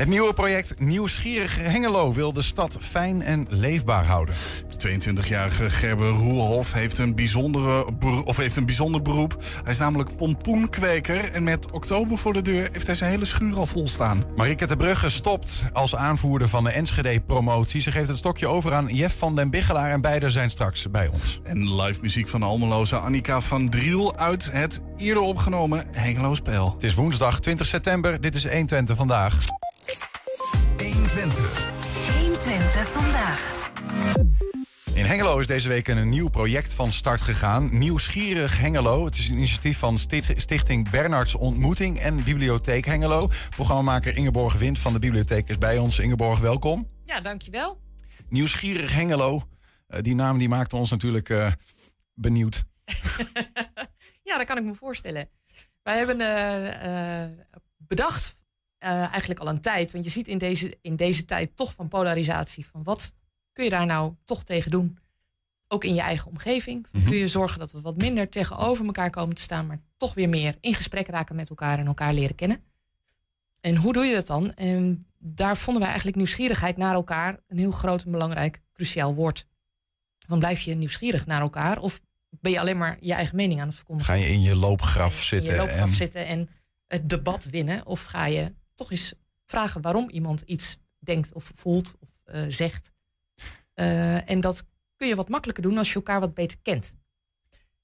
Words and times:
Het 0.00 0.08
nieuwe 0.08 0.32
project 0.32 0.74
Nieuwsgierig 0.78 1.56
Hengelo 1.56 2.12
wil 2.12 2.32
de 2.32 2.42
stad 2.42 2.76
fijn 2.80 3.22
en 3.22 3.46
leefbaar 3.48 4.04
houden. 4.04 4.34
De 4.68 5.00
22-jarige 5.00 5.70
Gerber 5.70 6.08
Roelhof 6.08 6.72
heeft 6.72 6.98
een, 6.98 7.14
bijzondere 7.14 7.86
of 8.24 8.36
heeft 8.36 8.56
een 8.56 8.66
bijzonder 8.66 9.02
beroep. 9.02 9.42
Hij 9.62 9.72
is 9.72 9.78
namelijk 9.78 10.16
pompoenkweker 10.16 11.32
en 11.32 11.42
met 11.42 11.70
oktober 11.70 12.18
voor 12.18 12.32
de 12.32 12.42
deur 12.42 12.68
heeft 12.72 12.86
hij 12.86 12.94
zijn 12.94 13.10
hele 13.10 13.24
schuur 13.24 13.56
al 13.56 13.66
vol 13.66 13.88
staan. 13.88 14.24
Marike 14.36 14.66
de 14.66 14.76
Brugge 14.76 15.10
stopt 15.10 15.62
als 15.72 15.96
aanvoerder 15.96 16.48
van 16.48 16.64
de 16.64 16.70
Enschede-promotie. 16.70 17.80
Ze 17.80 17.90
geeft 17.90 18.08
het 18.08 18.16
stokje 18.16 18.46
over 18.46 18.74
aan 18.74 18.94
Jeff 18.94 19.18
van 19.18 19.36
den 19.36 19.50
Biggelaar 19.50 19.90
en 19.90 20.00
beide 20.00 20.30
zijn 20.30 20.50
straks 20.50 20.90
bij 20.90 21.08
ons. 21.08 21.40
En 21.44 21.74
live 21.74 22.00
muziek 22.00 22.28
van 22.28 22.40
de 22.40 22.46
Almeloze 22.46 22.96
Annika 22.96 23.40
van 23.40 23.68
Driel 23.68 24.16
uit 24.16 24.52
het 24.52 24.80
eerder 24.96 25.22
opgenomen 25.22 25.86
Hengelo 25.92 26.34
Spel. 26.34 26.72
Het 26.72 26.82
is 26.82 26.94
woensdag 26.94 27.40
20 27.40 27.66
september. 27.66 28.20
Dit 28.20 28.34
is 28.34 28.48
120 28.48 28.96
vandaag. 28.96 29.59
120. 31.20 31.68
120 32.18 32.88
vandaag. 32.88 33.70
In 34.94 35.04
Hengelo 35.04 35.38
is 35.38 35.46
deze 35.46 35.68
week 35.68 35.88
een 35.88 36.08
nieuw 36.08 36.28
project 36.28 36.74
van 36.74 36.92
start 36.92 37.20
gegaan. 37.20 37.78
Nieuwsgierig 37.78 38.58
Hengelo. 38.58 39.04
Het 39.04 39.16
is 39.16 39.28
een 39.28 39.34
initiatief 39.34 39.78
van 39.78 39.98
Stichting 40.36 40.90
Bernards 40.90 41.34
Ontmoeting 41.34 41.98
en 41.98 42.24
Bibliotheek 42.24 42.84
Hengelo. 42.84 43.30
Programmamaker 43.50 44.16
Ingeborg 44.16 44.54
Wind 44.54 44.78
van 44.78 44.92
de 44.92 44.98
bibliotheek 44.98 45.48
is 45.48 45.58
bij 45.58 45.78
ons. 45.78 45.98
Ingeborg, 45.98 46.38
welkom. 46.38 46.88
Ja, 47.04 47.20
dankjewel. 47.20 47.80
Nieuwsgierig 48.28 48.92
Hengelo. 48.92 49.42
Uh, 49.88 50.00
die 50.02 50.14
naam 50.14 50.38
die 50.38 50.48
maakte 50.48 50.76
ons 50.76 50.90
natuurlijk 50.90 51.28
uh, 51.28 51.52
benieuwd. 52.14 52.64
ja, 54.28 54.36
dat 54.36 54.46
kan 54.46 54.58
ik 54.58 54.64
me 54.64 54.74
voorstellen. 54.74 55.28
Wij 55.82 55.96
hebben 55.96 56.20
uh, 56.20 57.44
bedacht 57.76 58.39
eigenlijk 58.88 59.40
al 59.40 59.48
een 59.48 59.60
tijd. 59.60 59.92
Want 59.92 60.04
je 60.04 60.10
ziet 60.10 60.28
in 60.28 60.38
deze, 60.38 60.78
in 60.82 60.96
deze 60.96 61.24
tijd 61.24 61.56
toch 61.56 61.72
van 61.72 61.88
polarisatie. 61.88 62.66
Van 62.66 62.82
wat 62.82 63.12
kun 63.52 63.64
je 63.64 63.70
daar 63.70 63.86
nou 63.86 64.14
toch 64.24 64.44
tegen 64.44 64.70
doen? 64.70 64.98
Ook 65.68 65.84
in 65.84 65.94
je 65.94 66.00
eigen 66.00 66.30
omgeving. 66.30 66.86
Mm 66.92 67.00
-hmm. 67.00 67.10
Kun 67.10 67.18
je 67.18 67.28
zorgen 67.28 67.58
dat 67.58 67.72
we 67.72 67.80
wat 67.80 67.96
minder 67.96 68.28
tegenover 68.28 68.86
elkaar 68.86 69.10
komen 69.10 69.34
te 69.34 69.42
staan, 69.42 69.66
maar 69.66 69.80
toch 69.96 70.14
weer 70.14 70.28
meer 70.28 70.56
in 70.60 70.74
gesprek 70.74 71.08
raken 71.08 71.36
met 71.36 71.48
elkaar 71.50 71.78
en 71.78 71.86
elkaar 71.86 72.12
leren 72.12 72.34
kennen. 72.34 72.64
En 73.60 73.76
hoe 73.76 73.92
doe 73.92 74.04
je 74.04 74.14
dat 74.14 74.26
dan? 74.26 74.54
En 74.54 75.06
daar 75.18 75.56
vonden 75.56 75.78
wij 75.78 75.88
eigenlijk 75.88 76.16
nieuwsgierigheid 76.16 76.76
naar 76.76 76.94
elkaar 76.94 77.40
een 77.48 77.58
heel 77.58 77.70
groot 77.70 78.02
en 78.02 78.10
belangrijk, 78.10 78.60
cruciaal 78.72 79.14
woord. 79.14 79.46
Dan 80.26 80.38
blijf 80.38 80.60
je 80.60 80.74
nieuwsgierig 80.74 81.26
naar 81.26 81.40
elkaar 81.40 81.78
of 81.78 82.00
ben 82.30 82.52
je 82.52 82.60
alleen 82.60 82.78
maar 82.78 82.96
je 83.00 83.12
eigen 83.12 83.36
mening 83.36 83.60
aan 83.60 83.66
het 83.66 83.76
verkondigen? 83.76 84.14
Ga 84.14 84.20
je 84.20 84.28
in 84.28 84.42
je 84.42 84.56
loopgraf 84.56 85.22
zitten? 85.22 85.50
In 85.50 85.54
je 85.54 85.60
loopgraf 85.60 85.88
en... 85.88 85.94
zitten 85.94 86.26
en 86.26 86.48
het 86.86 87.08
debat 87.08 87.44
winnen? 87.44 87.86
Of 87.86 88.04
ga 88.04 88.26
je 88.26 88.54
toch 88.80 88.90
eens 88.90 89.14
vragen 89.46 89.80
waarom 89.80 90.10
iemand 90.10 90.40
iets 90.40 90.78
denkt 90.98 91.32
of 91.32 91.52
voelt 91.54 91.94
of 92.00 92.08
uh, 92.34 92.44
zegt? 92.48 92.92
Uh, 93.74 94.30
en 94.30 94.40
dat 94.40 94.64
kun 94.96 95.08
je 95.08 95.14
wat 95.14 95.28
makkelijker 95.28 95.62
doen 95.62 95.78
als 95.78 95.88
je 95.88 95.94
elkaar 95.94 96.20
wat 96.20 96.34
beter 96.34 96.58
kent. 96.62 96.94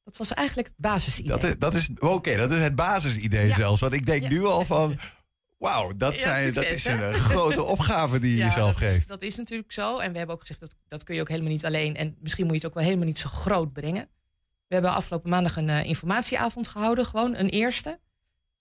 Dat 0.04 0.16
was 0.16 0.34
eigenlijk 0.34 0.68
het 0.68 0.76
basisidee. 0.76 1.30
Dat 1.30 1.44
is, 1.44 1.54
dat 1.58 1.74
is 1.74 1.88
oké, 1.88 2.06
okay, 2.06 2.36
dat 2.36 2.50
is 2.50 2.62
het 2.62 2.74
basisidee 2.74 3.46
ja. 3.46 3.54
zelfs. 3.54 3.80
Want 3.80 3.92
ik 3.92 4.06
denk 4.06 4.22
ja. 4.22 4.28
nu 4.28 4.44
al 4.44 4.64
van, 4.74 4.98
wauw, 5.58 5.92
dat, 5.96 6.20
ja, 6.20 6.50
dat 6.50 6.64
is 6.64 6.84
een 6.84 7.14
grote 7.14 7.62
opgave 7.74 8.18
die 8.18 8.36
je 8.36 8.44
jezelf 8.44 8.68
dat 8.68 8.76
geeft. 8.76 8.98
Is, 8.98 9.06
dat 9.06 9.22
is 9.22 9.36
natuurlijk 9.36 9.72
zo. 9.72 9.98
En 9.98 10.12
we 10.12 10.18
hebben 10.18 10.34
ook 10.34 10.40
gezegd, 10.40 10.60
dat, 10.60 10.74
dat 10.88 11.04
kun 11.04 11.14
je 11.14 11.20
ook 11.20 11.28
helemaal 11.28 11.50
niet 11.50 11.64
alleen. 11.64 11.96
En 11.96 12.16
misschien 12.20 12.44
moet 12.46 12.54
je 12.54 12.60
het 12.60 12.68
ook 12.68 12.74
wel 12.74 12.84
helemaal 12.84 13.06
niet 13.06 13.18
zo 13.18 13.28
groot 13.28 13.72
brengen. 13.72 14.08
We 14.66 14.74
hebben 14.74 14.92
afgelopen 14.92 15.30
maandag 15.30 15.56
een 15.56 15.68
uh, 15.68 15.84
informatieavond 15.84 16.68
gehouden. 16.68 17.06
Gewoon 17.06 17.34
een 17.34 17.48
eerste. 17.48 18.00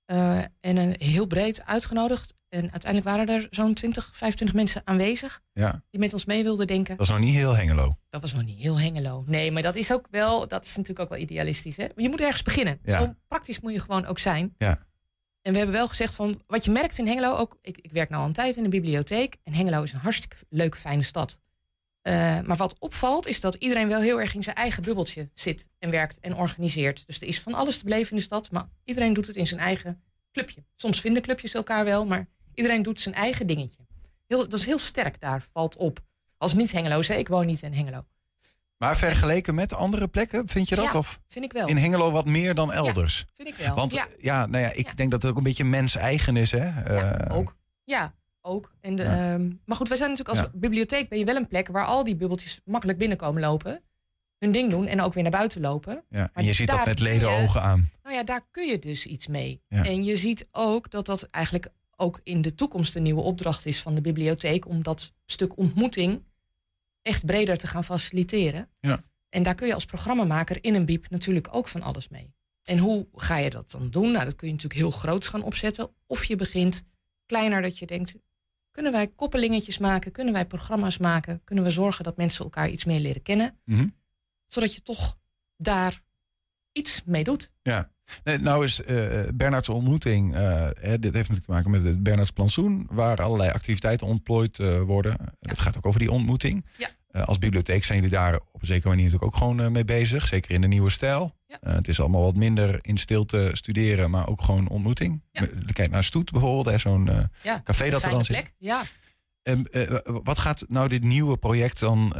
Uh, 0.07 0.37
en 0.37 0.77
een 0.77 0.95
heel 0.97 1.25
breed 1.25 1.65
uitgenodigd. 1.65 2.33
En 2.49 2.71
uiteindelijk 2.71 3.15
waren 3.15 3.35
er 3.35 3.47
zo'n 3.49 3.73
20, 3.73 4.09
25 4.13 4.55
mensen 4.55 4.81
aanwezig. 4.85 5.41
Ja. 5.53 5.83
Die 5.89 5.99
met 5.99 6.13
ons 6.13 6.25
mee 6.25 6.43
wilden 6.43 6.67
denken. 6.67 6.97
Dat 6.97 7.07
was 7.07 7.17
nog 7.17 7.25
niet 7.25 7.35
heel 7.35 7.55
Hengelo. 7.55 7.97
Dat 8.09 8.21
was 8.21 8.33
nog 8.33 8.45
niet 8.45 8.59
heel 8.59 8.79
Hengelo. 8.79 9.23
Nee, 9.25 9.51
maar 9.51 9.61
dat 9.61 9.75
is 9.75 9.93
ook 9.93 10.07
wel, 10.11 10.47
dat 10.47 10.65
is 10.65 10.75
natuurlijk 10.75 10.99
ook 10.99 11.09
wel 11.09 11.23
idealistisch. 11.23 11.77
Hè? 11.77 11.83
Maar 11.83 12.03
je 12.03 12.09
moet 12.09 12.21
ergens 12.21 12.41
beginnen. 12.41 12.79
Ja. 12.83 12.99
Zo 12.99 13.13
praktisch 13.27 13.59
moet 13.59 13.73
je 13.73 13.79
gewoon 13.79 14.05
ook 14.05 14.19
zijn. 14.19 14.55
Ja. 14.57 14.79
En 15.41 15.51
we 15.51 15.57
hebben 15.57 15.75
wel 15.75 15.87
gezegd 15.87 16.15
van, 16.15 16.41
wat 16.47 16.65
je 16.65 16.71
merkt 16.71 16.97
in 16.97 17.07
Hengelo, 17.07 17.35
ook, 17.35 17.57
ik, 17.61 17.77
ik 17.77 17.91
werk 17.91 18.09
nu 18.09 18.15
al 18.15 18.25
een 18.25 18.33
tijd 18.33 18.55
in 18.55 18.63
de 18.63 18.69
bibliotheek. 18.69 19.37
En 19.43 19.53
Hengelo 19.53 19.83
is 19.83 19.93
een 19.93 19.99
hartstikke 19.99 20.35
leuke, 20.49 20.77
fijne 20.77 21.03
stad. 21.03 21.39
Uh, 22.07 22.39
maar 22.41 22.57
wat 22.57 22.75
opvalt 22.79 23.27
is 23.27 23.39
dat 23.39 23.55
iedereen 23.55 23.87
wel 23.87 24.01
heel 24.01 24.19
erg 24.19 24.33
in 24.35 24.43
zijn 24.43 24.55
eigen 24.55 24.83
bubbeltje 24.83 25.29
zit 25.33 25.69
en 25.79 25.89
werkt 25.89 26.19
en 26.19 26.35
organiseert. 26.35 27.03
Dus 27.07 27.21
er 27.21 27.27
is 27.27 27.41
van 27.41 27.53
alles 27.53 27.77
te 27.77 27.83
beleven 27.83 28.11
in 28.11 28.17
de 28.17 28.23
stad, 28.23 28.51
maar 28.51 28.67
iedereen 28.83 29.13
doet 29.13 29.27
het 29.27 29.35
in 29.35 29.47
zijn 29.47 29.59
eigen 29.59 30.01
clubje. 30.31 30.63
Soms 30.75 30.99
vinden 31.01 31.21
clubjes 31.21 31.53
elkaar 31.53 31.85
wel, 31.85 32.05
maar 32.05 32.27
iedereen 32.53 32.81
doet 32.81 32.99
zijn 32.99 33.15
eigen 33.15 33.47
dingetje. 33.47 33.79
Heel, 34.27 34.49
dat 34.49 34.59
is 34.59 34.65
heel 34.65 34.77
sterk 34.79 35.21
daar, 35.21 35.43
valt 35.51 35.77
op. 35.77 35.99
Als 36.37 36.53
niet 36.53 36.71
Hengelo, 36.71 37.01
zei 37.01 37.19
ik 37.19 37.27
woon 37.27 37.45
niet 37.45 37.61
in 37.61 37.73
Hengelo. 37.73 38.05
Maar 38.77 38.97
vergeleken 38.97 39.55
met 39.55 39.73
andere 39.73 40.07
plekken, 40.07 40.47
vind 40.47 40.69
je 40.69 40.75
dat? 40.75 40.85
Ja, 40.85 40.97
of 40.97 41.19
vind 41.27 41.45
ik 41.45 41.53
wel. 41.53 41.67
in 41.67 41.77
Hengelo 41.77 42.11
wat 42.11 42.25
meer 42.25 42.55
dan 42.55 42.71
elders? 42.73 43.17
Ja, 43.17 43.25
vind 43.35 43.47
ik 43.47 43.55
wel. 43.55 43.75
Want 43.75 43.93
ja. 43.93 44.07
ja, 44.19 44.45
nou 44.45 44.63
ja, 44.63 44.71
ik 44.71 44.97
denk 44.97 45.11
dat 45.11 45.21
het 45.21 45.31
ook 45.31 45.37
een 45.37 45.43
beetje 45.43 45.63
mens-eigen 45.63 46.37
is, 46.37 46.51
hè? 46.51 46.65
Ja, 46.65 47.17
Eh, 47.17 47.37
ook. 47.37 47.55
Ja, 47.83 48.13
ook. 48.45 48.73
En 48.81 48.95
de, 48.95 49.03
Ja. 49.03 49.33
ehm, 49.33 49.51
maar 49.65 49.77
goed, 49.77 49.87
wij 49.87 49.97
zijn 49.97 50.09
natuurlijk 50.09 50.37
als 50.39 50.47
Ja. 50.47 50.59
bibliotheek 50.59 51.09
ben 51.09 51.19
je 51.19 51.25
wel 51.25 51.35
een 51.35 51.47
plek 51.47 51.67
waar 51.67 51.85
al 51.85 52.03
die 52.03 52.15
bubbeltjes 52.15 52.59
makkelijk 52.65 52.97
binnenkomen 52.97 53.41
lopen. 53.41 53.81
Hun 54.39 54.51
ding 54.51 54.69
doen 54.69 54.87
en 54.87 55.01
ook 55.01 55.13
weer 55.13 55.23
naar 55.23 55.31
buiten 55.31 55.61
lopen. 55.61 56.03
Ja. 56.09 56.19
En 56.23 56.29
Maar 56.33 56.43
je 56.43 56.53
ziet 56.53 56.67
dat 56.67 56.85
met 56.85 56.95
kun 56.95 57.05
je- 57.05 57.11
ledenogen 57.11 57.61
aan. 57.61 57.89
Nou 58.03 58.15
ja, 58.15 58.23
daar 58.23 58.41
kun 58.51 58.67
je 58.67 58.79
dus 58.79 59.05
iets 59.05 59.27
mee. 59.27 59.61
En 59.69 60.03
je 60.03 60.17
ziet 60.17 60.47
ook 60.51 60.89
dat 60.91 61.05
dat 61.05 61.23
eigenlijk 61.23 61.67
ook 61.95 62.19
in 62.23 62.41
de 62.41 62.55
toekomst 62.55 62.95
een 62.95 63.03
nieuwe 63.03 63.21
opdracht 63.21 63.65
is 63.65 63.81
van 63.81 63.95
de 63.95 64.01
bibliotheek. 64.01 64.67
Om 64.67 64.83
dat 64.83 65.13
stuk 65.25 65.57
ontmoeting 65.57 66.23
echt 67.01 67.25
breder 67.25 67.57
te 67.57 67.67
gaan 67.67 67.83
faciliteren. 67.83 68.69
Ja. 68.79 69.01
En 69.29 69.43
daar 69.43 69.55
kun 69.55 69.67
je 69.67 69.73
als 69.73 69.85
programmamaker 69.85 70.57
in 70.63 70.75
een 70.75 70.85
biep 70.85 71.09
natuurlijk 71.09 71.47
ook 71.51 71.67
van 71.67 71.81
alles 71.81 72.09
mee. 72.09 72.33
En 72.63 72.77
hoe 72.77 73.07
ga 73.15 73.37
je 73.37 73.49
dat 73.49 73.71
dan 73.71 73.89
doen? 73.89 74.11
Nou, 74.11 74.25
dat 74.25 74.35
kun 74.35 74.47
je 74.47 74.53
natuurlijk 74.53 74.79
heel 74.81 74.91
groots 74.91 75.27
gaan 75.27 75.43
opzetten. 75.43 75.89
Of 76.07 76.23
je 76.23 76.35
begint 76.35 76.83
kleiner 77.25 77.61
dat 77.61 77.77
je 77.77 77.85
denkt... 77.85 78.15
kunnen 78.75 78.91
wij 78.91 79.07
koppelingetjes 79.07 79.77
maken? 79.77 80.11
Kunnen 80.11 80.33
wij 80.33 80.45
programma's 80.45 80.97
maken? 80.97 81.41
Kunnen 81.43 81.63
we 81.63 81.69
zorgen 81.69 82.03
dat 82.03 82.17
mensen 82.17 82.43
elkaar 82.43 82.69
iets 82.69 82.85
meer 82.85 82.99
leren 82.99 83.21
kennen? 83.21 83.59
Mhm. 83.65 83.87
Zodat 84.47 84.73
je 84.73 84.81
toch 84.81 85.17
daar 85.57 86.01
iets 86.71 87.03
mee 87.05 87.23
doet. 87.23 87.51
Ja. 87.61 87.91
Nee, 88.23 88.37
nou 88.37 88.63
is 88.63 88.83
eh 88.83 89.27
Bernards 89.33 89.69
ontmoeting, 89.69 90.35
eh, 90.35 90.69
hè, 90.73 90.99
dit 90.99 91.13
heeft 91.13 91.29
natuurlijk 91.29 91.45
te 91.45 91.51
maken 91.51 91.71
met 91.71 91.83
het 91.83 92.03
Bernards 92.03 92.31
plantsoen, 92.31 92.87
waar 92.89 93.21
allerlei 93.21 93.49
activiteiten 93.49 94.07
ontplooid 94.07 94.59
eh, 94.59 94.81
worden. 94.81 95.17
Het 95.39 95.59
gaat 95.59 95.77
ook 95.77 95.85
over 95.85 95.99
die 95.99 96.11
ontmoeting. 96.11 96.65
Ja. 96.77 96.89
Als 97.25 97.37
bibliotheek 97.37 97.83
zijn 97.83 97.97
jullie 98.01 98.15
daar 98.15 98.35
op 98.51 98.61
een 98.61 98.67
zekere 98.67 98.89
manier 98.89 99.03
natuurlijk 99.03 99.33
ook 99.33 99.39
gewoon 99.39 99.71
mee 99.71 99.85
bezig, 99.85 100.27
zeker 100.27 100.51
in 100.51 100.61
de 100.61 100.67
nieuwe 100.67 100.89
stijl. 100.89 101.31
Eh, 101.61 101.73
het 101.73 101.87
is 101.87 101.99
allemaal 101.99 102.21
wat 102.21 102.35
minder 102.35 102.77
in 102.81 102.97
stilte 102.97 103.49
studeren, 103.53 104.09
maar 104.09 104.27
ook 104.27 104.41
gewoon 104.41 104.67
ontmoeting. 104.67 105.21
Kijk 105.73 105.89
naar 105.91 106.03
Stoet 106.03 106.31
bijvoorbeeld, 106.31 106.81
zo'n 106.81 107.09
eh, 107.09 107.55
café 107.63 107.89
dat 107.89 108.03
er 108.03 108.09
dan 108.09 108.25
zit. 108.25 108.35
plek. 108.35 108.53
Ja. 108.57 108.83
En, 109.41 109.71
eh, 109.71 109.97
wat 110.03 110.37
gaat 110.37 110.65
nou 110.67 110.87
dit 110.87 111.03
nieuwe 111.03 111.37
project 111.37 111.79
dan 111.79 112.13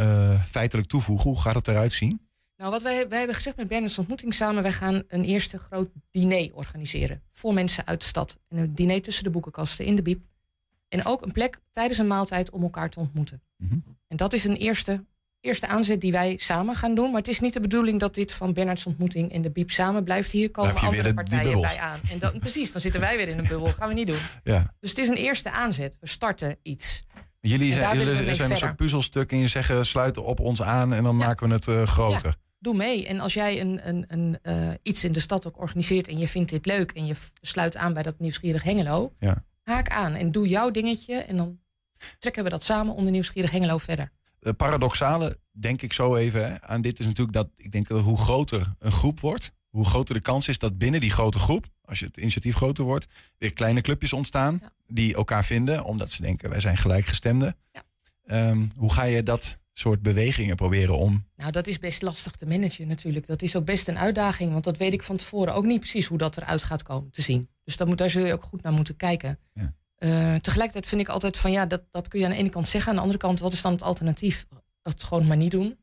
feitelijk 0.50 0.88
toevoegen? 0.88 1.30
Hoe 1.30 1.42
gaat 1.42 1.56
het 1.56 1.68
eruit 1.68 1.94
zien? 1.94 2.24
Nou, 2.58 2.72
wat 2.72 2.82
wij, 2.82 3.08
wij 3.08 3.18
hebben 3.18 3.36
gezegd 3.36 3.56
met 3.58 3.68
Bernards 3.68 3.98
Ontmoeting 3.98 4.34
samen, 4.34 4.64
wij 4.64 4.72
gaan 4.72 5.04
een 5.08 5.24
eerste 5.24 5.58
groot 5.58 5.90
diner 6.12 6.54
organiseren 6.54 7.22
voor 7.32 7.54
mensen 7.54 7.88
uit 7.88 8.00
de 8.00 8.06
stad. 8.06 8.40
En 8.48 8.58
een 8.58 8.76
diner 8.76 9.02
tussen 9.02 9.24
de 9.24 9.30
boekenkasten 9.30 9.86
in 9.86 9.96
de 9.96 10.02
Biep. 10.02 10.22
En 10.88 11.06
ook 11.06 11.26
een 11.26 11.32
plek 11.32 11.60
tijdens 11.72 12.00
een 12.00 12.08
maaltijd 12.08 12.50
om 12.50 12.64
elkaar 12.64 12.90
te 12.90 13.00
ontmoeten. 13.00 13.42
Mhm. 13.58 13.78
En 14.08 14.18
dat 14.18 14.34
is 14.34 14.44
een 14.44 14.56
eerste, 14.56 15.06
eerste 15.46 15.68
aanzet 15.68 16.02
die 16.02 16.12
wij 16.12 16.34
samen 16.38 16.76
gaan 16.76 16.96
doen. 16.96 17.10
Maar 17.10 17.20
het 17.20 17.28
is 17.28 17.40
niet 17.40 17.54
de 17.54 17.60
bedoeling 17.60 18.00
dat 18.00 18.14
dit 18.14 18.32
van 18.32 18.54
Bernards 18.54 18.86
Ontmoeting 18.86 19.32
en 19.32 19.42
de 19.42 19.52
Biep 19.52 19.72
samen 19.72 20.04
blijft. 20.04 20.32
Hier 20.32 20.52
komen 20.52 20.76
andere 20.76 21.14
partijen 21.14 21.62
bij 21.62 21.78
aan. 21.80 22.00
En 22.12 22.20
dat, 22.20 22.40
precies, 22.46 22.72
dan 22.72 22.82
zitten 22.82 23.02
wij 23.02 23.18
weer 23.18 23.28
in 23.30 23.38
een 23.38 23.48
bubbel. 23.48 23.72
gaan 23.74 23.88
we 23.88 23.94
niet 23.94 24.08
doen. 24.08 24.20
Ja. 24.44 24.74
Dus 24.80 24.90
het 24.90 25.00
is 25.00 25.08
een 25.08 25.16
eerste 25.16 25.52
aanzet. 25.52 25.98
We 26.00 26.08
starten 26.08 26.58
iets. 26.64 27.04
Jullie 27.42 27.74
zijn, 27.74 27.98
jullie 27.98 28.16
zijn 28.16 28.28
een 28.30 28.36
verder. 28.36 28.58
soort 28.58 28.76
puzzelstuk 28.76 29.32
en 29.32 29.38
je 29.40 29.48
zeggen 29.48 29.86
sluiten 29.86 30.24
op 30.26 30.40
ons 30.40 30.62
aan 30.62 30.94
en 30.94 31.04
dan 31.04 31.18
Ja. 31.20 31.26
maken 31.26 31.48
we 31.48 31.54
het 31.54 31.68
eh, 31.68 31.84
groter. 31.88 32.36
doe 32.60 32.76
mee. 32.76 33.08
En 33.08 33.20
als 33.20 33.34
jij 33.34 33.62
een, 33.62 33.80
een, 33.88 34.06
een, 34.08 34.38
eh, 34.42 34.56
iets 34.84 35.04
in 35.04 35.12
de 35.12 35.20
stad 35.20 35.48
ook 35.48 35.60
organiseert 35.62 36.08
en 36.08 36.18
je 36.18 36.28
vindt 36.28 36.50
dit 36.50 36.66
leuk 36.66 36.92
en 36.92 37.06
je 37.06 37.16
sluit 37.42 37.76
aan 37.76 37.94
bij 37.94 38.04
dat 38.04 38.20
nieuwsgierig 38.20 38.64
Hengelo, 38.64 39.12
Ja. 39.20 39.44
haak 39.64 39.90
aan 39.90 40.14
en 40.14 40.32
doe 40.32 40.48
jouw 40.48 40.72
dingetje 40.72 41.16
en 41.16 41.38
dan 41.38 41.60
trekken 42.20 42.44
we 42.44 42.50
dat 42.50 42.64
samen 42.64 42.94
onder 42.96 43.12
nieuwsgierig 43.12 43.52
Hengelo 43.52 43.78
verder. 43.78 44.12
Het 44.48 44.58
paradoxale, 44.58 45.38
denk 45.52 45.82
ik 45.82 45.94
zo 45.94 46.16
even, 46.16 46.52
hè, 46.52 46.62
aan 46.62 46.82
dit 46.82 47.00
is 47.00 47.06
natuurlijk 47.06 47.36
dat 47.36 47.50
ik 47.56 47.72
denk 47.72 47.88
dat 47.88 48.02
hoe 48.02 48.18
groter 48.18 48.74
een 48.80 48.92
groep 48.92 49.20
wordt, 49.20 49.52
hoe 49.70 49.86
groter 49.86 50.16
de 50.16 50.22
kans 50.22 50.48
is 50.48 50.58
dat 50.58 50.78
binnen 50.78 51.00
die 51.02 51.12
grote 51.12 51.40
groep, 51.40 51.66
als 51.82 52.00
je 52.00 52.06
het 52.06 52.18
initiatief 52.18 52.56
groter 52.56 52.84
wordt, 52.84 53.08
weer 53.38 53.54
kleine 53.54 53.82
clubjes 53.82 54.14
ontstaan 54.14 54.58
Ja. 54.62 54.72
die 54.88 55.16
elkaar 55.16 55.46
vinden, 55.46 55.84
omdat 55.84 56.12
ze 56.12 56.22
denken 56.22 56.50
wij 56.50 56.60
zijn 56.60 56.78
gelijkgestemden. 56.78 57.56
Ja. 57.72 57.84
Ehm, 58.26 58.68
hoe 58.78 58.94
ga 58.94 59.04
je 59.04 59.24
dat 59.24 59.58
soort 59.74 60.02
bewegingen 60.02 60.56
proberen 60.56 60.98
om? 60.98 61.26
Nou, 61.36 61.52
dat 61.52 61.68
is 61.68 61.78
best 61.80 62.02
lastig 62.02 62.36
te 62.36 62.46
managen 62.46 62.88
natuurlijk. 62.88 63.28
Dat 63.28 63.42
is 63.42 63.56
ook 63.56 63.66
best 63.66 63.88
een 63.88 63.98
uitdaging, 63.98 64.52
want 64.52 64.64
dat 64.64 64.78
weet 64.78 64.94
ik 64.94 65.04
van 65.04 65.18
tevoren 65.18 65.54
ook 65.54 65.66
niet 65.66 65.80
precies 65.80 66.06
hoe 66.06 66.18
dat 66.18 66.38
eruit 66.38 66.64
gaat 66.64 66.84
komen 66.84 67.12
te 67.12 67.22
zien. 67.22 67.50
Dus 67.64 67.78
daar, 67.78 67.88
moet, 67.88 67.98
daar 67.98 68.10
zul 68.10 68.26
je 68.26 68.34
ook 68.34 68.44
goed 68.44 68.62
naar 68.62 68.74
moeten 68.74 68.96
kijken. 68.96 69.40
Ja. 69.54 69.74
Eh, 69.96 70.36
tegelijkertijd 70.36 70.86
vind 70.86 71.02
ik 71.02 71.08
altijd 71.08 71.38
van 71.38 71.52
ja, 71.52 71.66
dat, 71.66 71.82
dat 71.92 72.08
kun 72.08 72.20
je 72.20 72.26
aan 72.26 72.32
de 72.32 72.38
ene 72.38 72.50
kant 72.50 72.68
zeggen. 72.68 72.90
Aan 72.90 72.96
de 72.96 73.02
andere 73.02 73.20
kant, 73.20 73.40
wat 73.40 73.54
is 73.54 73.62
dan 73.62 73.72
het 73.72 73.84
alternatief? 73.84 74.46
Dat 74.82 75.04
gewoon 75.04 75.28
maar 75.28 75.38
niet 75.38 75.52
doen. 75.52 75.78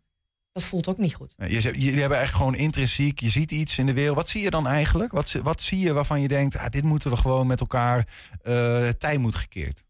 Dat 0.52 0.62
voelt 0.62 0.88
ook 0.88 0.98
niet 0.98 1.14
goed. 1.14 1.34
Je, 1.36 1.60
jullie 1.60 2.00
hebben 2.00 2.20
echt 2.20 2.34
gewoon 2.34 2.54
intrinsiek, 2.54 3.20
je 3.20 3.28
ziet 3.28 3.50
iets 3.50 3.78
in 3.78 3.86
de 3.86 3.92
wereld. 3.92 4.16
Wat 4.16 4.28
zie 4.28 4.42
je 4.42 4.50
dan 4.50 4.66
eigenlijk? 4.66 5.12
Wat, 5.12 5.32
wat 5.32 5.62
zie 5.62 5.78
je 5.78 5.92
waarvan 5.92 6.20
je 6.20 6.28
denkt, 6.28 6.56
ah, 6.56 6.68
dit 6.68 6.82
moeten 6.82 7.10
we 7.10 7.16
gewoon 7.16 7.46
met 7.46 7.60
elkaar 7.60 8.08
uh, 8.42 8.88
tijd 8.88 9.18
moet 9.18 9.34
gekeerd? 9.34 9.84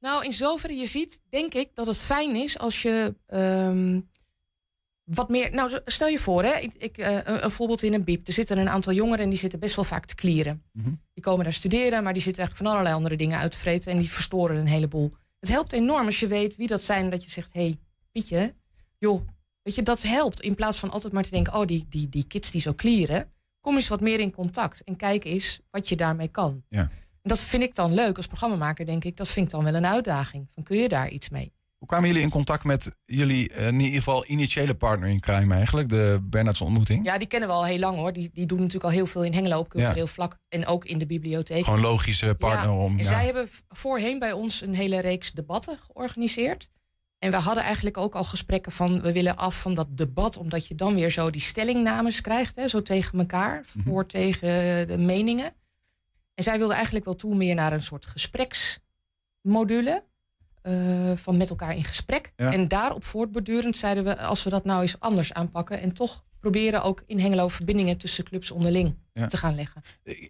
Nou, 0.00 0.24
in 0.24 0.32
zoverre 0.32 0.74
je 0.74 0.86
ziet, 0.86 1.20
denk 1.28 1.54
ik 1.54 1.74
dat 1.74 1.86
het 1.86 2.02
fijn 2.02 2.36
is 2.36 2.58
als 2.58 2.82
je 2.82 3.14
ehm, 3.26 4.00
wat 5.14 5.28
meer. 5.28 5.54
Nou, 5.54 5.78
stel 5.84 6.08
je 6.08 6.18
voor, 6.18 6.42
hè, 6.42 6.58
ik, 6.58 6.72
ik, 6.78 6.98
uh, 6.98 7.18
een, 7.24 7.50
voorbeeld 7.50 7.82
in 7.82 7.94
een 7.94 8.04
biep. 8.04 8.26
Er 8.26 8.32
zitten 8.32 8.58
een 8.58 8.68
aantal 8.68 8.92
jongeren 8.92 9.24
en 9.24 9.30
die 9.30 9.38
zitten 9.38 9.58
best 9.58 9.76
wel 9.76 9.84
vaak 9.84 10.06
te 10.06 10.14
klieren. 10.14 10.62
Mhm. 10.72 10.90
Die 11.14 11.22
komen 11.22 11.44
daar 11.44 11.52
studeren, 11.52 12.02
maar 12.02 12.12
die 12.12 12.22
zitten 12.22 12.42
eigenlijk 12.42 12.56
van 12.56 12.66
allerlei 12.66 12.94
andere 12.94 13.16
dingen 13.16 13.38
uit 13.38 13.50
te 13.50 13.58
vreten 13.58 13.92
en 13.92 13.98
die 13.98 14.10
verstoren 14.10 14.56
een 14.56 14.66
heleboel. 14.66 15.10
Het 15.40 15.50
helpt 15.50 15.72
enorm 15.72 16.06
als 16.06 16.20
je 16.20 16.26
weet 16.26 16.56
wie 16.56 16.66
dat 16.66 16.82
zijn, 16.82 17.10
dat 17.10 17.24
je 17.24 17.30
zegt: 17.30 17.52
hé, 17.52 17.60
hey, 17.60 17.78
Pietje, 18.12 18.54
joh, 18.98 19.28
weet 19.62 19.74
je, 19.74 19.82
dat 19.82 20.02
helpt. 20.02 20.40
In 20.40 20.54
plaats 20.54 20.78
van 20.78 20.90
altijd 20.90 21.12
maar 21.12 21.22
te 21.22 21.30
denken: 21.30 21.54
oh, 21.54 21.64
die, 21.64 21.86
die, 21.88 22.08
die 22.08 22.26
kids 22.26 22.50
die 22.50 22.60
zo 22.60 22.72
klieren. 22.72 23.32
Kom 23.60 23.76
eens 23.76 23.88
wat 23.88 24.00
meer 24.00 24.20
in 24.20 24.32
contact 24.32 24.84
en 24.84 24.96
kijk 24.96 25.24
eens 25.24 25.60
wat 25.70 25.88
je 25.88 25.96
daarmee 25.96 26.28
kan. 26.28 26.64
Ja. 26.68 26.80
En 27.22 27.28
dat 27.28 27.38
vind 27.38 27.62
ik 27.62 27.74
dan 27.74 27.94
leuk 27.94 28.16
als 28.16 28.26
programmamaker, 28.26 28.86
denk 28.86 29.04
ik. 29.04 29.16
Dat 29.16 29.28
vind 29.28 29.46
ik 29.46 29.52
dan 29.52 29.64
wel 29.64 29.74
een 29.74 29.86
uitdaging. 29.86 30.48
Van 30.54 30.62
kun 30.62 30.76
je 30.76 30.88
daar 30.88 31.08
iets 31.08 31.28
mee? 31.28 31.52
Hoe 31.82 31.90
kwamen 31.90 32.08
jullie 32.08 32.24
in 32.24 32.30
contact 32.30 32.64
met 32.64 32.90
jullie 33.04 33.48
eh, 33.48 33.66
in 33.66 33.80
ieder 33.80 33.96
geval 33.96 34.26
initiële 34.26 34.74
partner 34.74 35.08
in 35.08 35.20
crime 35.20 35.54
eigenlijk, 35.54 35.88
de 35.88 36.20
Bernardse 36.22 36.64
ontmoeting? 36.64 37.06
Ja, 37.06 37.18
die 37.18 37.26
kennen 37.26 37.48
we 37.48 37.54
al 37.54 37.64
heel 37.64 37.78
lang 37.78 37.96
hoor. 37.96 38.12
Die, 38.12 38.30
die 38.32 38.46
doen 38.46 38.58
natuurlijk 38.58 38.84
al 38.84 38.90
heel 38.90 39.06
veel 39.06 39.24
in 39.24 39.32
Hengelo 39.32 39.58
op 39.58 39.68
cultureel 39.68 40.06
vlak 40.06 40.38
en 40.48 40.66
ook 40.66 40.84
in 40.84 40.98
de 40.98 41.06
bibliotheek. 41.06 41.64
Gewoon 41.64 41.80
logische 41.80 42.34
partner 42.38 42.70
om. 42.70 42.98
En 42.98 43.04
zij 43.04 43.24
hebben 43.24 43.48
voorheen 43.68 44.18
bij 44.18 44.32
ons 44.32 44.60
een 44.60 44.74
hele 44.74 45.00
reeks 45.00 45.32
debatten 45.32 45.78
georganiseerd. 45.86 46.68
En 47.18 47.30
we 47.30 47.36
hadden 47.36 47.64
eigenlijk 47.64 47.96
ook 47.96 48.14
al 48.14 48.24
gesprekken 48.24 48.72
van 48.72 49.00
we 49.00 49.12
willen 49.12 49.36
af 49.36 49.60
van 49.60 49.74
dat 49.74 49.96
debat, 49.96 50.36
omdat 50.36 50.66
je 50.66 50.74
dan 50.74 50.94
weer 50.94 51.10
zo 51.10 51.30
die 51.30 51.40
stellingnames 51.40 52.20
krijgt, 52.20 52.56
hè, 52.56 52.68
zo 52.68 52.82
tegen 52.82 53.18
elkaar, 53.18 53.64
mhm. 53.74 53.88
voor 53.88 54.06
tegen 54.06 54.48
de 54.88 54.98
meningen. 54.98 55.52
En 56.34 56.44
zij 56.44 56.58
wilde 56.58 56.74
eigenlijk 56.74 57.04
wel 57.04 57.16
toe 57.16 57.34
meer 57.34 57.54
naar 57.54 57.72
een 57.72 57.82
soort 57.82 58.06
gespreksmodule. 58.06 60.10
Uh, 60.62 61.12
van 61.16 61.36
met 61.36 61.50
elkaar 61.50 61.76
in 61.76 61.84
gesprek. 61.84 62.32
En 62.36 62.68
daarop 62.68 63.04
voortbordurend 63.04 63.76
zeiden 63.76 64.04
we, 64.04 64.18
als 64.18 64.42
we 64.42 64.50
dat 64.50 64.64
nou 64.64 64.82
eens 64.82 65.00
anders 65.00 65.32
aanpakken 65.32 65.80
en 65.80 65.92
toch 65.92 66.24
proberen 66.40 66.82
ook 66.82 67.02
in 67.06 67.18
Hengelo 67.18 67.48
verbindingen 67.48 67.98
tussen 67.98 68.24
clubs 68.24 68.50
onderling 68.50 68.96
te 69.28 69.36
gaan 69.36 69.54
leggen. 69.54 69.82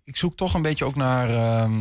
Ik 0.04 0.16
zoek 0.16 0.36
toch 0.36 0.54
een 0.54 0.62
beetje 0.62 0.84
ook 0.84 0.94
naar 0.94 1.28
uh, 1.28 1.80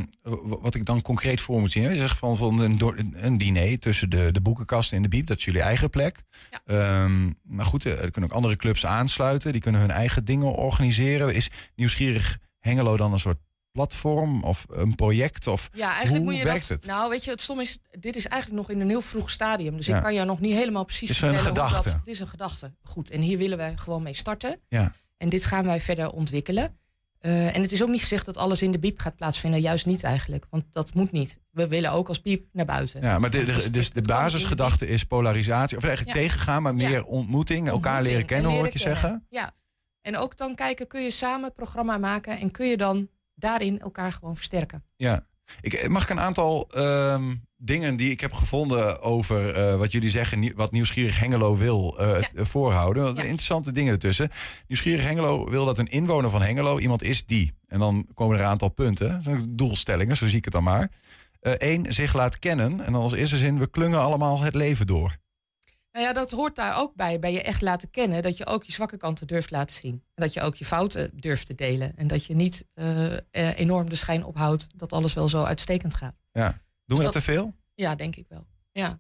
wat 0.62 0.76
ik 0.76 0.86
dan 0.86 1.02
concreet 1.02 1.42
voor 1.42 1.60
moet 1.60 1.72
zien. 1.72 1.90
Je 1.90 1.96
zegt 1.96 2.18
van, 2.18 2.38
van 2.38 2.60
een, 2.60 2.80
een 3.14 3.38
diner 3.38 3.80
tussen 3.80 4.10
de, 4.10 4.32
de 4.32 4.42
boekenkasten 4.42 4.98
en 4.98 5.04
de 5.04 5.10
biep, 5.10 5.28
dat 5.28 5.38
is 5.38 5.46
jullie 5.46 5.62
eigen 5.62 5.90
plek. 5.90 6.22
Ja. 6.66 7.04
Um, 7.04 7.38
maar 7.44 7.66
goed, 7.66 7.84
er 7.84 8.12
kunnen 8.12 8.30
ook 8.30 8.36
andere 8.36 8.56
clubs 8.56 8.86
aansluiten, 8.86 9.52
die 9.52 9.62
kunnen 9.62 9.82
hun 9.82 9.92
eigen 9.92 10.26
dingen 10.26 10.56
organiseren. 10.56 11.34
Is 11.34 11.50
nieuwsgierig 11.76 12.38
Hengelo 12.60 12.98
dan 12.98 13.14
een 13.14 13.20
soort 13.20 13.40
platform 13.72 14.44
of 14.44 14.66
een 14.70 14.96
project? 14.96 15.48
Of 15.48 15.70
ja, 15.74 15.94
eigenlijk 15.94 16.16
hoe 16.16 16.26
moet 16.26 16.38
je 16.38 16.44
werkt 16.44 16.68
dat, 16.68 16.78
het? 16.78 16.86
Nou, 16.86 17.10
weet 17.10 17.24
je, 17.24 17.32
het 17.32 17.42
stom 17.42 17.60
is, 17.60 17.78
dit 18.00 18.16
is 18.16 18.28
eigenlijk 18.28 18.62
nog 18.62 18.72
in 18.76 18.82
een 18.82 18.90
heel 18.90 19.02
vroeg 19.02 19.30
stadium. 19.30 19.76
Dus 19.76 19.88
ik 19.88 20.02
kan 20.02 20.14
jou 20.14 20.28
nog 20.28 20.40
niet 20.40 20.54
helemaal 20.54 20.86
precies 20.86 21.08
het 21.10 21.18
is 21.18 21.24
een 21.24 21.36
gedachte. 21.36 21.90
Dat, 21.90 21.94
het 21.94 22.08
is 22.08 22.20
een 22.20 22.28
gedachte. 22.28 22.74
Goed, 22.84 23.10
en 23.10 23.22
hier 23.22 23.38
willen 23.38 23.58
wij 23.58 23.78
gewoon 23.78 24.04
mee 24.04 24.14
starten. 24.14 24.60
Ja. 24.68 24.94
En 25.18 25.30
dit 25.30 25.46
gaan 25.46 25.66
wij 25.66 25.82
verder 25.82 26.12
ontwikkelen. 26.12 26.80
Uh, 27.22 27.56
en 27.56 27.62
het 27.62 27.72
is 27.72 27.84
ook 27.84 27.90
niet 27.90 28.02
gezegd 28.02 28.26
dat 28.26 28.38
alles 28.38 28.62
in 28.62 28.72
de 28.72 28.80
biep 28.80 29.00
gaat 29.00 29.16
plaatsvinden. 29.16 29.62
Juist 29.62 29.86
niet 29.86 30.04
eigenlijk. 30.04 30.46
Want 30.50 30.64
dat 30.70 30.94
moet 30.94 31.12
niet. 31.12 31.40
We 31.52 31.68
willen 31.68 31.92
ook 31.92 32.08
als 32.08 32.22
biep 32.22 32.46
naar 32.52 32.66
buiten. 32.66 33.02
Ja, 33.02 33.20
maar 33.20 33.30
de, 33.30 33.46
de, 33.46 33.72
dus 33.72 33.90
de 33.90 34.02
basisgedachte 34.02 34.88
is 34.88 35.04
polarisatie. 35.04 35.78
Of 35.78 35.84
eigenlijk 35.84 36.18
tegengaan, 36.18 36.62
maar 36.62 36.76
meer 36.76 37.06
ontmoeting. 37.06 37.68
Elkaar 37.68 38.02
leren 38.02 38.26
kennen, 38.26 38.52
hoor 38.52 38.66
ik 38.66 38.74
je 38.74 38.80
zeggen. 38.80 39.26
Ja. 39.30 39.54
En 40.02 40.18
ook 40.18 40.38
dan 40.38 40.56
kijken, 40.56 40.88
kun 40.88 41.04
je 41.04 41.12
samen 41.12 41.52
programma 41.52 41.98
maken. 41.98 42.40
En 42.40 42.52
kun 42.52 42.68
je 42.68 42.78
dan 42.78 43.10
daarin 43.42 43.80
elkaar 43.80 44.12
gewoon 44.12 44.36
versterken. 44.36 44.84
Ja. 44.96 45.26
Ik, 45.62 45.88
mag 45.90 46.04
ik 46.04 46.10
een 46.10 46.20
aantal 46.20 46.68
ehm, 46.70 47.36
dingen 47.58 47.96
die 47.96 48.12
ik 48.12 48.22
heb 48.22 48.34
gevonden 48.34 49.02
over 49.02 49.58
uh, 49.58 49.78
wat 49.78 49.92
jullie 49.92 50.10
zeggen, 50.10 50.56
wat 50.56 50.72
Nieuwsgierig 50.72 51.20
Hengelo 51.20 51.58
wil 51.58 51.98
uh, 52.00 52.18
voorhouden. 52.34 53.04
Ja. 53.04 53.22
Interessante 53.22 53.72
dingen 53.72 53.94
ertussen. 53.94 54.30
Nieuwsgierig 54.68 55.04
Hengelo 55.04 55.50
wil 55.50 55.66
dat 55.66 55.80
een 55.80 55.88
inwoner 55.88 56.30
van 56.30 56.42
Hengelo 56.42 56.80
iemand 56.80 57.04
is 57.04 57.26
die. 57.26 57.54
En 57.68 57.80
dan 57.80 58.08
komen 58.14 58.38
er 58.38 58.44
een 58.44 58.50
aantal 58.50 58.70
punten, 58.70 59.24
doelstellingen, 59.50 60.18
zo 60.18 60.28
zie 60.28 60.38
ik 60.38 60.44
het 60.44 60.54
dan 60.54 60.64
maar. 60.64 60.92
Eén, 61.42 61.86
uh, 61.86 61.92
zich 61.92 62.14
laat 62.14 62.40
kennen. 62.40 62.82
En 62.82 62.92
dan 62.92 63.02
als 63.02 63.14
eerste 63.14 63.38
zin, 63.38 63.60
we 63.60 63.70
klungen 63.70 64.00
allemaal 64.00 64.40
het 64.40 64.56
leven 64.56 64.88
door. 64.88 65.18
Nou 65.92 66.06
ja, 66.06 66.14
dat 66.14 66.32
hoort 66.32 66.56
daar 66.56 66.78
ook 66.78 66.96
bij. 66.96 67.20
Bij 67.20 67.32
je 67.32 67.42
echt 67.42 67.62
laten 67.62 67.90
kennen. 67.90 68.22
Dat 68.22 68.38
je 68.38 68.46
ook 68.46 68.64
je 68.64 68.72
zwakke 68.72 68.98
kanten 68.98 69.28
durft 69.28 69.52
laten 69.52 69.76
zien. 69.76 69.94
En 69.94 70.24
dat 70.24 70.34
je 70.34 70.42
ook 70.42 70.56
je 70.56 70.66
fouten 70.66 71.12
durft 71.14 71.46
te 71.46 71.56
delen. 71.56 71.98
En 71.98 72.08
dat 72.08 72.26
je 72.26 72.36
niet 72.36 72.66
uh, 72.76 73.18
enorm 73.32 73.90
de 73.90 73.96
schijn 73.96 74.24
ophoudt 74.24 74.68
dat 74.76 74.94
alles 74.94 75.14
wel 75.14 75.28
zo 75.28 75.44
uitstekend 75.44 75.96
gaat. 75.96 76.16
Ja. 76.32 76.50
Doen 76.50 76.60
dus 76.86 76.98
we 76.98 77.04
dat, 77.04 77.14
te 77.14 77.22
veel? 77.22 77.56
Ja, 77.76 77.96
denk 77.96 78.16
ik 78.16 78.28
wel. 78.28 78.48
Ja. 78.72 79.00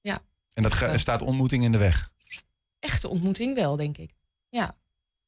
ja. 0.00 0.18
En 0.52 0.62
dat 0.62 0.82
uh, 0.82 0.96
staat 0.96 1.22
ontmoeting 1.22 1.64
in 1.64 1.72
de 1.72 1.78
weg? 1.78 2.10
Echte 2.78 3.08
ontmoeting 3.08 3.54
wel, 3.54 3.76
denk 3.76 3.98
ik. 3.98 4.14
Ja. 4.48 4.76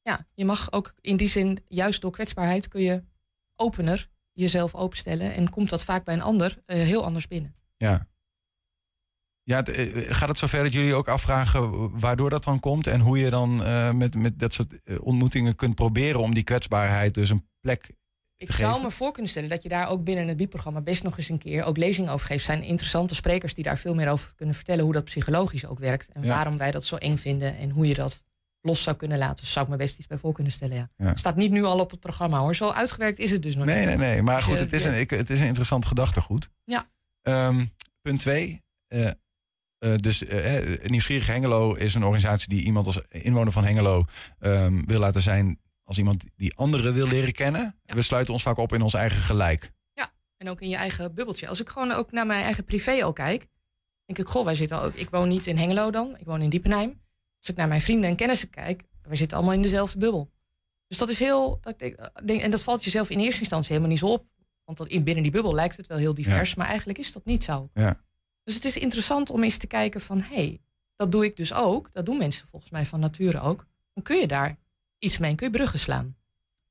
ja. 0.01 0.27
Je 0.33 0.45
mag 0.45 0.71
ook 0.71 0.93
in 1.01 1.17
die 1.17 1.29
zin, 1.29 1.63
juist 1.67 2.01
door 2.01 2.11
kwetsbaarheid, 2.11 2.67
kun 2.67 2.81
je 2.81 3.03
opener 3.55 4.09
jezelf 4.31 4.75
openstellen. 4.75 5.33
En 5.33 5.49
komt 5.49 5.69
dat 5.69 5.83
vaak 5.83 6.05
bij 6.05 6.13
een 6.13 6.21
ander 6.21 6.57
heel 6.65 7.03
anders 7.03 7.27
binnen. 7.27 7.55
Ja. 7.77 8.07
Ja, 9.43 9.65
eh, 9.65 10.15
gaat 10.15 10.27
het 10.27 10.37
zover 10.37 10.63
dat 10.63 10.73
jullie 10.73 10.95
ook 10.95 11.07
afvragen 11.07 11.99
waardoor 11.99 12.29
dat 12.29 12.43
dan 12.43 12.59
komt 12.59 12.87
en 12.87 12.99
hoe 12.99 13.19
je 13.19 13.29
dan 13.29 13.61
uh, 13.61 13.91
met, 13.91 14.15
met 14.15 14.39
dat 14.39 14.53
soort 14.53 14.81
eh, 14.83 14.97
ontmoetingen 15.01 15.55
kunt 15.55 15.75
proberen 15.75 16.19
om 16.19 16.33
die 16.33 16.43
kwetsbaarheid 16.43 17.13
dus 17.13 17.29
een 17.29 17.47
plek 17.59 17.91
ik 18.37 18.51
zou 18.51 18.81
me 18.81 18.91
voor 18.91 19.11
kunnen 19.11 19.31
stellen 19.31 19.49
dat 19.49 19.63
je 19.63 19.69
daar 19.69 19.89
ook 19.89 20.03
binnen 20.03 20.27
het 20.27 20.37
BIE-programma 20.37 20.81
best 20.81 21.03
nog 21.03 21.17
eens 21.17 21.29
een 21.29 21.37
keer 21.37 21.63
ook 21.63 21.77
lezingen 21.77 22.11
over 22.11 22.27
geeft. 22.27 22.45
Zijn 22.45 22.63
interessante 22.63 23.15
sprekers 23.15 23.53
die 23.53 23.63
daar 23.63 23.77
veel 23.77 23.95
meer 23.95 24.09
over 24.09 24.35
kunnen 24.35 24.55
vertellen 24.55 24.83
hoe 24.83 24.93
dat 24.93 25.03
psychologisch 25.03 25.65
ook 25.65 25.79
werkt. 25.79 26.09
En 26.09 26.27
waarom 26.27 26.57
wij 26.57 26.71
dat 26.71 26.85
zo 26.85 26.95
eng 26.95 27.17
vinden 27.17 27.57
en 27.57 27.69
hoe 27.69 27.87
je 27.87 27.93
dat 27.93 28.23
los 28.61 28.83
zou 28.83 28.95
kunnen 28.95 29.17
laten. 29.17 29.45
zou 29.45 29.65
ik 29.65 29.71
me 29.71 29.77
best 29.77 29.97
iets 29.97 30.07
bij 30.07 30.17
voor 30.17 30.33
kunnen 30.33 30.53
stellen. 30.53 30.75
Ja. 30.75 30.89
ja. 30.97 31.15
Staat 31.15 31.35
niet 31.35 31.51
nu 31.51 31.63
al 31.63 31.79
op 31.79 31.91
het 31.91 31.99
programma 31.99 32.39
hoor. 32.39 32.55
Zo 32.55 32.69
uitgewerkt 32.69 33.19
is 33.19 33.31
het 33.31 33.41
dus 33.41 33.55
nog 33.55 33.65
nee, 33.65 33.75
niet. 33.75 33.85
Nee, 33.85 33.97
nee, 33.97 34.09
nee. 34.09 34.21
Maar 34.21 34.35
dus 34.35 34.45
goed, 34.45 34.59
het 34.59 34.73
is, 34.73 34.83
een, 34.83 34.99
ik, 34.99 35.09
het 35.09 35.29
is 35.29 35.39
een 35.39 35.45
interessant 35.45 35.85
gedachtegoed. 35.85 36.49
Ja. 36.63 36.89
Um, 37.21 37.71
punt 38.01 38.19
twee. 38.19 38.63
Uh, 38.87 39.09
uh, 39.83 39.95
dus 39.95 40.23
uh, 40.23 40.77
Nieuwsgierig 40.85 41.27
Hengelo 41.27 41.73
is 41.73 41.93
een 41.93 42.03
organisatie 42.03 42.49
die 42.49 42.63
iemand 42.63 42.85
als 42.85 43.01
inwoner 43.09 43.51
van 43.51 43.63
Hengelo 43.63 44.05
um, 44.39 44.85
wil 44.85 44.99
laten 44.99 45.21
zijn 45.21 45.59
als 45.83 45.97
iemand 45.97 46.23
die 46.35 46.55
anderen 46.55 46.93
wil 46.93 47.07
leren 47.07 47.33
kennen. 47.33 47.75
Ja. 47.85 47.95
We 47.95 48.01
sluiten 48.01 48.33
ons 48.33 48.43
vaak 48.43 48.57
op 48.57 48.73
in 48.73 48.81
ons 48.81 48.93
eigen 48.93 49.21
gelijk. 49.21 49.71
Ja, 49.93 50.13
en 50.37 50.49
ook 50.49 50.61
in 50.61 50.69
je 50.69 50.75
eigen 50.75 51.13
bubbeltje. 51.13 51.47
Als 51.47 51.61
ik 51.61 51.69
gewoon 51.69 51.91
ook 51.91 52.11
naar 52.11 52.25
mijn 52.25 52.43
eigen 52.43 52.63
privé 52.63 53.03
al 53.03 53.13
kijk, 53.13 53.47
denk 54.05 54.19
ik, 54.19 54.27
goh, 54.27 54.45
wij 54.45 54.55
zitten 54.55 54.81
ook. 54.81 54.93
Ik 54.93 55.09
woon 55.09 55.27
niet 55.27 55.47
in 55.47 55.57
Hengelo 55.57 55.91
dan, 55.91 56.15
ik 56.19 56.25
woon 56.25 56.41
in 56.41 56.49
Diepenheim. 56.49 57.01
Als 57.37 57.49
ik 57.49 57.55
naar 57.55 57.67
mijn 57.67 57.81
vrienden 57.81 58.09
en 58.09 58.15
kennissen 58.15 58.49
kijk, 58.49 58.83
wij 59.01 59.15
zitten 59.15 59.37
allemaal 59.37 59.55
in 59.55 59.61
dezelfde 59.61 59.97
bubbel. 59.97 60.31
Dus 60.87 60.97
dat 60.97 61.09
is 61.09 61.19
heel, 61.19 61.59
dat 61.61 61.79
denk, 62.25 62.41
en 62.41 62.51
dat 62.51 62.61
valt 62.61 62.83
jezelf 62.83 63.09
in 63.09 63.19
eerste 63.19 63.39
instantie 63.39 63.69
helemaal 63.69 63.89
niet 63.89 63.99
zo 63.99 64.07
op. 64.07 64.25
Want 64.63 64.77
dat 64.77 64.87
in 64.87 65.03
binnen 65.03 65.23
die 65.23 65.31
bubbel 65.31 65.53
lijkt 65.53 65.77
het 65.77 65.87
wel 65.87 65.97
heel 65.97 66.13
divers, 66.13 66.49
ja. 66.49 66.55
maar 66.57 66.67
eigenlijk 66.67 66.99
is 66.99 67.11
dat 67.11 67.25
niet 67.25 67.43
zo. 67.43 67.69
Ja. 67.73 67.99
Dus 68.43 68.55
het 68.55 68.65
is 68.65 68.77
interessant 68.77 69.29
om 69.29 69.43
eens 69.43 69.57
te 69.57 69.67
kijken 69.67 70.01
van... 70.01 70.21
hé, 70.21 70.35
hey, 70.35 70.61
dat 70.95 71.11
doe 71.11 71.25
ik 71.25 71.35
dus 71.35 71.53
ook. 71.53 71.89
Dat 71.93 72.05
doen 72.05 72.17
mensen 72.17 72.47
volgens 72.47 72.71
mij 72.71 72.85
van 72.85 72.99
nature 72.99 73.39
ook. 73.39 73.65
Dan 73.93 74.03
kun 74.03 74.19
je 74.19 74.27
daar 74.27 74.57
iets 74.99 75.17
mee, 75.17 75.35
kun 75.35 75.47
je 75.47 75.53
bruggen 75.53 75.79
slaan. 75.79 76.15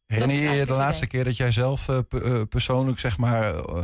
Herinner 0.06 0.36
je 0.36 0.58
je 0.58 0.66
de 0.66 0.72
laatste 0.72 1.06
keer 1.06 1.24
dat 1.24 1.36
jij 1.36 1.50
zelf 1.50 1.88
uh, 1.88 2.42
persoonlijk 2.48 2.98
zeg 2.98 3.18
maar... 3.18 3.54
Uh, 3.54 3.82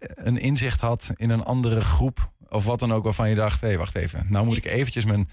een 0.00 0.38
inzicht 0.38 0.80
had 0.80 1.10
in 1.16 1.30
een 1.30 1.44
andere 1.44 1.80
groep... 1.80 2.32
of 2.48 2.64
wat 2.64 2.78
dan 2.78 2.92
ook 2.92 3.04
waarvan 3.04 3.28
je 3.28 3.34
dacht... 3.34 3.60
hé, 3.60 3.66
hey, 3.66 3.78
wacht 3.78 3.94
even, 3.94 4.26
nou 4.28 4.46
moet 4.46 4.56
ik 4.56 4.64
eventjes 4.64 5.04
mijn 5.04 5.30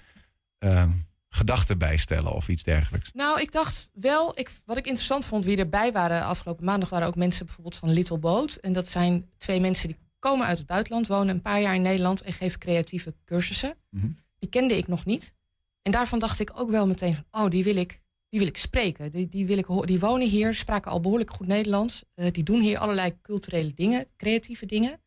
ehm, 0.58 0.90
gedachten 1.28 1.78
bijstellen 1.78 2.32
of 2.32 2.48
iets 2.48 2.62
dergelijks? 2.62 3.10
Nou, 3.12 3.40
ik 3.40 3.52
dacht 3.52 3.90
wel, 3.94 4.38
ik, 4.38 4.50
wat 4.64 4.76
ik 4.76 4.86
interessant 4.86 5.26
vond, 5.26 5.44
wie 5.44 5.56
erbij 5.56 5.92
waren 5.92 6.24
afgelopen 6.24 6.64
maandag, 6.64 6.88
waren 6.88 7.06
ook 7.06 7.16
mensen 7.16 7.46
bijvoorbeeld 7.46 7.76
van 7.76 7.90
Little 7.90 8.18
Boat. 8.18 8.54
En 8.54 8.72
dat 8.72 8.88
zijn 8.88 9.30
twee 9.36 9.60
mensen 9.60 9.88
die 9.88 9.96
komen 10.18 10.46
uit 10.46 10.58
het 10.58 10.66
buitenland, 10.66 11.06
wonen 11.06 11.34
een 11.34 11.42
paar 11.42 11.60
jaar 11.60 11.74
in 11.74 11.82
Nederland 11.82 12.22
en 12.22 12.32
geven 12.32 12.58
creatieve 12.58 13.14
cursussen. 13.24 13.74
Mhm. 13.90 14.08
Die 14.38 14.48
kende 14.48 14.76
ik 14.76 14.88
nog 14.88 15.04
niet. 15.04 15.34
En 15.82 15.92
daarvan 15.92 16.18
dacht 16.18 16.40
ik 16.40 16.60
ook 16.60 16.70
wel 16.70 16.86
meteen 16.86 17.14
van, 17.14 17.24
oh, 17.30 17.50
die 17.50 17.64
wil 17.64 17.76
ik, 17.76 18.00
die 18.28 18.38
wil 18.38 18.48
ik 18.48 18.56
spreken. 18.56 19.10
Die, 19.10 19.28
die, 19.28 19.46
wil 19.46 19.58
ik, 19.58 19.66
die 19.86 20.00
wonen 20.00 20.28
hier, 20.28 20.54
spraken 20.54 20.90
al 20.90 21.00
behoorlijk 21.00 21.30
goed 21.30 21.46
Nederlands. 21.46 22.04
Uh, 22.14 22.26
die 22.30 22.42
doen 22.42 22.60
hier 22.60 22.78
allerlei 22.78 23.20
culturele 23.22 23.72
dingen, 23.72 24.06
creatieve 24.16 24.66
dingen. 24.66 25.00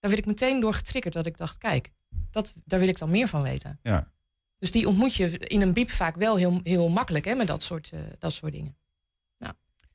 Daar 0.00 0.10
werd 0.10 0.18
ik 0.18 0.26
meteen 0.26 0.60
door 0.60 0.74
getriggerd 0.74 1.14
dat 1.14 1.26
ik 1.26 1.36
dacht, 1.36 1.58
kijk, 1.58 1.90
dat, 2.30 2.54
daar 2.64 2.78
wil 2.80 2.88
ik 2.88 2.98
dan 2.98 3.10
meer 3.10 3.28
van 3.28 3.42
weten. 3.42 3.78
Ja. 3.82 4.12
Dus 4.58 4.70
die 4.70 4.88
ontmoet 4.88 5.14
je 5.14 5.38
in 5.38 5.60
een 5.60 5.72
biep 5.72 5.90
vaak 5.90 6.16
wel 6.16 6.36
heel, 6.36 6.60
heel 6.62 6.88
makkelijk 6.88 7.24
hè, 7.24 7.34
met 7.34 7.46
dat 7.46 7.62
soort, 7.62 7.90
uh, 7.94 8.00
dat 8.18 8.32
soort 8.32 8.52
dingen. 8.52 8.76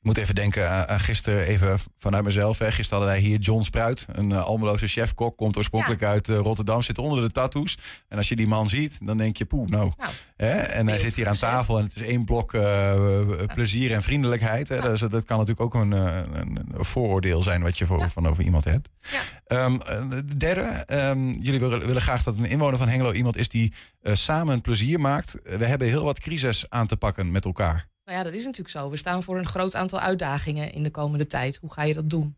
Ik 0.02 0.08
moet 0.08 0.18
even 0.18 0.34
denken 0.34 0.70
aan, 0.70 0.86
aan 0.88 1.00
gisteren, 1.00 1.46
even 1.46 1.78
vanuit 1.98 2.24
mezelf. 2.24 2.58
Hè. 2.58 2.72
Gisteren 2.72 2.98
hadden 2.98 3.08
wij 3.08 3.28
hier 3.28 3.38
John 3.38 3.62
Spruit, 3.62 4.06
een 4.12 4.30
uh, 4.30 4.44
Almeloze 4.44 4.86
chefkok. 4.86 5.36
Komt 5.36 5.56
oorspronkelijk 5.56 6.02
uit 6.02 6.28
uh, 6.28 6.36
Rotterdam, 6.36 6.82
zit 6.82 6.98
onder 6.98 7.22
de 7.22 7.30
tattoos. 7.30 7.78
En 8.08 8.16
als 8.16 8.28
je 8.28 8.36
die 8.36 8.46
man 8.46 8.68
ziet, 8.68 8.98
dan 9.06 9.16
denk 9.16 9.36
je, 9.36 9.44
poeh, 9.44 9.68
nou. 9.68 9.92
Nou, 9.96 10.12
Hè? 10.36 10.60
En 10.60 10.88
hij 10.88 10.98
zit 10.98 11.14
hier 11.14 11.28
aan 11.28 11.34
tafel 11.34 11.78
en 11.78 11.84
het 11.84 11.96
is 11.96 12.02
één 12.02 12.24
blok 12.24 12.54
eh, 12.54 13.24
plezier 13.54 13.92
en 13.92 14.02
vriendelijkheid. 14.02 14.68
Hè? 14.68 14.74
Ja. 14.74 14.82
Dus 14.82 15.00
dat 15.00 15.24
kan 15.24 15.38
natuurlijk 15.38 15.60
ook 15.60 15.74
een, 15.74 15.92
eh, 15.92 16.16
een, 16.32 16.58
een 16.72 16.84
vooroordeel 16.84 17.42
zijn 17.42 17.62
wat 17.62 17.78
je 17.78 17.86
voor, 17.86 18.10
van 18.10 18.28
over 18.28 18.44
iemand 18.44 18.64
hebt. 18.64 18.88
Ja. 19.00 19.20
Ehm, 19.46 19.74
eh, 19.74 20.08
de 20.10 20.36
derde, 20.36 20.60
ehm, 20.60 21.28
jullie 21.28 21.60
willen, 21.60 21.86
willen 21.86 22.02
graag 22.02 22.22
dat 22.22 22.36
een 22.36 22.44
inwoner 22.44 22.78
van 22.78 22.88
Hengelo 22.88 23.12
iemand 23.12 23.36
is 23.36 23.48
die 23.48 23.72
eh, 24.00 24.14
samen 24.14 24.60
plezier 24.60 25.00
maakt. 25.00 25.36
We 25.42 25.64
hebben 25.64 25.88
heel 25.88 26.04
wat 26.04 26.20
crisis 26.20 26.70
aan 26.70 26.86
te 26.86 26.96
pakken 26.96 27.30
met 27.30 27.44
elkaar. 27.44 27.90
Nou 28.04 28.18
ja, 28.18 28.24
dat 28.24 28.32
is 28.32 28.44
natuurlijk 28.44 28.70
zo. 28.70 28.90
We 28.90 28.96
staan 28.96 29.22
voor 29.22 29.38
een 29.38 29.46
groot 29.46 29.74
aantal 29.74 30.00
uitdagingen 30.00 30.72
in 30.72 30.82
de 30.82 30.90
komende 30.90 31.26
tijd. 31.26 31.56
Hoe 31.56 31.72
ga 31.72 31.82
je 31.82 31.94
dat 31.94 32.10
doen? 32.10 32.36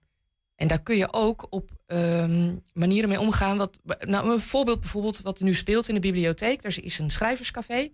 En 0.54 0.68
daar 0.68 0.82
kun 0.82 0.96
je 0.96 1.12
ook 1.12 1.46
op 1.50 1.70
ehm, 1.86 2.56
manieren 2.72 3.08
mee 3.08 3.20
omgaan. 3.20 3.56
Wat, 3.56 3.78
nou, 3.98 4.32
een 4.32 4.40
voorbeeld 4.40 4.80
bijvoorbeeld 4.80 5.20
wat 5.20 5.38
er 5.38 5.44
nu 5.44 5.54
speelt 5.54 5.88
in 5.88 5.94
de 5.94 6.00
bibliotheek. 6.00 6.64
Er 6.64 6.84
is 6.84 6.98
een 6.98 7.10
schrijverscafé 7.10 7.88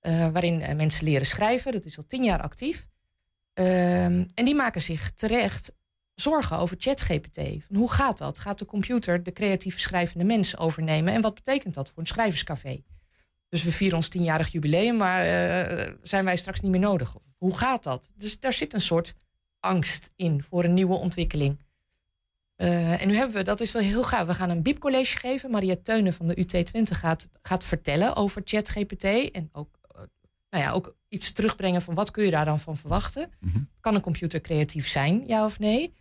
eh, 0.00 0.28
waarin 0.28 0.62
eh, 0.62 0.76
mensen 0.76 1.04
leren 1.04 1.26
schrijven. 1.26 1.72
Dat 1.72 1.84
is 1.84 1.96
al 1.96 2.06
tien 2.06 2.24
jaar 2.24 2.42
actief. 2.42 2.86
Ehm, 3.52 4.24
en 4.34 4.44
die 4.44 4.54
maken 4.54 4.82
zich 4.82 5.10
terecht 5.14 5.72
zorgen 6.14 6.58
over 6.58 6.76
ChatGPT. 6.78 7.40
Hoe 7.68 7.90
gaat 7.90 8.18
dat? 8.18 8.38
Gaat 8.38 8.58
de 8.58 8.64
computer 8.64 9.22
de 9.22 9.32
creatieve 9.32 9.80
schrijvende 9.80 10.24
mens 10.24 10.58
overnemen? 10.58 11.12
En 11.12 11.20
wat 11.20 11.34
betekent 11.34 11.74
dat 11.74 11.88
voor 11.88 11.98
een 11.98 12.06
schrijverscafé? 12.06 12.82
Dus 13.48 13.62
we 13.62 13.72
vieren 13.72 13.96
ons 13.96 14.08
tienjarig 14.08 14.52
jubileum, 14.52 14.96
maar 14.96 15.22
eh, 15.22 15.92
zijn 16.02 16.24
wij 16.24 16.36
straks 16.36 16.60
niet 16.60 16.70
meer 16.70 16.80
nodig? 16.80 17.14
Of 17.14 17.22
hoe 17.38 17.56
gaat 17.56 17.82
dat? 17.82 18.10
Dus 18.14 18.40
daar 18.40 18.52
zit 18.52 18.74
een 18.74 18.80
soort 18.80 19.14
angst 19.60 20.10
in 20.16 20.42
voor 20.42 20.64
een 20.64 20.74
nieuwe 20.74 20.94
ontwikkeling. 20.94 21.58
Eh, 22.56 23.02
en 23.02 23.08
nu 23.08 23.14
hebben 23.14 23.36
we, 23.36 23.42
dat 23.42 23.60
is 23.60 23.72
wel 23.72 23.82
heel 23.82 24.02
gaaf. 24.02 24.26
We 24.26 24.34
gaan 24.34 24.50
een 24.50 24.62
biepcollege 24.62 25.18
geven. 25.18 25.50
Maria 25.50 25.76
Teunen 25.82 26.12
van 26.12 26.26
de 26.26 26.38
UT 26.38 26.66
20 26.66 26.98
gaat, 26.98 27.28
gaat 27.42 27.64
vertellen 27.64 28.16
over 28.16 28.42
ChatGPT. 28.44 29.04
En 29.30 29.48
ook, 29.52 29.78
eh, 29.88 30.00
nou 30.50 30.64
ja, 30.64 30.70
ook 30.70 30.96
iets 31.08 31.32
terugbrengen 31.32 31.82
van 31.82 31.94
wat 31.94 32.10
kun 32.10 32.24
je 32.24 32.30
daar 32.30 32.44
dan 32.44 32.60
van 32.60 32.76
verwachten. 32.76 33.30
Mhm. 33.40 33.58
Kan 33.80 33.94
een 33.94 34.00
computer 34.00 34.40
creatief 34.40 34.88
zijn, 34.88 35.24
ja 35.26 35.44
of 35.44 35.58
nee? 35.58 35.94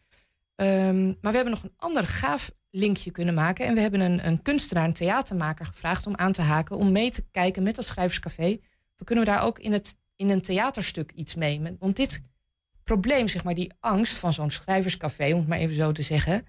Ehm, 0.56 1.06
maar 1.06 1.32
we 1.32 1.36
hebben 1.36 1.54
nog 1.54 1.64
een 1.64 1.74
ander 1.78 2.08
gaaf 2.08 2.52
linkje 2.76 3.12
kunnen 3.12 3.34
maken. 3.34 3.66
En 3.66 3.74
we 3.74 3.82
hebben 3.82 4.00
een, 4.00 4.28
een 4.28 4.42
kunstenaar, 4.42 4.86
een 4.86 4.94
theatermaker 4.94 5.66
gevraagd 5.66 6.08
om 6.08 6.16
aan 6.16 6.32
te 6.32 6.42
haken. 6.42 6.78
Om 6.78 6.92
mee 6.92 7.12
te 7.12 7.24
kijken 7.32 7.64
met 7.64 7.76
dat 7.76 7.86
schrijverscafé. 7.86 8.60
We 8.96 9.04
kunnen 9.04 9.26
we 9.26 9.32
daar 9.32 9.44
ook 9.44 9.60
in, 9.60 9.72
het, 9.72 9.96
in 10.16 10.30
een 10.30 10.42
theaterstuk 10.42 11.12
iets 11.12 11.36
mee. 11.36 11.76
Want 11.80 11.96
dit 11.96 12.22
probleem, 12.84 13.28
zeg 13.28 13.44
maar, 13.44 13.56
die 13.56 13.72
angst 13.80 14.18
van 14.18 14.34
zo'n 14.34 14.52
schrijverscafé, 14.52 15.34
om 15.34 15.40
het 15.40 15.48
maar 15.48 15.58
even 15.58 15.76
zo 15.76 15.92
te 15.92 16.02
zeggen. 16.02 16.46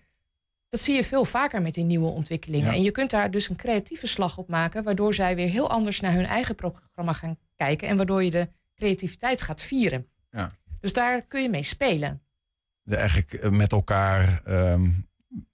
Dat 0.68 0.80
zie 0.80 0.94
je 0.94 1.04
veel 1.04 1.24
vaker 1.24 1.62
met 1.62 1.74
die 1.74 1.84
nieuwe 1.84 2.10
ontwikkelingen. 2.10 2.66
Ja. 2.66 2.74
En 2.74 2.82
je 2.82 2.90
kunt 2.90 3.10
daar 3.10 3.30
dus 3.30 3.48
een 3.48 3.56
creatieve 3.56 4.06
slag 4.06 4.38
op 4.38 4.48
maken, 4.48 4.82
waardoor 4.82 5.14
zij 5.14 5.36
weer 5.36 5.48
heel 5.48 5.70
anders 5.70 6.00
naar 6.00 6.12
hun 6.12 6.26
eigen 6.26 6.54
programma 6.54 7.12
gaan 7.12 7.38
kijken. 7.54 7.88
En 7.88 7.96
waardoor 7.96 8.24
je 8.24 8.30
de 8.30 8.48
creativiteit 8.74 9.42
gaat 9.42 9.62
vieren. 9.62 10.06
Ja. 10.30 10.50
Dus 10.80 10.92
daar 10.92 11.22
kun 11.22 11.42
je 11.42 11.48
mee 11.48 11.62
spelen. 11.62 12.22
De, 12.82 12.96
eigenlijk 12.96 13.32
eh, 13.32 13.50
met 13.50 13.72
elkaar, 13.72 14.40
ehm, 14.44 14.90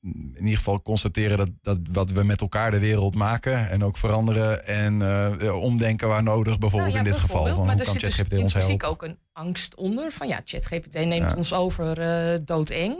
in 0.00 0.34
ieder 0.40 0.56
geval 0.56 0.82
constateren 0.82 1.36
dat, 1.36 1.50
dat 1.62 1.78
wat 1.92 2.10
we 2.10 2.22
met 2.22 2.40
elkaar 2.40 2.70
de 2.70 2.78
wereld 2.78 3.14
maken 3.14 3.70
en 3.70 3.84
ook 3.84 3.96
veranderen. 3.96 4.66
En 4.66 5.02
eh, 5.02 5.56
omdenken 5.62 6.08
waar 6.08 6.22
nodig, 6.22 6.58
bijvoorbeeld 6.58 6.92
Nou 6.92 7.04
ja, 7.04 7.10
in 7.10 7.16
dit 7.16 7.20
geval. 7.20 7.46
Van, 7.46 7.56
maar 7.56 7.70
hoe 7.70 7.78
er 7.78 7.84
kan 7.84 7.94
dus 7.94 8.02
ChatGPT 8.14 8.38
ons 8.38 8.54
helpen? 8.54 8.88
ook 8.88 9.02
een 9.02 9.18
angst 9.32 9.74
onder. 9.74 10.12
Van 10.12 10.28
ja, 10.28 10.40
ChatGPT 10.44 10.94
neemt 10.94 11.30
Ja. 11.30 11.36
ons 11.36 11.54
over 11.54 12.00
eh 12.00 12.38
doodeng. 12.44 12.96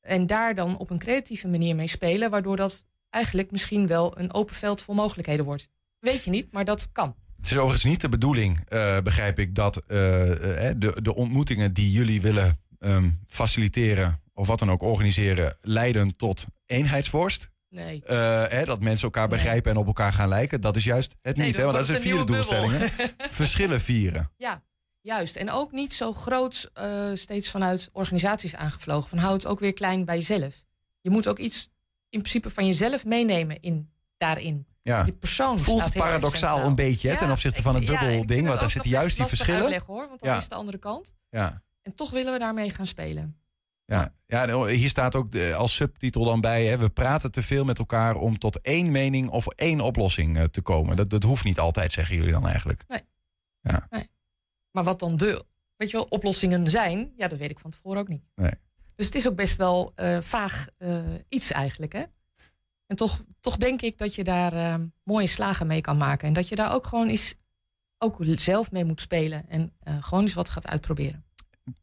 En 0.00 0.26
daar 0.26 0.54
dan 0.54 0.78
op 0.78 0.90
een 0.90 0.98
creatieve 0.98 1.48
manier 1.48 1.74
mee 1.74 1.88
spelen. 1.88 2.30
Waardoor 2.30 2.56
dat 2.56 2.86
eigenlijk 3.10 3.50
misschien 3.50 3.86
wel 3.86 4.18
een 4.18 4.34
open 4.34 4.54
veld 4.54 4.82
voor 4.82 4.94
mogelijkheden 4.94 5.44
wordt. 5.44 5.68
Weet 5.98 6.24
je 6.24 6.30
niet, 6.30 6.52
maar 6.52 6.64
dat 6.64 6.88
kan. 6.92 7.14
Het 7.36 7.46
is 7.46 7.56
overigens 7.56 7.84
niet 7.84 8.00
de 8.00 8.08
bedoeling, 8.08 8.60
eh, 8.68 9.00
begrijp 9.00 9.38
ik, 9.38 9.54
dat 9.54 9.74
de, 9.86 10.98
de 11.02 11.14
ontmoetingen 11.14 11.74
die 11.74 11.90
jullie 11.90 12.20
willen 12.20 12.60
ehm, 12.78 13.10
faciliteren 13.26 14.22
of 14.34 14.46
wat 14.46 14.58
dan 14.58 14.70
ook 14.70 14.82
organiseren, 14.82 15.56
leiden 15.60 16.16
tot 16.16 16.44
eenheidsworst. 16.66 17.48
Nee. 17.68 18.02
Eh, 18.04 18.16
hè, 18.48 18.64
dat 18.64 18.80
mensen 18.80 19.04
elkaar 19.04 19.28
Nee. 19.28 19.36
begrijpen 19.38 19.70
en 19.70 19.76
op 19.76 19.86
elkaar 19.86 20.12
gaan 20.12 20.28
lijken. 20.28 20.60
Dat 20.60 20.76
is 20.76 20.84
juist 20.84 21.14
het 21.22 21.36
Nee, 21.36 21.46
niet. 21.46 21.56
Hè? 21.56 21.62
Want 21.62 21.74
dat 21.76 21.88
is 21.88 21.88
een 21.88 21.94
wordt 21.94 22.30
vierde 22.30 22.32
doelstelling. 22.32 22.92
Verschillen 23.30 23.80
vieren. 23.80 24.30
Ja, 24.36 24.62
juist. 25.00 25.36
En 25.36 25.50
ook 25.50 25.72
niet 25.72 25.92
zo 25.92 26.12
groot 26.12 26.70
eh, 26.74 27.10
steeds 27.14 27.50
vanuit 27.50 27.88
organisaties 27.92 28.54
aangevlogen. 28.56 29.08
Van 29.08 29.18
hou 29.18 29.34
het 29.34 29.46
ook 29.46 29.60
weer 29.60 29.72
klein 29.72 30.04
bij 30.04 30.16
jezelf. 30.16 30.64
Je 31.00 31.10
moet 31.10 31.28
ook 31.28 31.38
iets 31.38 31.70
in 32.08 32.18
principe 32.20 32.50
van 32.50 32.66
jezelf 32.66 33.04
meenemen 33.04 33.60
in, 33.60 33.90
daarin. 34.16 34.66
Ja. 34.82 35.04
Je 35.06 35.12
persoon 35.12 35.58
Voelt 35.58 35.92
paradoxaal 35.94 36.64
een 36.64 36.74
beetje 36.74 37.08
hè, 37.08 37.16
ten 37.16 37.30
opzichte 37.30 37.62
van 37.62 37.74
het 37.74 37.84
ja, 37.84 38.00
dubbel 38.00 38.26
ding. 38.26 38.46
Want 38.46 38.60
daar 38.60 38.70
zitten 38.70 38.90
juist 38.90 39.16
die 39.16 39.24
verschillen. 39.26 39.60
uitleggen, 39.60 39.94
hoor, 39.94 40.08
want 40.08 40.20
dat 40.20 40.28
Ja. 40.28 40.36
is 40.36 40.48
de 40.48 40.54
andere 40.54 40.78
kant. 40.78 41.12
Ja. 41.30 41.62
En 41.82 41.94
toch 41.94 42.10
willen 42.10 42.32
we 42.32 42.38
daarmee 42.38 42.70
gaan 42.70 42.86
spelen. 42.86 43.36
Ja, 43.86 44.14
ja, 44.26 44.44
nou, 44.44 44.72
hier 44.72 44.88
staat 44.88 45.14
ook 45.14 45.36
als 45.36 45.74
subtitel 45.74 46.24
dan 46.24 46.40
bij: 46.40 46.66
hè, 46.66 46.78
we 46.78 46.88
praten 46.88 47.30
te 47.30 47.42
veel 47.42 47.64
met 47.64 47.78
elkaar 47.78 48.16
om 48.16 48.38
tot 48.38 48.60
één 48.60 48.90
mening 48.90 49.28
of 49.28 49.46
één 49.46 49.80
oplossing 49.80 50.38
eh, 50.38 50.44
te 50.44 50.60
komen. 50.60 50.96
Dat, 50.96 51.10
dat 51.10 51.22
hoeft 51.22 51.44
niet 51.44 51.58
altijd, 51.58 51.92
zeggen 51.92 52.16
jullie 52.16 52.32
dan 52.32 52.46
eigenlijk. 52.46 52.84
Maar 54.70 54.84
wat 54.84 54.98
dan 54.98 55.16
de 55.16 55.44
weet 55.76 55.90
je 55.90 55.96
wel, 55.96 56.06
oplossingen 56.08 56.70
zijn, 56.70 57.12
ja, 57.16 57.28
dat 57.28 57.38
weet 57.38 57.50
ik 57.50 57.58
van 57.58 57.70
tevoren 57.70 57.98
ook 57.98 58.08
niet. 58.08 58.24
Nee. 58.34 58.50
Dus 58.94 59.06
het 59.06 59.14
is 59.14 59.28
ook 59.28 59.36
best 59.36 59.56
wel 59.56 59.92
eh, 59.94 60.20
vaag 60.20 60.66
eh, 60.78 60.98
iets 61.28 61.50
eigenlijk. 61.52 61.92
Hè? 61.92 62.02
En 62.86 62.96
toch, 62.96 63.24
toch 63.40 63.56
denk 63.56 63.82
ik 63.82 63.98
dat 63.98 64.14
je 64.14 64.24
daar 64.24 64.80
mooie 65.02 65.26
slagen 65.26 65.66
mee 65.66 65.80
kan 65.80 65.96
maken. 65.96 66.28
En 66.28 66.34
dat 66.34 66.48
je 66.48 66.56
daar 66.56 66.74
ook 66.74 66.86
gewoon 66.86 67.08
eens 67.08 67.34
ook 67.98 68.16
zelf 68.20 68.70
mee 68.70 68.84
moet 68.84 69.00
spelen. 69.00 69.48
En 69.48 69.72
gewoon 70.00 70.22
eens 70.22 70.34
wat 70.34 70.48
gaat 70.48 70.66
uitproberen. 70.66 71.24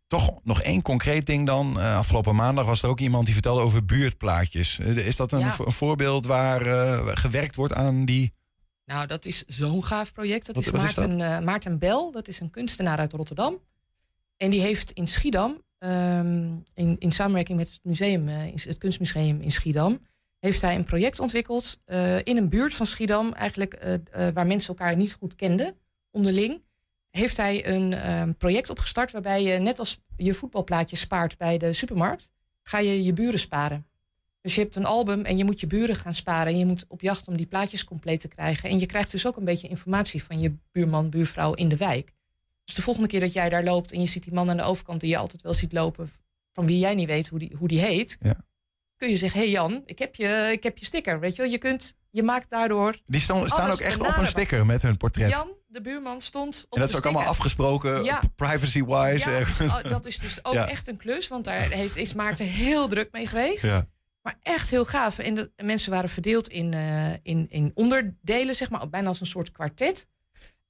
Toch 0.07 0.39
nog 0.43 0.61
één 0.61 0.81
concreet 0.81 1.25
ding 1.25 1.45
dan. 1.45 1.79
Eh, 1.79 1.95
afgelopen 1.97 2.35
maandag 2.35 2.65
was 2.65 2.81
er 2.83 2.89
ook 2.89 2.99
iemand 2.99 3.25
die 3.25 3.33
vertelde 3.33 3.61
over 3.61 3.85
buurtplaatjes. 3.85 4.79
Eh, 4.79 4.97
Is 5.07 5.15
dat 5.15 5.31
een, 5.31 5.39
Ja. 5.39 5.51
vo- 5.51 5.65
een 5.65 5.71
voorbeeld 5.71 6.25
waar 6.25 6.65
eh, 6.65 7.07
gewerkt 7.13 7.55
wordt 7.55 7.73
aan 7.73 8.05
die. 8.05 8.33
Nou, 8.85 9.07
dat 9.07 9.25
is 9.25 9.43
zo'n 9.47 9.83
gaaf 9.83 10.13
project. 10.13 10.45
Dat 10.45 10.55
Wat- 10.55 10.63
is 10.65 10.71
Maarten, 10.71 11.43
Maarten 11.43 11.79
Bel. 11.79 12.11
Dat 12.11 12.27
is 12.27 12.39
een 12.39 12.49
kunstenaar 12.49 12.97
uit 12.97 13.13
Rotterdam. 13.13 13.57
En 14.37 14.49
die 14.49 14.61
heeft 14.61 14.91
in 14.91 15.07
Schiedam, 15.07 15.61
ehm, 15.77 16.55
in, 16.73 16.95
in 16.99 17.11
samenwerking 17.11 17.57
met 17.57 17.69
het, 17.69 17.79
museum, 17.83 18.27
het 18.27 18.77
kunstmuseum 18.77 19.41
in 19.41 19.51
Schiedam, 19.51 19.99
heeft 20.39 20.61
hij 20.61 20.75
een 20.75 20.83
project 20.83 21.19
ontwikkeld 21.19 21.77
in 22.23 22.37
een 22.37 22.49
buurt 22.49 22.73
van 22.73 22.85
Schiedam, 22.85 23.33
eigenlijk 23.33 23.99
waar 24.33 24.47
mensen 24.47 24.69
elkaar 24.69 24.95
niet 24.95 25.13
goed 25.13 25.35
kenden, 25.35 25.75
onderling. 26.11 26.61
Heeft 27.11 27.37
hij 27.37 27.67
een 27.67 27.93
ehm, 27.93 28.33
project 28.33 28.69
opgestart 28.69 29.11
waarbij 29.11 29.43
je 29.43 29.59
net 29.59 29.79
als 29.79 30.01
je 30.15 30.33
voetbalplaatjes 30.33 30.99
spaart 30.99 31.37
bij 31.37 31.57
de 31.57 31.73
supermarkt, 31.73 32.31
ga 32.63 32.79
je 32.79 33.03
je 33.03 33.13
buren 33.13 33.39
sparen. 33.39 33.85
Dus 34.41 34.55
je 34.55 34.61
hebt 34.61 34.75
een 34.75 34.85
album 34.85 35.21
en 35.21 35.37
je 35.37 35.43
moet 35.43 35.59
je 35.59 35.67
buren 35.67 35.95
gaan 35.95 36.15
sparen. 36.15 36.53
En 36.53 36.59
je 36.59 36.65
moet 36.65 36.85
op 36.87 37.01
jacht 37.01 37.27
om 37.27 37.37
die 37.37 37.45
plaatjes 37.45 37.83
compleet 37.83 38.19
te 38.19 38.27
krijgen. 38.27 38.69
En 38.69 38.79
je 38.79 38.85
krijgt 38.85 39.11
dus 39.11 39.27
ook 39.27 39.37
een 39.37 39.45
beetje 39.45 39.67
informatie 39.67 40.23
van 40.23 40.39
je 40.39 40.55
buurman, 40.71 41.09
buurvrouw 41.09 41.53
in 41.53 41.69
de 41.69 41.77
wijk. 41.77 42.11
Dus 42.65 42.75
de 42.75 42.81
volgende 42.81 43.07
keer 43.07 43.19
dat 43.19 43.33
jij 43.33 43.49
daar 43.49 43.63
loopt 43.63 43.91
en 43.91 43.99
je 43.99 44.05
ziet 44.05 44.23
die 44.23 44.33
man 44.33 44.49
aan 44.49 44.57
de 44.57 44.63
overkant 44.63 44.99
die 44.99 45.09
je 45.09 45.17
altijd 45.17 45.41
wel 45.41 45.53
ziet 45.53 45.71
lopen, 45.71 46.09
van 46.51 46.65
wie 46.65 46.79
jij 46.79 46.95
niet 46.95 47.07
weet 47.07 47.27
hoe 47.27 47.39
die, 47.39 47.55
hoe 47.57 47.67
die 47.67 47.79
heet, 47.79 48.17
Ja. 48.19 48.45
Kun 49.01 49.09
je 49.09 49.17
zeggen: 49.17 49.39
Hé 49.39 49.45
hey 49.45 49.53
Jan, 49.53 49.83
ik 49.85 49.99
heb, 49.99 50.15
je, 50.15 50.49
ik 50.51 50.63
heb 50.63 50.77
je 50.77 50.85
sticker. 50.85 51.19
Weet 51.19 51.35
je 51.35 51.41
wel, 51.41 51.51
je, 51.51 51.57
kunt, 51.57 51.97
je 52.09 52.23
maakt 52.23 52.49
daardoor. 52.49 52.97
Die 53.05 53.21
staan, 53.21 53.49
staan 53.49 53.71
ook 53.71 53.79
echt 53.79 53.99
op 53.99 54.17
een 54.17 54.27
sticker 54.27 54.65
met 54.65 54.81
hun 54.81 54.97
portret. 54.97 55.29
Jan, 55.29 55.47
de 55.67 55.81
buurman, 55.81 56.21
stond 56.21 56.65
op 56.69 56.73
en 56.73 56.79
dat 56.79 56.89
is 56.89 56.95
ook 56.95 57.03
allemaal 57.05 57.25
afgesproken, 57.25 58.03
Ja. 58.03 58.21
privacy-wise. 58.35 59.29
Ja, 59.29 59.67
oh, 59.67 59.83
dat 59.83 60.05
is 60.05 60.19
dus 60.19 60.45
ook 60.45 60.53
Ja. 60.61 60.69
echt 60.69 60.87
een 60.87 60.97
klus, 60.97 61.27
want 61.27 61.45
daar 61.45 61.69
heeft, 61.69 61.95
is 61.95 62.13
Maarten 62.13 62.45
heel 62.45 62.87
druk 62.87 63.11
mee 63.11 63.27
geweest. 63.27 63.63
ja. 63.63 63.87
Maar 64.21 64.35
echt 64.41 64.69
heel 64.69 64.85
gaaf. 64.85 65.19
En 65.19 65.35
de 65.35 65.51
en 65.55 65.65
mensen 65.65 65.91
waren 65.91 66.09
verdeeld 66.09 66.47
in, 66.47 66.73
eh, 66.73 67.11
in, 67.11 67.45
in 67.49 67.71
onderdelen, 67.73 68.55
zeg 68.55 68.69
maar, 68.69 68.89
bijna 68.89 69.07
als 69.07 69.19
een 69.19 69.25
soort 69.25 69.51
kwartet. 69.51 70.07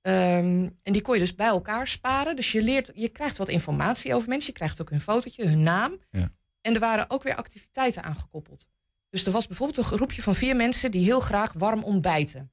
Ehm, 0.02 0.70
en 0.84 0.94
die 0.94 1.02
kon 1.02 1.14
je 1.14 1.20
dus 1.20 1.36
bij 1.36 1.48
elkaar 1.48 1.88
sparen. 1.88 2.36
Dus 2.36 2.52
je, 2.52 2.62
leert, 2.62 2.92
je 2.94 3.10
krijgt 3.10 3.38
wat 3.38 3.50
informatie 3.50 4.16
over 4.16 4.30
mensen. 4.30 4.48
Je 4.52 4.58
krijgt 4.58 4.82
ook 4.82 4.90
hun 4.90 5.02
fotootje, 5.02 5.48
hun 5.48 5.64
naam. 5.64 5.98
Ja. 6.12 6.32
En 6.62 6.74
er 6.74 6.80
waren 6.80 7.06
ook 7.08 7.24
weer 7.24 7.36
activiteiten 7.36 8.04
aangekoppeld. 8.04 8.68
Dus 9.10 9.26
er 9.26 9.32
was 9.32 9.48
bijvoorbeeld 9.48 9.78
een 9.78 9.98
groepje 9.98 10.22
van 10.22 10.36
vier 10.36 10.56
mensen 10.56 10.92
die 10.92 11.04
heel 11.04 11.20
graag 11.20 11.54
warm 11.54 11.84
ontbijten. 11.84 12.52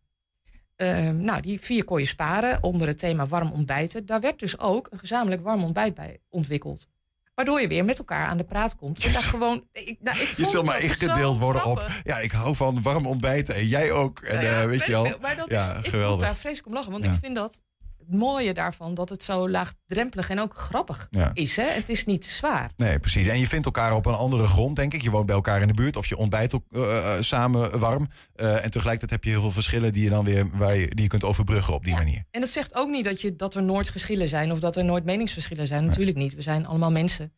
Ehm, 0.77 1.17
nou, 1.21 1.41
die 1.41 1.61
vier 1.61 1.85
kon 1.85 1.99
je 2.01 2.07
sparen 2.07 2.63
onder 2.63 2.87
het 2.87 2.99
thema 2.99 3.27
warm 3.27 3.53
ontbijten. 3.53 4.07
Daar 4.07 4.21
werd 4.21 4.39
dus 4.39 4.59
ook 4.59 4.87
een 4.91 4.99
gezamenlijk 4.99 5.43
warm 5.43 5.65
ontbijt 5.65 5.95
bij 5.95 6.21
ontwikkeld. 6.29 6.87
Waardoor 7.35 7.61
je 7.61 7.69
weer 7.69 7.85
met 7.85 7.99
elkaar 7.99 8.27
aan 8.27 8.37
de 8.37 8.45
praat 8.45 8.77
komt. 8.77 9.05
En 9.05 9.13
daar 9.13 9.23
gewoon. 9.23 9.67
Ik, 9.73 9.97
nou, 10.01 10.19
ik 10.19 10.29
Je 10.37 10.47
zult 10.47 10.67
maar 10.67 10.81
ingedeeld 10.81 11.39
worden 11.39 11.65
op. 11.65 11.87
Ja, 12.05 12.19
ik 12.19 12.33
hou 12.33 12.57
van 12.57 12.83
warm 12.83 13.07
ontbijten 13.07 13.55
en 13.55 13.67
jij 13.67 13.93
ook. 13.93 14.21
En 14.21 14.35
Nou 14.35 14.47
ja, 14.47 14.61
eh, 14.63 14.67
weet 14.69 14.85
je 14.85 14.93
wel. 14.93 15.13
Maar 15.21 15.37
dat 15.37 15.51
Ja, 15.51 15.71
is, 15.73 15.79
ik 15.79 15.91
geweldig. 15.91 16.11
moet 16.17 16.25
daar 16.25 16.37
vreselijk 16.37 16.67
om 16.67 16.73
lachen. 16.73 16.93
Want 16.93 17.05
Ja. 17.05 17.13
ik 17.13 17.19
vind 17.21 17.35
dat 17.35 17.63
mooie 18.11 18.55
daarvan 18.55 18.95
dat 18.95 19.09
het 19.09 19.23
zo 19.25 19.49
laagdrempelig 19.49 20.31
en 20.31 20.41
ook 20.41 20.57
grappig 20.57 21.07
Ja. 21.11 21.31
is. 21.35 21.57
Hè? 21.57 21.63
Het 21.65 21.89
is 21.89 22.05
niet 22.05 22.27
zwaar. 22.27 22.71
Nee, 22.77 22.99
precies. 22.99 23.27
En 23.27 23.39
je 23.39 23.47
vindt 23.49 23.67
elkaar 23.67 23.95
op 23.95 24.07
een 24.07 24.15
andere 24.15 24.47
grond, 24.47 24.77
denk 24.77 24.95
ik. 24.95 25.03
Je 25.03 25.11
woont 25.11 25.27
bij 25.27 25.35
elkaar 25.35 25.61
in 25.61 25.67
de 25.69 25.75
buurt 25.75 25.97
of 25.97 26.07
je 26.07 26.17
ontbijt 26.17 26.55
ook, 26.55 26.65
eh, 26.71 27.15
eh, 27.17 27.23
samen 27.23 27.79
warm. 27.79 28.09
Eh, 28.35 28.65
en 28.65 28.71
tegelijkertijd 28.71 29.11
heb 29.11 29.25
je 29.25 29.31
heel 29.31 29.41
veel 29.41 29.51
verschillen 29.51 29.93
die 29.93 30.05
je 30.05 30.11
dan 30.11 30.25
weer 30.25 30.49
waar 30.57 30.77
je, 30.77 30.87
die 30.89 31.03
je 31.03 31.09
kunt 31.09 31.25
overbruggen 31.25 31.75
op 31.75 31.85
die 31.85 31.93
Ja. 31.93 31.99
manier. 31.99 32.25
En 32.31 32.41
dat 32.41 32.51
zegt 32.51 32.75
ook 32.75 32.89
niet 32.89 33.05
dat, 33.05 33.21
je, 33.21 33.37
dat 33.37 33.55
er 33.55 33.63
nooit 33.63 33.89
geschillen 33.89 34.29
zijn 34.29 34.53
of 34.53 34.59
dat 34.61 34.77
er 34.77 34.85
nooit 34.85 35.05
meningsverschillen 35.05 35.67
zijn. 35.67 35.85
Natuurlijk 35.87 36.17
niet. 36.17 36.35
We 36.35 36.43
zijn 36.43 36.67
allemaal 36.67 36.91
mensen. 36.91 37.33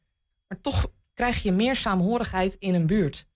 Maar 0.48 0.60
toch 0.60 0.86
krijg 1.14 1.42
je 1.42 1.52
meer 1.52 1.76
saamhorigheid 1.76 2.56
in 2.58 2.74
een 2.74 2.86
buurt. 2.86 3.26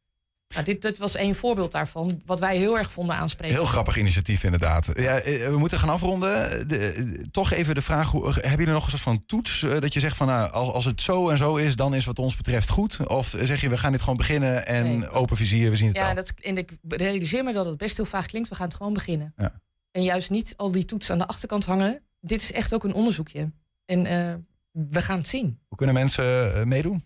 Nou, 0.54 0.64
dit, 0.66 0.82
dit 0.82 0.98
was 0.98 1.14
één 1.14 1.34
voorbeeld 1.34 1.72
daarvan, 1.72 2.22
wat 2.26 2.40
wij 2.40 2.56
heel 2.56 2.78
erg 2.78 2.92
vonden 2.92 3.16
aanspreken. 3.16 3.56
Heel 3.56 3.64
grappig 3.64 3.96
initiatief 3.98 4.44
inderdaad. 4.44 4.86
Ja, 4.94 5.18
eh, 5.20 5.48
we 5.48 5.58
moeten 5.58 5.78
gaan 5.78 5.88
afronden. 5.88 6.68
De, 6.68 6.78
eh, 6.78 7.04
toch 7.30 7.52
even 7.52 7.74
de 7.74 7.82
vraag, 7.82 8.10
hoe, 8.10 8.24
hebben 8.32 8.50
jullie 8.50 8.66
nog 8.66 8.84
een 8.84 8.90
soort 8.90 9.02
van 9.02 9.26
toets? 9.26 9.62
eh, 9.62 9.80
dat 9.80 9.94
je 9.94 10.00
zegt 10.00 10.16
van 10.16 10.26
nou, 10.26 10.50
als 10.52 10.72
als 10.74 10.84
het 10.84 11.02
zo 11.02 11.28
en 11.28 11.36
zo 11.38 11.56
is, 11.56 11.76
dan 11.76 11.94
is 11.94 12.04
wat 12.04 12.18
ons 12.18 12.36
betreft 12.36 12.68
goed? 12.68 13.06
Of 13.06 13.34
zeg 13.42 13.60
je, 13.60 13.68
we 13.68 13.76
gaan 13.78 13.92
dit 13.92 14.00
gewoon 14.00 14.16
beginnen 14.16 14.66
en 14.66 14.98
Nee. 14.98 15.08
open 15.08 15.36
vizier, 15.36 15.70
we 15.70 15.76
zien 15.76 15.88
het 15.88 15.96
Ja, 15.96 16.04
wel. 16.04 16.14
dat, 16.14 16.32
en 16.40 16.56
ik 16.58 16.70
realiseer 16.88 17.44
me 17.44 17.52
dat 17.52 17.66
het 17.66 17.76
best 17.76 17.96
heel 17.96 18.04
vaag 18.06 18.26
klinkt. 18.26 18.48
We 18.48 18.54
gaan 18.54 18.66
het 18.66 18.76
gewoon 18.76 18.92
beginnen. 18.92 19.32
Ja. 19.36 19.52
En 19.90 20.02
juist 20.02 20.30
niet 20.30 20.54
al 20.56 20.70
die 20.70 20.84
toetsen 20.84 21.12
aan 21.12 21.18
de 21.18 21.26
achterkant 21.26 21.64
hangen. 21.64 22.02
Dit 22.20 22.42
is 22.42 22.52
echt 22.52 22.74
ook 22.74 22.84
een 22.84 22.94
onderzoekje. 22.94 23.52
En 23.86 24.06
eh, 24.06 24.34
we 24.70 25.02
gaan 25.02 25.18
het 25.18 25.28
zien. 25.28 25.58
Hoe 25.68 25.76
kunnen 25.76 25.94
mensen 25.94 26.54
eh, 26.54 26.62
meedoen? 26.64 27.04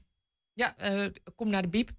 Ja, 0.53 0.77
eh, 0.77 1.05
kom 1.35 1.51
naar 1.51 1.63
de 1.63 1.69
biep. 1.69 1.91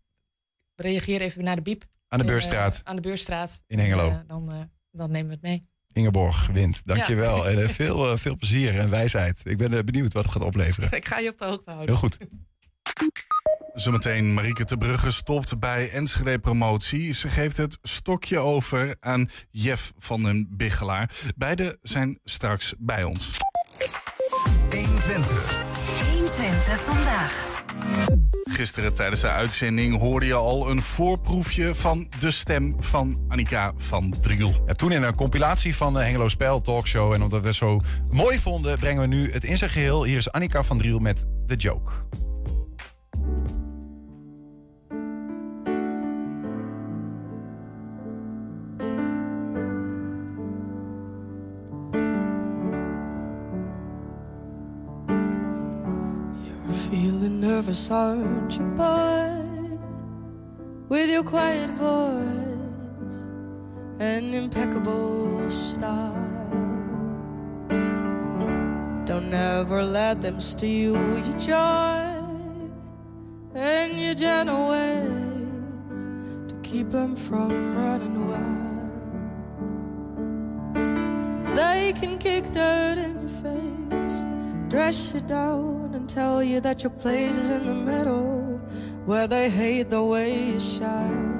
Reageer 0.79 1.21
even 1.21 1.43
naar 1.43 1.55
de 1.55 1.61
biep. 1.61 1.83
Aan 2.07 2.19
de 2.19 2.25
En, 2.25 2.31
Beurstraat 2.31 2.75
eh, 2.75 2.81
aan 2.83 2.95
de 2.95 3.01
Beurstraat. 3.01 3.63
in 3.67 3.79
Hengelo. 3.79 4.09
En, 4.09 4.13
eh, 4.15 4.19
dan, 4.27 4.51
eh, 4.51 4.57
dan 4.91 5.11
nemen 5.11 5.27
we 5.27 5.33
het 5.33 5.41
mee. 5.41 5.67
Ingeborg 5.93 6.47
wint. 6.47 6.81
Dankjewel. 6.85 7.47
En 7.49 7.61
eh, 7.63 7.69
veel, 7.79 8.11
eh, 8.11 8.17
veel 8.17 8.35
plezier 8.35 8.79
en 8.79 8.89
wijsheid. 8.89 9.41
Ik 9.43 9.57
ben 9.57 9.73
eh, 9.73 9.83
benieuwd 9.83 10.13
wat 10.13 10.23
het 10.23 10.31
gaat 10.33 10.43
opleveren. 10.43 10.91
Ik 10.91 11.05
ga 11.05 11.19
je 11.19 11.29
op 11.29 11.37
de 11.37 11.45
hoogte 11.45 11.71
houden. 11.71 11.89
Heel 11.89 11.97
goed. 11.97 12.17
Zometeen 13.73 14.33
Marieke 14.33 14.65
te 14.65 14.77
Brugge 14.77 15.11
stopt 15.11 15.59
bij 15.59 15.89
Enschede 15.91 16.39
Promotie. 16.39 17.13
Ze 17.13 17.27
geeft 17.27 17.57
het 17.57 17.77
stokje 17.81 18.39
over 18.39 18.95
aan 18.99 19.29
Jeff 19.51 19.91
van 19.97 20.23
den 20.23 20.47
Biggelaar. 20.51 21.09
Beiden 21.35 21.77
zijn 21.81 22.19
straks 22.23 22.73
bij 22.77 23.03
ons. 23.03 23.29
120 24.69 25.68
vandaag. 26.47 27.61
Gisteren 28.43 28.93
tijdens 28.93 29.21
de 29.21 29.29
uitzending 29.29 29.97
hoorde 29.97 30.25
je 30.25 30.33
al 30.33 30.69
een 30.69 30.81
voorproefje 30.81 31.75
van 31.75 32.07
de 32.19 32.31
stem 32.31 32.75
van 32.79 33.19
Annika 33.27 33.73
van 33.77 34.15
Driel. 34.21 34.63
Ja, 34.67 34.73
toen 34.73 34.91
in 34.91 35.03
een 35.03 35.15
compilatie 35.15 35.75
van 35.75 35.93
de 35.93 35.99
Hengelo 35.99 36.27
Spel 36.27 36.61
Talkshow. 36.61 37.13
En 37.13 37.21
omdat 37.21 37.41
we 37.41 37.47
het 37.47 37.55
zo 37.55 37.81
mooi 38.11 38.39
vonden, 38.39 38.77
brengen 38.77 39.01
we 39.01 39.07
nu 39.07 39.31
het 39.31 39.43
in 39.43 39.57
zijn 39.57 39.69
geheel. 39.69 40.03
Hier 40.03 40.17
is 40.17 40.31
Annika 40.31 40.63
van 40.63 40.77
Driel 40.77 40.99
met 40.99 41.25
The 41.47 41.55
Joke. 41.55 41.91
Nervous, 57.39 57.89
aren't 57.89 58.57
you, 58.57 58.65
boy? 58.75 59.31
With 60.89 61.09
your 61.09 61.23
quiet 61.23 61.71
voice 61.71 63.29
and 63.99 64.35
impeccable 64.35 65.49
style. 65.49 66.15
Don't 69.05 69.33
ever 69.33 69.81
let 69.83 70.21
them 70.21 70.41
steal 70.41 70.95
your 70.95 71.37
joy 71.37 72.13
and 73.55 73.99
your 73.99 74.13
gentle 74.15 74.69
ways 74.69 76.09
to 76.49 76.55
keep 76.61 76.89
them 76.89 77.15
from 77.15 77.77
running 77.77 78.27
wild. 78.27 78.59
They 81.55 81.93
can 81.93 82.17
kick 82.17 82.51
dirt 82.51 82.97
in 82.97 83.19
your 83.21 83.29
face, 83.29 84.23
dress 84.67 85.13
you 85.13 85.21
down, 85.21 85.78
and 85.95 86.07
tell 86.09 86.43
you 86.43 86.59
that 86.61 86.83
your 86.83 86.91
place 86.91 87.37
is 87.37 87.49
in 87.49 87.65
the 87.65 87.73
middle, 87.73 88.57
where 89.05 89.27
they 89.27 89.49
hate 89.49 89.89
the 89.89 90.03
way 90.03 90.51
you 90.51 90.59
shine. 90.59 91.39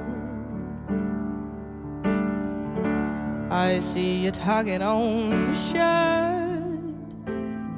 I 3.50 3.78
see 3.78 4.24
you 4.24 4.30
tugging 4.30 4.82
on 4.82 5.30
your 5.30 5.52
shirt, 5.52 6.94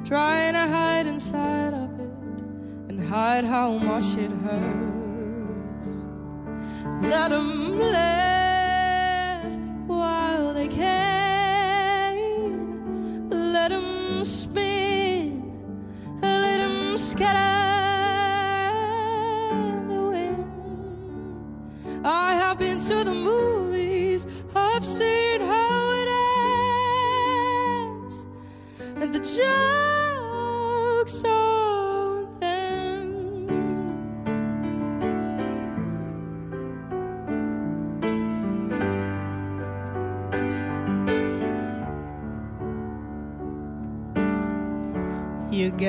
trying 0.05 0.53
to 0.53 0.65
hide 0.75 1.07
inside 1.07 1.73
of 1.73 1.99
it, 1.99 2.11
and 2.89 2.99
hide 2.99 3.43
how 3.43 3.77
much 3.77 4.15
it 4.17 4.31
hurts. 4.31 5.95
Let 7.01 7.31
them 7.31 7.79
laugh 7.79 8.32
scatter 17.13 18.73
in 19.77 19.87
the 19.87 20.01
wind. 20.11 20.47
I 22.03 22.33
have 22.33 22.57
been 22.57 22.79
to 22.79 23.03
the 23.03 23.13
movies. 23.13 24.25
I've 24.55 24.83
seen 24.83 25.41
how 25.41 25.91
it 26.01 26.07
ends. 28.01 28.25
And 28.99 29.13
the 29.13 29.19
joke's 29.19 29.82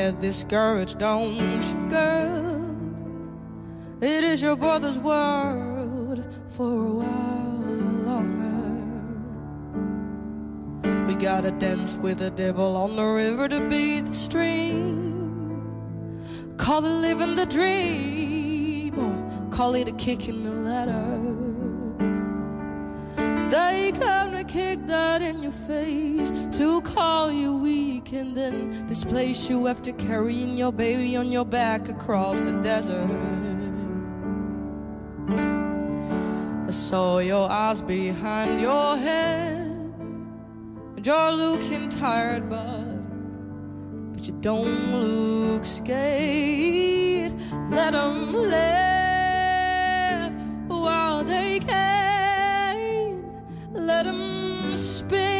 get 0.04 0.20
discouraged, 0.20 0.98
don't 0.98 1.32
you, 1.32 1.88
girl? 1.88 2.76
It 4.02 4.22
is 4.22 4.42
your 4.42 4.54
brother's 4.54 4.98
world 4.98 6.22
for 6.48 6.72
a 6.88 6.92
while 7.00 7.64
longer. 8.10 8.66
We 11.06 11.14
gotta 11.14 11.52
dance 11.52 11.96
with 11.96 12.18
the 12.18 12.28
devil 12.30 12.76
on 12.76 12.96
the 12.96 13.06
river 13.22 13.48
to 13.48 13.66
beat 13.70 14.04
the 14.04 14.12
stream. 14.12 15.62
Call 16.58 16.84
it 16.84 17.00
living 17.08 17.34
the 17.36 17.46
dream, 17.46 18.98
or 18.98 19.14
call 19.50 19.74
it 19.74 19.88
a 19.88 19.92
kick 19.92 20.28
in 20.28 20.42
the 20.42 20.50
ladder. 20.68 21.12
They 23.48 23.92
come 23.92 24.32
to 24.32 24.44
kick 24.44 24.86
that 24.86 25.22
in 25.22 25.42
your 25.42 25.52
face 25.72 26.30
to 26.58 26.82
call 26.82 27.32
you 27.32 27.56
weak 27.56 27.93
and 28.14 28.36
then 28.36 28.86
this 28.86 29.04
place 29.04 29.50
you 29.50 29.66
have 29.66 29.78
after 29.78 29.92
carrying 29.92 30.56
your 30.56 30.72
baby 30.72 31.16
on 31.16 31.32
your 31.32 31.44
back 31.44 31.88
across 31.88 32.38
the 32.40 32.52
desert. 32.62 33.10
I 36.66 36.70
saw 36.70 37.18
your 37.18 37.50
eyes 37.50 37.82
behind 37.82 38.60
your 38.60 38.96
head 38.96 39.66
and 40.96 41.04
you're 41.04 41.32
looking 41.32 41.88
tired, 41.88 42.48
but 42.48 42.84
but 44.12 44.28
you 44.28 44.34
don't 44.40 45.00
look 45.00 45.64
scared. 45.64 47.34
Let 47.70 47.94
them 47.94 48.32
laugh 48.44 50.32
while 50.68 51.24
they 51.24 51.58
can. 51.58 53.24
Let 53.72 54.04
them 54.04 54.76
spin 54.76 55.33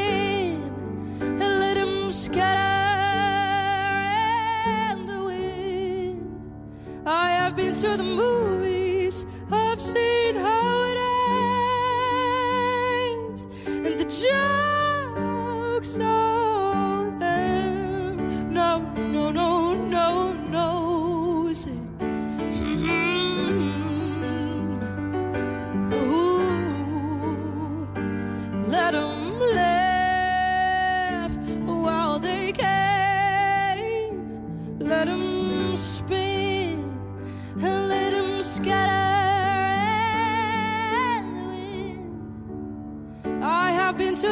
I 7.55 7.57
have 7.57 7.67
been 7.73 7.83
to 7.83 7.97
the 7.97 8.03
movies, 8.03 9.27
I've 9.53 9.81
seen 9.81 10.24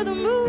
the 0.05 0.15
movies, 0.15 0.42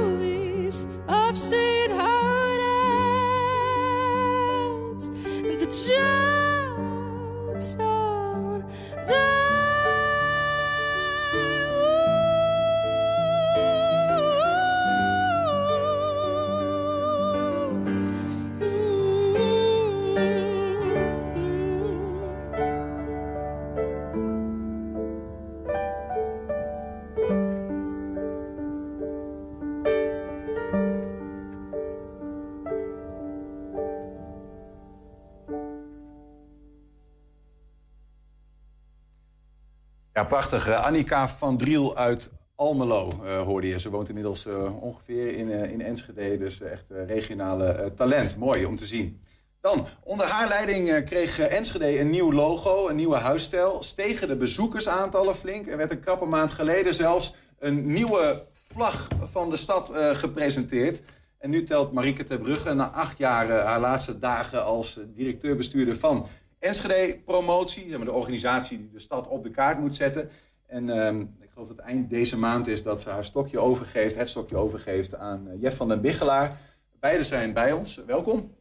Ja, 40.23 40.29
prachtig. 40.29 40.69
Annika 40.69 41.29
van 41.29 41.57
Driel 41.57 41.95
uit 41.95 42.31
Almelo 42.55 43.23
eh, 43.23 43.41
hoorde 43.41 43.67
je. 43.67 43.79
Ze 43.79 43.89
woont 43.89 44.07
inmiddels 44.07 44.45
eh, 44.45 44.83
ongeveer 44.83 45.35
in, 45.35 45.51
eh, 45.51 45.71
in 45.71 45.81
Enschede. 45.81 46.37
Dus 46.37 46.61
echt 46.61 46.85
regionale 47.07 47.91
talent. 47.95 48.37
Mooi 48.37 48.65
om 48.65 48.75
te 48.75 48.85
zien. 48.85 49.21
Dan, 49.61 49.87
onder 50.03 50.25
haar 50.25 50.47
leiding 50.47 51.05
kreeg 51.05 51.39
Enschede 51.39 51.99
een 51.99 52.09
nieuw 52.09 52.31
logo, 52.31 52.87
een 52.87 52.95
nieuwe 52.95 53.15
huisstijl. 53.15 53.83
Stegen 53.83 54.27
de 54.27 54.35
bezoekersaantallen 54.35 55.35
flink. 55.35 55.67
Er 55.67 55.77
werd 55.77 55.91
een 55.91 55.99
krappe 55.99 56.25
maand 56.25 56.51
geleden 56.51 56.93
zelfs 56.93 57.35
een 57.59 57.93
nieuwe 57.93 58.41
vlag 58.51 59.07
van 59.31 59.49
de 59.49 59.57
stad 59.57 59.91
gepresenteerd. 60.13 61.01
En 61.37 61.49
nu 61.49 61.63
telt 61.63 61.91
Marieke 61.91 62.23
ter 62.23 62.39
Brugge 62.39 62.73
na 62.73 62.89
acht 62.89 63.17
jaar 63.17 63.49
haar 63.49 63.79
laatste 63.79 64.19
dagen 64.19 64.63
als 64.63 64.99
directeur-bestuurder 65.15 65.95
van 65.95 66.27
Enschede 66.63 67.19
Promotie. 67.25 67.89
zeg 67.89 67.97
maar, 67.97 68.05
De 68.05 68.13
organisatie 68.13 68.77
die 68.77 68.89
de 68.91 68.99
stad 68.99 69.27
op 69.27 69.43
de 69.43 69.49
kaart 69.49 69.79
moet 69.79 69.95
zetten. 69.95 70.29
En 70.65 70.89
ehm, 70.89 71.19
ik 71.19 71.49
geloof 71.51 71.67
dat 71.67 71.77
eind 71.77 72.09
deze 72.09 72.37
maand 72.37 72.67
is 72.67 72.83
dat 72.83 73.01
ze 73.01 73.09
haar 73.09 73.23
stokje 73.23 73.59
overgeeft, 73.59 74.15
het 74.15 74.29
stokje 74.29 74.57
overgeeft 74.57 75.15
aan 75.15 75.47
eh, 75.49 75.61
Jeff 75.61 75.77
van 75.77 75.87
den 75.87 76.01
Biggelaar. 76.01 76.57
Beiden 76.99 77.25
zijn 77.25 77.53
bij 77.53 77.71
ons. 77.71 78.01
Welkom. 78.05 78.55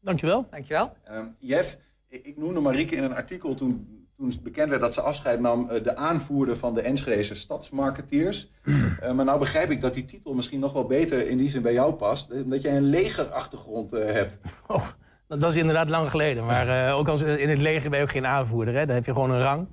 Dankjewel. 0.00 0.46
Dankjewel. 0.50 0.92
Ehm 1.04 1.26
Jeff, 1.38 1.76
ik, 2.08 2.24
ik 2.24 2.36
noemde 2.36 2.60
Marieke 2.60 2.96
in 2.96 3.04
een 3.04 3.14
artikel 3.14 3.54
toen, 3.54 4.06
toen 4.16 4.32
bekend 4.42 4.68
werd 4.68 4.80
dat 4.80 4.94
ze 4.94 5.00
afscheid 5.00 5.40
nam, 5.40 5.70
eh, 5.70 5.82
de 5.82 5.96
aanvoerder 5.96 6.56
van 6.56 6.74
de 6.74 6.80
Enschedese 6.80 7.34
stadsmarketeers. 7.34 8.50
Eh, 9.00 9.12
maar 9.12 9.24
nou 9.24 9.38
begrijp 9.38 9.70
ik 9.70 9.80
dat 9.80 9.94
die 9.94 10.04
titel 10.04 10.34
misschien 10.34 10.60
nog 10.60 10.72
wel 10.72 10.86
beter 10.86 11.28
in 11.28 11.38
die 11.38 11.50
zin 11.50 11.62
bij 11.62 11.72
jou 11.72 11.94
past, 11.94 12.32
omdat 12.32 12.62
jij 12.62 12.76
een 12.76 12.90
legerachtergrond 12.90 13.92
eh, 13.92 14.12
hebt. 14.12 14.38
Oh, 14.66 14.88
dat 15.38 15.50
is 15.50 15.56
inderdaad 15.56 15.88
lang 15.88 16.10
geleden. 16.10 16.44
Maar 16.44 16.86
eh, 16.88 16.96
ook 16.98 17.08
als 17.08 17.22
in 17.22 17.48
het 17.48 17.58
leger 17.60 17.90
ben 17.90 17.98
je 17.98 18.04
ook 18.04 18.10
geen 18.10 18.26
aanvoerder. 18.26 18.74
Hè? 18.74 18.86
Dan 18.86 18.94
heb 18.94 19.04
je 19.04 19.12
gewoon 19.12 19.30
een 19.30 19.42
rang. 19.42 19.66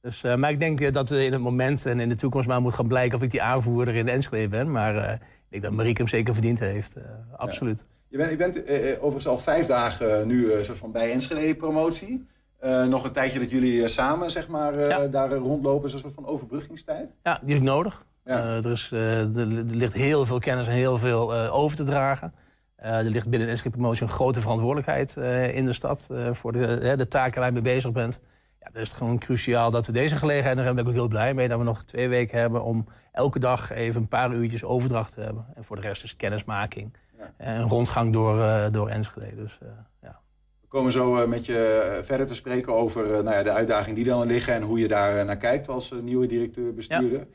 Dus, 0.00 0.22
eh, 0.24 0.34
maar 0.34 0.50
ik 0.50 0.58
denk 0.58 0.80
eh, 0.80 0.92
dat 0.92 1.10
eh, 1.10 1.24
in 1.24 1.32
het 1.32 1.40
moment 1.40 1.86
en 1.86 2.00
in 2.00 2.08
de 2.08 2.14
toekomst 2.16 2.48
maar 2.48 2.60
moet 2.60 2.74
gaan 2.74 2.88
blijken 2.88 3.16
of 3.18 3.24
ik 3.24 3.30
die 3.30 3.42
aanvoerder 3.42 3.94
in 3.94 4.04
de 4.06 4.10
Enschede 4.12 4.48
ben. 4.48 4.70
Maar 4.70 4.96
eh, 4.96 5.12
ik 5.12 5.20
denk 5.48 5.62
dat 5.62 5.72
Marieke 5.72 6.00
hem 6.00 6.10
zeker 6.10 6.32
verdiend 6.34 6.58
heeft. 6.60 6.94
eh, 6.94 7.02
absoluut. 7.36 7.84
Je 8.08 8.16
bent, 8.16 8.30
je 8.30 8.36
bent 8.36 8.64
eh, 8.64 8.90
eh, 8.90 8.96
overigens 8.96 9.26
al 9.26 9.38
vijf 9.38 9.66
dagen 9.66 10.26
nu 10.26 10.52
eh, 10.52 10.62
soort 10.62 10.78
van 10.78 10.92
bij 10.92 11.12
Enschede 11.12 11.54
promotie. 11.54 12.26
Eh, 12.58 12.84
nog 12.84 13.04
een 13.04 13.12
tijdje 13.12 13.38
dat 13.38 13.50
jullie 13.50 13.82
eh, 13.82 13.88
samen 13.88 14.30
zeg 14.30 14.48
maar, 14.48 14.74
eh, 14.78 14.88
Ja. 14.88 15.06
daar 15.06 15.32
eh, 15.32 15.38
rondlopen, 15.38 15.90
zo'n 15.90 15.98
soort 16.00 16.14
van 16.14 16.26
overbruggingstijd. 16.26 17.16
Ja, 17.22 17.40
die 17.44 17.54
is 17.54 17.60
nodig. 17.60 18.04
Ja. 18.24 18.38
Eh, 18.38 18.64
er, 18.64 18.70
is, 18.70 18.90
eh, 18.92 19.20
er, 19.36 19.46
ligt 19.66 19.92
heel 19.92 20.24
veel 20.26 20.38
kennis 20.38 20.66
en 20.66 20.72
heel 20.74 20.98
veel 20.98 21.34
eh, 21.34 21.54
over 21.54 21.76
te 21.76 21.84
dragen. 21.84 22.32
Eh, 22.76 22.98
er 22.98 23.10
ligt 23.10 23.28
binnen 23.28 23.46
de 23.46 23.52
Enschede 23.54 23.76
Promotie 23.76 24.02
een 24.02 24.08
grote 24.08 24.40
verantwoordelijkheid 24.40 25.16
eh, 25.16 25.56
in 25.56 25.64
de 25.64 25.72
stad... 25.72 26.08
eh, 26.10 26.32
voor 26.32 26.52
de, 26.52 26.94
de 26.96 27.08
taken 27.08 27.38
waar 27.38 27.48
je 27.48 27.52
mee 27.52 27.74
bezig 27.74 27.92
bent. 27.92 28.20
Ja, 28.60 28.68
dan 28.72 28.82
is 28.82 28.88
het 28.88 28.96
gewoon 28.96 29.18
cruciaal 29.18 29.70
dat 29.70 29.86
we 29.86 29.92
deze 29.92 30.16
gelegenheid 30.16 30.56
nog 30.56 30.64
hebben. 30.64 30.84
Daar 30.84 30.94
ben 30.94 31.02
ik 31.02 31.08
ook 31.08 31.10
heel 31.10 31.18
blij 31.18 31.34
mee 31.34 31.48
dat 31.48 31.58
we 31.58 31.64
nog 31.64 31.82
twee 31.82 32.08
weken 32.08 32.38
hebben... 32.38 32.64
om 32.64 32.86
elke 33.12 33.38
dag 33.38 33.70
even 33.72 34.00
een 34.00 34.08
paar 34.08 34.32
uurtjes 34.32 34.64
overdracht 34.64 35.12
te 35.12 35.20
hebben. 35.20 35.46
En 35.54 35.64
voor 35.64 35.76
de 35.76 35.82
rest 35.82 36.04
is 36.04 36.16
kennismaking. 36.16 36.96
En 37.36 37.60
een 37.60 37.68
rondgang 37.68 38.12
door, 38.12 38.70
door 38.72 38.88
Enschede. 38.88 39.36
Dus, 39.36 39.58
ja. 40.02 40.20
We 40.60 40.66
komen 40.68 40.92
zo 40.92 41.26
met 41.26 41.46
je 41.46 42.00
verder 42.02 42.26
te 42.26 42.34
spreken 42.34 42.72
over 42.72 43.06
nou 43.06 43.36
ja, 43.36 43.42
de 43.42 43.52
uitdagingen 43.52 43.94
die 43.94 44.04
dan 44.04 44.26
liggen 44.26 44.54
en 44.54 44.62
hoe 44.62 44.78
je 44.78 44.88
daar 44.88 45.24
naar 45.24 45.36
kijkt 45.36 45.68
als 45.68 45.94
nieuwe 46.02 46.26
directeur-bestuurder. 46.26 47.26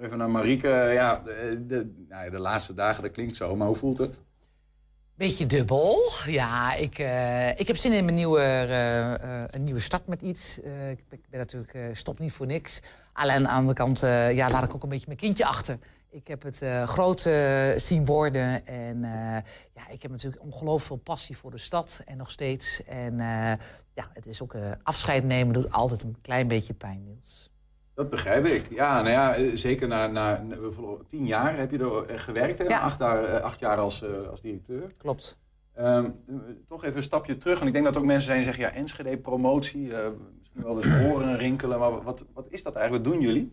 Even 0.00 0.18
naar 0.18 0.30
Marieke. 0.30 0.68
Ja, 0.92 1.20
de, 1.24 1.64
de, 1.66 2.04
nou 2.08 2.24
ja, 2.24 2.30
de 2.30 2.38
laatste 2.38 2.74
dagen, 2.74 3.02
dat 3.02 3.12
klinkt 3.12 3.36
zo, 3.36 3.56
maar 3.56 3.66
hoe 3.66 3.76
voelt 3.76 3.98
het? 3.98 4.22
Beetje 5.18 5.46
dubbel. 5.46 5.98
Ja, 6.26 6.74
ik, 6.74 6.98
eh, 6.98 7.48
ik 7.58 7.66
heb 7.66 7.76
zin 7.76 7.92
in 7.92 8.04
mijn 8.04 8.16
nieuwe, 8.16 8.40
eh, 8.40 9.14
eh, 9.14 9.44
een 9.50 9.64
nieuwe 9.64 9.80
start 9.80 10.06
met 10.06 10.22
iets. 10.22 10.58
Ik, 10.58 11.04
ben- 11.08 11.20
natuurlijk 11.30 11.78
stop 11.92 12.18
niet 12.18 12.32
voor 12.32 12.46
niks. 12.46 12.80
Alleen 13.12 13.36
aan 13.36 13.42
de 13.42 13.48
andere 13.48 13.74
kant 13.74 14.00
ja, 14.36 14.50
laat 14.50 14.64
ik 14.64 14.74
ook 14.74 14.82
een 14.82 14.88
beetje 14.88 15.06
mijn 15.06 15.18
kindje 15.18 15.46
achter. 15.46 15.78
Ik 16.10 16.28
heb 16.28 16.42
het 16.42 16.64
groot 16.84 17.20
zien 17.76 18.04
worden. 18.04 18.66
En 18.66 19.00
ja, 19.74 19.88
ik 19.90 20.02
heb 20.02 20.10
natuurlijk 20.10 20.42
ongelooflijk 20.42 20.86
veel 20.86 20.96
passie 21.14 21.36
voor 21.36 21.50
de 21.50 21.58
stad. 21.58 22.02
En 22.06 22.16
nog 22.16 22.30
steeds. 22.30 22.84
En 22.84 23.16
ja, 23.94 24.10
het 24.12 24.26
is 24.26 24.42
ook 24.42 24.54
afscheid 24.82 25.24
nemen 25.24 25.54
doet 25.54 25.72
altijd 25.72 26.02
een 26.02 26.16
klein 26.22 26.48
beetje 26.48 26.74
pijn, 26.74 27.02
Niels. 27.02 27.50
Dat 27.98 28.10
begrijp 28.10 28.44
ik. 28.46 28.66
Ja, 28.70 29.00
nou 29.00 29.10
ja, 29.10 29.34
eh, 29.34 29.50
zeker 29.54 29.88
na, 29.88 30.06
na 30.06 30.44
tien 31.08 31.26
jaar 31.26 31.58
heb 31.58 31.70
je 31.70 32.04
er 32.08 32.18
gewerkt, 32.18 32.58
hè? 32.58 32.64
Ja. 32.64 32.80
Acht, 32.80 32.98
jaar, 32.98 33.24
eh, 33.24 33.42
acht 33.42 33.58
jaar 33.58 33.76
als, 33.76 34.02
eh, 34.02 34.28
als 34.30 34.40
directeur. 34.40 34.82
Klopt. 34.96 35.38
Ehm, 35.74 36.04
eh, 36.04 36.34
toch 36.66 36.84
even 36.84 36.96
een 36.96 37.02
stapje 37.02 37.36
terug. 37.36 37.54
Want 37.54 37.66
ik 37.66 37.72
denk 37.72 37.84
dat 37.84 37.96
ook 37.96 38.04
mensen 38.04 38.24
zijn 38.24 38.36
die 38.36 38.46
zeggen, 38.46 38.64
ja, 38.64 38.72
Enschede-promotie. 38.72 39.94
eh, 39.94 40.08
misschien 40.38 40.62
wel 40.62 40.76
eens 40.76 40.86
horen 41.00 41.36
rinkelen. 41.36 41.78
Maar 41.78 42.02
wat, 42.02 42.24
wat 42.34 42.46
is 42.48 42.62
dat 42.62 42.74
eigenlijk? 42.74 43.04
Wat 43.04 43.14
doen 43.14 43.22
jullie? 43.22 43.52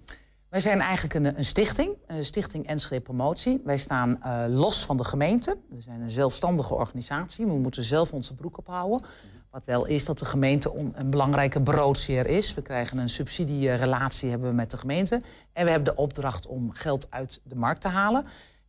Wij 0.50 0.60
zijn 0.60 0.80
eigenlijk 0.80 1.14
een, 1.14 1.38
een 1.38 1.46
stichting, 1.46 1.98
een 2.08 2.26
stichting 2.26 2.68
Enschede 2.68 3.02
Promotie. 3.02 3.62
Wij 3.64 3.78
staan 3.78 4.24
eh, 4.24 4.44
los 4.48 4.86
van 4.86 4.98
de 4.98 5.04
gemeente. 5.04 5.58
We 5.70 5.82
zijn 5.82 6.02
een 6.02 6.12
zelfstandige 6.12 6.74
organisatie. 6.74 7.46
We 7.46 7.54
moeten 7.54 7.84
zelf 7.84 8.14
onze 8.14 8.34
broek 8.34 8.58
ophouden. 8.58 9.08
Wat 9.52 9.66
wel 9.66 9.86
is 9.86 10.06
dat 10.06 10.20
de 10.20 10.26
gemeente 10.26 10.92
een 10.94 11.10
belangrijke 11.10 11.62
broodseer 11.62 12.28
is. 12.28 12.54
We 12.54 12.62
krijgen 12.62 12.98
een 12.98 13.10
subsidierelatie 13.10 14.30
hebben 14.30 14.50
we 14.50 14.56
met 14.56 14.72
de 14.72 14.78
gemeente. 14.78 15.22
En 15.54 15.66
we 15.66 15.72
hebben 15.72 15.94
de 15.94 16.02
opdracht 16.02 16.48
om 16.48 16.72
geld 16.72 17.08
uit 17.10 17.42
de 17.44 17.56
markt 17.56 17.82
te 17.82 17.88
halen. 17.88 18.26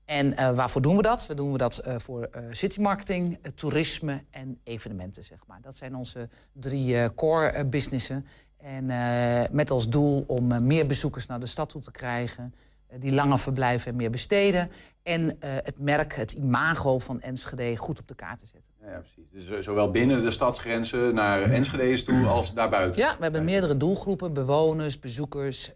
En 0.07 0.37
eh, 0.37 0.55
waarvoor 0.55 0.83
doen 0.83 0.97
we 0.97 1.03
dat? 1.03 1.27
We 1.27 1.35
doen 1.35 1.53
we 1.53 1.59
dat 1.59 1.79
eh, 1.79 1.99
voor 1.99 2.23
eh 2.23 2.43
citymarketing, 2.51 3.39
eh, 3.43 3.53
toerisme 3.53 4.25
en 4.31 4.61
evenementen, 4.65 5.25
zeg 5.25 5.39
maar. 5.47 5.61
Dat 5.61 5.77
zijn 5.77 5.95
onze 5.95 6.29
drie 6.53 6.97
eh, 6.97 7.09
core 7.15 7.47
eh, 7.47 7.69
businessen. 7.69 8.27
En 8.67 8.91
eh, 8.91 9.51
met 9.51 9.71
als 9.71 9.89
doel 9.89 10.25
om 10.27 10.53
eh, 10.53 10.59
meer 10.59 10.87
bezoekers 10.87 11.27
naar 11.27 11.41
de 11.41 11.47
stad 11.47 11.69
toe 11.69 11.81
te 11.81 11.91
krijgen. 11.91 12.55
eh, 12.87 13.01
die 13.01 13.13
langer 13.13 13.39
verblijven 13.39 13.91
en 13.91 13.97
meer 13.97 14.11
besteden. 14.11 14.71
En 15.03 15.37
het 15.41 15.81
merk, 15.81 16.15
het 16.15 16.33
imago 16.33 16.99
van 16.99 17.21
Enschede 17.21 17.77
goed 17.77 18.01
op 18.01 18.09
de 18.09 18.15
kaart 18.15 18.39
te 18.39 18.47
zetten. 18.47 18.73
Ja, 18.81 18.91
ja, 18.91 18.99
precies. 18.99 19.49
Dus 19.49 19.65
zowel 19.65 19.91
binnen 19.91 20.23
de 20.23 20.31
stadsgrenzen 20.31 21.15
naar 21.15 21.43
Enschede 21.43 22.03
toe 22.03 22.27
als 22.27 22.55
daarbuiten. 22.55 23.01
Ja, 23.01 23.17
we 23.17 23.23
hebben 23.23 23.45
meerdere 23.45 23.77
doelgroepen. 23.77 24.33
Bewoners, 24.33 24.99
bezoekers, 24.99 25.73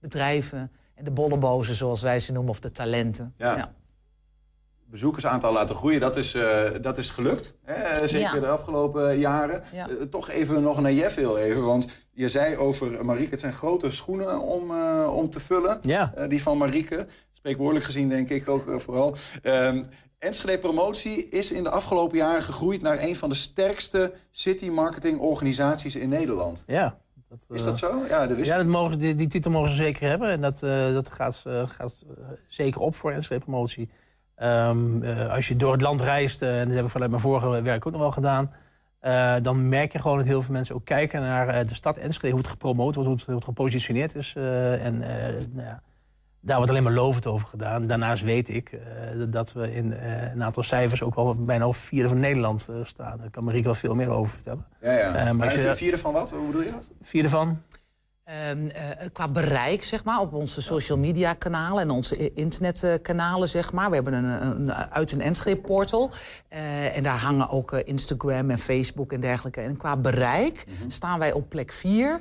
bedrijven. 0.00 0.70
En 0.94 1.04
de 1.04 1.10
bollebozen, 1.10 1.74
zoals 1.74 2.02
wij 2.02 2.18
ze 2.18 2.32
noemen, 2.32 2.50
of 2.50 2.60
de 2.60 2.70
talenten. 2.70 3.34
Ja. 3.36 3.74
Bezoekersaantal 4.90 5.52
laten 5.52 5.74
groeien. 5.74 6.00
Dat 6.00 6.16
is, 6.16 6.34
eh, 6.34 6.62
dat 6.80 6.98
is 6.98 7.10
gelukt. 7.10 7.54
Hè? 7.64 8.06
Zeker 8.08 8.34
Ja. 8.34 8.40
de 8.40 8.48
afgelopen 8.48 9.18
jaren. 9.18 9.62
Ja. 9.72 9.88
Eh, 9.88 9.94
toch 9.94 10.30
even 10.30 10.62
nog 10.62 10.80
naar 10.80 10.92
Jeff 10.92 11.14
heel 11.14 11.38
even. 11.38 11.62
Want 11.64 12.06
je 12.12 12.28
zei 12.28 12.56
over 12.56 13.04
Marieke, 13.04 13.30
het 13.30 13.40
zijn 13.40 13.52
grote 13.52 13.90
schoenen 13.90 14.40
om, 14.40 14.70
eh, 14.70 15.12
om 15.14 15.30
te 15.30 15.40
vullen. 15.40 15.78
Ja. 15.82 16.12
Eh, 16.14 16.28
die 16.28 16.42
van 16.42 16.58
Marieke. 16.58 17.06
Spreekwoordelijk 17.32 17.84
gezien 17.84 18.08
denk 18.08 18.28
ik 18.28 18.48
ook 18.48 18.68
eh, 18.68 18.78
vooral. 18.78 19.14
Ehm 19.42 19.82
Enschede 20.18 20.58
Promotie 20.58 21.28
is 21.28 21.52
in 21.52 21.62
de 21.62 21.70
afgelopen 21.70 22.16
jaren 22.16 22.42
gegroeid 22.42 22.82
naar 22.82 23.02
een 23.02 23.16
van 23.16 23.28
de 23.28 23.34
sterkste 23.34 24.12
city 24.30 24.68
marketing 24.68 25.18
organisaties 25.20 25.96
in 25.96 26.08
Nederland. 26.08 26.62
Ja. 26.66 26.98
Dat, 27.28 27.46
Is 27.50 27.60
eh, 27.60 27.66
dat 27.66 27.78
zo? 27.78 28.02
Ja, 28.08 28.26
dat 28.26 28.36
wist 28.36 28.48
Ja, 28.48 28.56
dat 28.56 28.66
mogen, 28.66 28.98
die, 28.98 29.14
die 29.14 29.26
titel 29.28 29.50
mogen 29.50 29.70
ze 29.70 29.76
zeker 29.76 30.08
hebben. 30.08 30.28
En 30.28 30.40
dat, 30.40 30.62
eh, 30.62 30.92
dat 30.92 31.10
gaat, 31.12 31.42
eh, 31.46 31.62
gaat 31.68 32.04
eh, 32.08 32.24
zeker 32.46 32.80
op 32.80 32.94
voor 32.94 33.12
Enschede 33.12 33.40
Promotie. 33.40 33.88
Ehm, 34.38 35.02
eh, 35.02 35.28
als 35.32 35.48
je 35.48 35.56
door 35.56 35.72
het 35.72 35.80
land 35.80 36.00
reist, 36.00 36.42
eh, 36.42 36.60
en 36.60 36.66
dat 36.66 36.76
heb 36.76 36.84
ik 36.84 36.90
vanuit 36.90 37.10
mijn 37.10 37.22
vorige 37.22 37.62
werk 37.62 37.86
ook 37.86 37.92
nog 37.92 38.00
wel 38.00 38.10
gedaan... 38.10 38.50
eh, 39.00 39.34
dan 39.42 39.68
merk 39.68 39.92
je 39.92 39.98
gewoon 39.98 40.18
dat 40.18 40.26
heel 40.26 40.42
veel 40.42 40.52
mensen 40.54 40.74
ook 40.74 40.84
kijken 40.84 41.20
naar 41.20 41.66
de 41.66 41.74
stad 41.74 41.96
Enschede... 41.96 42.30
hoe 42.30 42.40
het 42.40 42.50
gepromoot 42.50 42.94
wordt, 42.94 43.08
hoe 43.10 43.16
het, 43.18 43.26
hoe 43.26 43.34
het 43.34 43.44
gepositioneerd 43.44 44.14
is. 44.14 44.34
en 44.36 44.98
nou 44.98 45.66
ja, 45.66 45.82
daar 46.40 46.56
wordt 46.56 46.70
alleen 46.70 46.82
maar 46.82 46.92
lovend 46.92 47.26
over 47.26 47.46
gedaan. 47.48 47.86
Daarnaast 47.86 48.22
weet 48.22 48.48
ik 48.48 48.78
dat 49.28 49.52
we 49.52 49.74
in 49.74 49.92
een 50.32 50.42
aantal 50.44 50.62
cijfers... 50.62 51.02
ook 51.02 51.14
wel 51.14 51.34
bijna 51.44 51.64
al 51.64 51.72
vierde 51.72 52.08
van 52.08 52.20
Nederland 52.20 52.68
staan. 52.82 53.18
Daar 53.18 53.30
kan 53.30 53.44
Marieke 53.44 53.64
wel 53.66 53.74
veel 53.74 53.94
meer 53.94 54.08
over 54.08 54.32
vertellen. 54.34 54.66
Ja, 54.80 54.92
ja. 54.92 55.12
Maar 55.12 55.36
maar 55.36 55.44
als 55.46 55.54
je- 55.54 55.76
vierde 55.76 55.98
van 55.98 56.12
wat? 56.12 56.30
Hoe 56.30 56.46
bedoel 56.46 56.62
je 56.62 56.70
dat? 56.70 56.90
Vierde 57.00 57.28
van? 57.28 57.58
Ehm, 58.28 58.66
eh, 58.66 59.06
qua 59.12 59.28
bereik, 59.28 59.84
zeg 59.84 60.04
maar, 60.04 60.20
op 60.20 60.32
onze 60.32 60.62
social 60.62 60.98
media 60.98 61.34
kanalen 61.34 61.82
en 61.82 61.90
onze 61.90 62.32
internetkanalen, 62.32 63.48
zeg 63.48 63.72
maar. 63.72 63.88
We 63.88 63.94
hebben 63.94 64.12
een, 64.12 64.46
een 64.46 64.72
uit 64.72 65.12
een 65.12 65.20
Enschede 65.20 65.60
portal. 65.60 66.10
Eh, 66.48 66.96
en 66.96 67.02
daar 67.02 67.18
hangen 67.18 67.48
ook 67.48 67.72
eh, 67.72 67.80
Instagram 67.84 68.50
en 68.50 68.58
Facebook 68.58 69.12
en 69.12 69.20
dergelijke. 69.20 69.60
En 69.60 69.76
qua 69.76 69.96
bereik 69.96 70.64
staan 70.88 71.18
wij 71.18 71.32
op 71.32 71.48
plek 71.48 71.72
4 71.72 72.20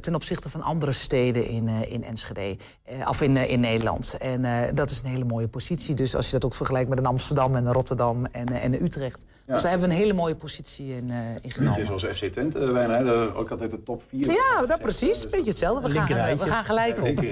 ten 0.00 0.14
opzichte 0.14 0.48
van 0.48 0.62
andere 0.62 0.92
steden 0.92 1.46
in, 1.46 1.68
eh, 1.68 1.92
in 1.92 2.04
Enschede. 2.04 2.56
eh, 2.84 3.08
of 3.08 3.20
in, 3.20 3.36
eh, 3.36 3.50
in 3.50 3.60
Nederland. 3.60 4.16
En 4.18 4.44
eh, 4.44 4.52
dat 4.74 4.90
is 4.90 5.00
een 5.04 5.10
hele 5.10 5.24
mooie 5.24 5.48
positie. 5.48 5.94
Dus 5.94 6.14
als 6.16 6.26
je 6.26 6.32
dat 6.32 6.44
ook 6.44 6.54
vergelijkt 6.54 6.88
met 6.88 6.98
een 6.98 7.06
Amsterdam 7.06 7.54
en 7.56 7.66
een 7.66 7.72
Rotterdam 7.72 8.26
en, 8.26 8.46
eh, 8.48 8.64
en 8.64 8.72
een 8.74 8.82
Utrecht. 8.82 9.24
Dus 9.46 9.62
daar 9.62 9.70
hebben 9.70 9.88
we 9.88 9.94
een 9.94 10.00
hele 10.00 10.12
mooie 10.12 10.36
positie 10.36 10.94
in, 10.96 11.10
eh 11.10 11.16
in 11.40 11.50
genomen. 11.50 11.86
zoals 11.86 12.04
FC 12.04 12.24
Twente, 12.24 12.58
eh, 12.58 12.72
bijna. 12.72 13.12
Ook 13.34 13.50
altijd 13.50 13.70
de 13.70 13.82
top 13.82 14.02
4. 14.02 14.26
Ja, 14.26 14.66
dat 14.66 14.80
precies. 14.80 15.28
Beetje 15.28 15.48
hetzelfde. 15.50 15.80
We 15.92 15.98
Een 15.98 16.06
gaan, 16.06 16.38
we 16.38 16.46
gaan 16.46 16.64
gelijk 16.64 16.98
op. 17.02 17.22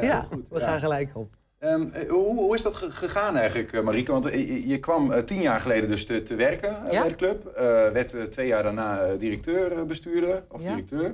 Ja, 0.00 0.22
goed. 0.22 0.48
we 0.48 0.60
Ja. 0.60 0.66
gaan 0.66 0.78
gelijk 0.78 1.10
op. 1.16 1.34
Ehm, 1.58 1.82
eh, 1.92 2.10
hoe, 2.10 2.34
hoe 2.36 2.54
is 2.54 2.62
dat 2.62 2.74
ge- 2.76 2.90
gegaan 2.90 3.36
eigenlijk, 3.36 3.72
eh, 3.72 3.82
Marieke? 3.82 4.12
Want 4.12 4.26
eh, 4.30 4.48
je, 4.48 4.68
je 4.68 4.78
kwam 4.78 5.12
eh, 5.12 5.22
tien 5.22 5.40
jaar 5.40 5.60
geleden 5.60 5.88
dus 5.88 6.06
te, 6.06 6.22
te 6.22 6.34
werken 6.34 6.84
eh, 6.86 6.92
Ja. 6.92 7.00
bij 7.00 7.08
de 7.08 7.14
club. 7.16 7.46
Eh, 7.46 7.64
werd 7.90 8.14
eh, 8.14 8.22
twee 8.22 8.46
jaar 8.46 8.62
daarna 8.62 8.98
eh, 9.00 9.18
directeur-bestuurder 9.18 10.44
of 10.48 10.62
Ja. 10.62 10.68
directeur. 10.68 11.12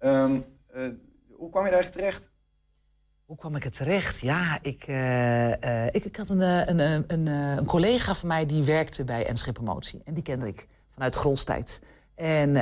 Ehm, 0.00 0.36
eh, 0.72 0.82
hoe 1.36 1.50
kwam 1.50 1.64
je 1.64 1.70
daar 1.70 1.90
terecht? 1.90 2.30
Hoe 3.24 3.36
kwam 3.36 3.56
ik 3.56 3.64
er 3.64 3.70
terecht? 3.70 4.20
Ja, 4.20 4.58
ik, 4.62 4.84
eh, 4.86 5.86
eh, 5.86 5.94
ik, 5.94 6.04
ik 6.04 6.16
had 6.16 6.28
een, 6.28 6.40
een, 6.40 7.04
een, 7.06 7.26
een, 7.26 7.66
collega 7.66 8.14
van 8.14 8.28
mij 8.28 8.46
die 8.46 8.62
werkte 8.62 9.04
bij 9.04 9.26
Enschede 9.26 9.52
Promotie. 9.52 10.02
En 10.04 10.14
die 10.14 10.22
kende 10.22 10.46
ik 10.46 10.66
vanuit 10.88 11.14
Grolstijd. 11.14 11.80
En 12.14 12.54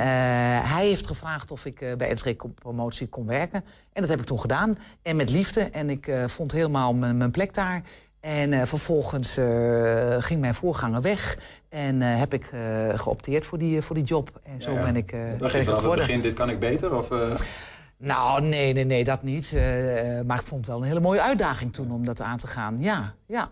hij 0.63 0.85
heeft 0.85 1.07
gevraagd 1.07 1.51
of 1.51 1.65
ik 1.65 1.79
bij 1.97 2.09
Enschede 2.09 2.49
Promotie 2.49 3.07
kon 3.07 3.25
werken. 3.25 3.63
En 3.93 4.01
dat 4.01 4.09
heb 4.09 4.19
ik 4.19 4.25
toen 4.25 4.39
gedaan. 4.39 4.77
En 5.01 5.15
met 5.15 5.29
liefde. 5.29 5.61
En 5.61 5.89
ik 5.89 6.11
vond 6.25 6.51
helemaal 6.51 6.93
mijn 6.93 7.31
plek 7.31 7.53
daar. 7.53 7.83
En 8.19 8.53
eh, 8.53 8.65
vervolgens 8.65 9.37
eh, 9.37 10.15
ging 10.19 10.39
mijn 10.39 10.55
voorganger 10.55 11.01
weg. 11.01 11.37
En 11.69 12.01
eh, 12.01 12.17
heb 12.17 12.33
ik 12.33 12.51
geopteerd 12.95 13.45
voor 13.45 13.57
die, 13.57 13.81
voor 13.81 13.95
die 13.95 14.03
job. 14.03 14.39
En 14.43 14.61
zo 14.61 14.71
Ja, 14.71 14.77
ja. 14.77 14.83
ben 14.83 14.95
ik, 14.95 15.11
Dacht 15.11 15.21
je 15.21 15.43
het 15.43 15.51
vanaf 15.51 15.67
het 15.67 15.77
geworden. 15.77 16.05
begin, 16.05 16.21
dit 16.21 16.33
kan 16.33 16.49
ik 16.49 16.59
beter? 16.59 16.97
Of, 16.97 17.09
Nou, 17.97 18.41
nee, 18.41 18.73
nee, 18.73 18.83
nee, 18.83 19.03
dat 19.03 19.23
niet. 19.23 19.51
Maar 20.25 20.39
ik 20.39 20.45
vond 20.45 20.65
het 20.65 20.67
wel 20.67 20.77
een 20.77 20.87
hele 20.87 20.99
mooie 20.99 21.21
uitdaging 21.21 21.73
toen 21.73 21.91
om 21.91 22.05
dat 22.05 22.21
aan 22.21 22.37
te 22.37 22.47
gaan. 22.47 22.77
Ja, 22.79 23.13
ja. 23.25 23.51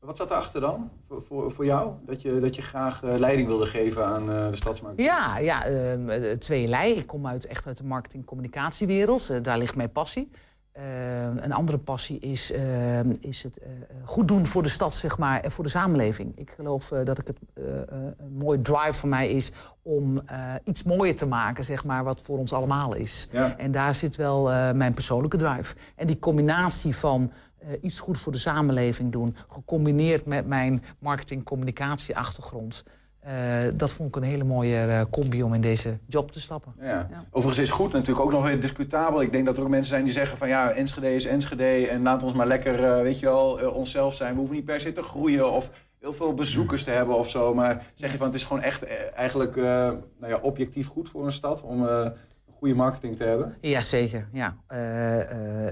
Wat 0.00 0.16
zat 0.16 0.30
erachter 0.30 0.60
dan 0.60 0.90
voor, 1.06 1.22
voor, 1.22 1.50
voor 1.50 1.64
jou? 1.64 1.92
Dat 2.06 2.22
je, 2.22 2.40
dat 2.40 2.56
je 2.56 2.62
graag 2.62 3.02
leiding 3.02 3.48
wilde 3.48 3.66
geven 3.66 4.04
aan 4.06 4.26
de 4.26 4.56
stadsmarkt? 4.56 5.00
Ja, 5.00 5.38
ja 5.38 5.64
eh, 5.64 6.30
tweelei. 6.32 6.92
Ik 6.92 7.06
kom 7.06 7.26
uit, 7.26 7.46
echt 7.46 7.66
uit 7.66 7.76
de 7.76 7.84
marketing-communicatiewereld. 7.84 9.44
Daar 9.44 9.58
ligt 9.58 9.76
mijn 9.76 9.92
passie. 9.92 10.30
Ehm, 10.72 11.36
een 11.36 11.52
andere 11.52 11.78
passie 11.78 12.18
is, 12.18 12.52
ehm, 12.52 13.14
is 13.20 13.42
het 13.42 13.58
eh, 13.58 13.68
goed 14.04 14.28
doen 14.28 14.46
voor 14.46 14.62
de 14.62 14.68
stad, 14.68 14.94
zeg 14.94 15.18
maar, 15.18 15.40
en 15.40 15.52
voor 15.52 15.64
de 15.64 15.70
samenleving. 15.70 16.32
Ik 16.38 16.50
geloof 16.50 16.92
eh, 16.92 17.04
dat 17.04 17.18
ik 17.18 17.26
het 17.26 17.36
eh, 17.54 17.80
eh, 17.82 17.86
een 18.18 18.36
mooi 18.38 18.62
drive 18.62 18.92
voor 18.92 19.08
mij 19.08 19.28
is 19.30 19.52
om 19.82 20.18
eh, 20.26 20.54
iets 20.64 20.82
mooier 20.82 21.16
te 21.16 21.26
maken, 21.26 21.64
zeg 21.64 21.84
maar, 21.84 22.04
wat 22.04 22.22
voor 22.22 22.38
ons 22.38 22.52
allemaal 22.52 22.94
is. 22.94 23.28
Ja. 23.30 23.58
En 23.58 23.72
daar 23.72 23.94
zit 23.94 24.16
wel 24.16 24.52
eh, 24.52 24.72
mijn 24.72 24.94
persoonlijke 24.94 25.36
drive. 25.36 25.74
En 25.96 26.06
die 26.06 26.18
combinatie 26.18 26.96
van 26.96 27.32
eh, 27.58 27.68
iets 27.80 28.00
goed 28.00 28.18
voor 28.18 28.32
de 28.32 28.38
samenleving 28.38 29.12
doen, 29.12 29.36
gecombineerd 29.48 30.26
met 30.26 30.46
mijn 30.46 30.82
marketing-communicatie-achtergrond. 30.98 32.84
Eh, 33.22 33.34
dat 33.74 33.90
vond 33.90 34.08
ik 34.08 34.16
een 34.16 34.28
hele 34.28 34.44
mooie 34.44 34.76
eh, 34.76 35.00
combi 35.10 35.42
om 35.42 35.54
in 35.54 35.60
deze 35.60 35.98
job 36.06 36.30
te 36.30 36.40
stappen. 36.40 36.72
Ja. 36.80 36.86
Ja. 37.10 37.24
Overigens 37.30 37.68
is 37.68 37.74
goed 37.74 37.92
natuurlijk 37.92 38.26
ook 38.26 38.32
nog 38.32 38.44
weer 38.44 38.60
discutabel. 38.60 39.22
Ik 39.22 39.32
denk 39.32 39.46
dat 39.46 39.56
er 39.56 39.62
ook 39.62 39.68
mensen 39.68 39.90
zijn 39.90 40.04
die 40.04 40.12
zeggen 40.12 40.38
van 40.38 40.48
ja, 40.48 40.70
Enschede 40.70 41.14
is 41.14 41.24
Enschede 41.24 41.86
en 41.88 42.02
laat 42.02 42.22
ons 42.22 42.32
maar 42.32 42.46
lekker, 42.46 42.84
eh, 42.84 43.02
weet 43.02 43.18
je 43.20 43.26
wel, 43.26 43.70
onszelf 43.72 44.14
zijn. 44.14 44.32
We 44.32 44.38
hoeven 44.38 44.56
niet 44.56 44.64
per 44.64 44.80
se 44.80 44.92
te 44.92 45.02
groeien 45.02 45.52
of 45.52 45.70
heel 46.00 46.12
veel 46.12 46.34
bezoekers 46.34 46.84
te 46.84 46.90
hebben 46.90 47.16
of 47.16 47.28
zo. 47.30 47.54
Maar 47.54 47.86
zeg 47.94 48.10
je 48.12 48.16
van 48.16 48.26
het 48.26 48.34
is 48.36 48.44
gewoon 48.44 48.62
echt 48.62 48.84
eigenlijk 49.14 49.56
eh, 49.56 49.62
nou 49.64 50.32
ja, 50.32 50.38
objectief 50.40 50.86
goed 50.88 51.08
voor 51.08 51.24
een 51.24 51.32
stad 51.32 51.62
om 51.62 51.86
eh, 51.88 51.94
een 52.46 52.54
goede 52.58 52.74
marketing 52.74 53.16
te 53.16 53.24
hebben? 53.24 53.56
Jazeker, 53.60 54.28
ja. 54.32 54.56
Eh, 54.66 55.20
eh, 55.20 55.66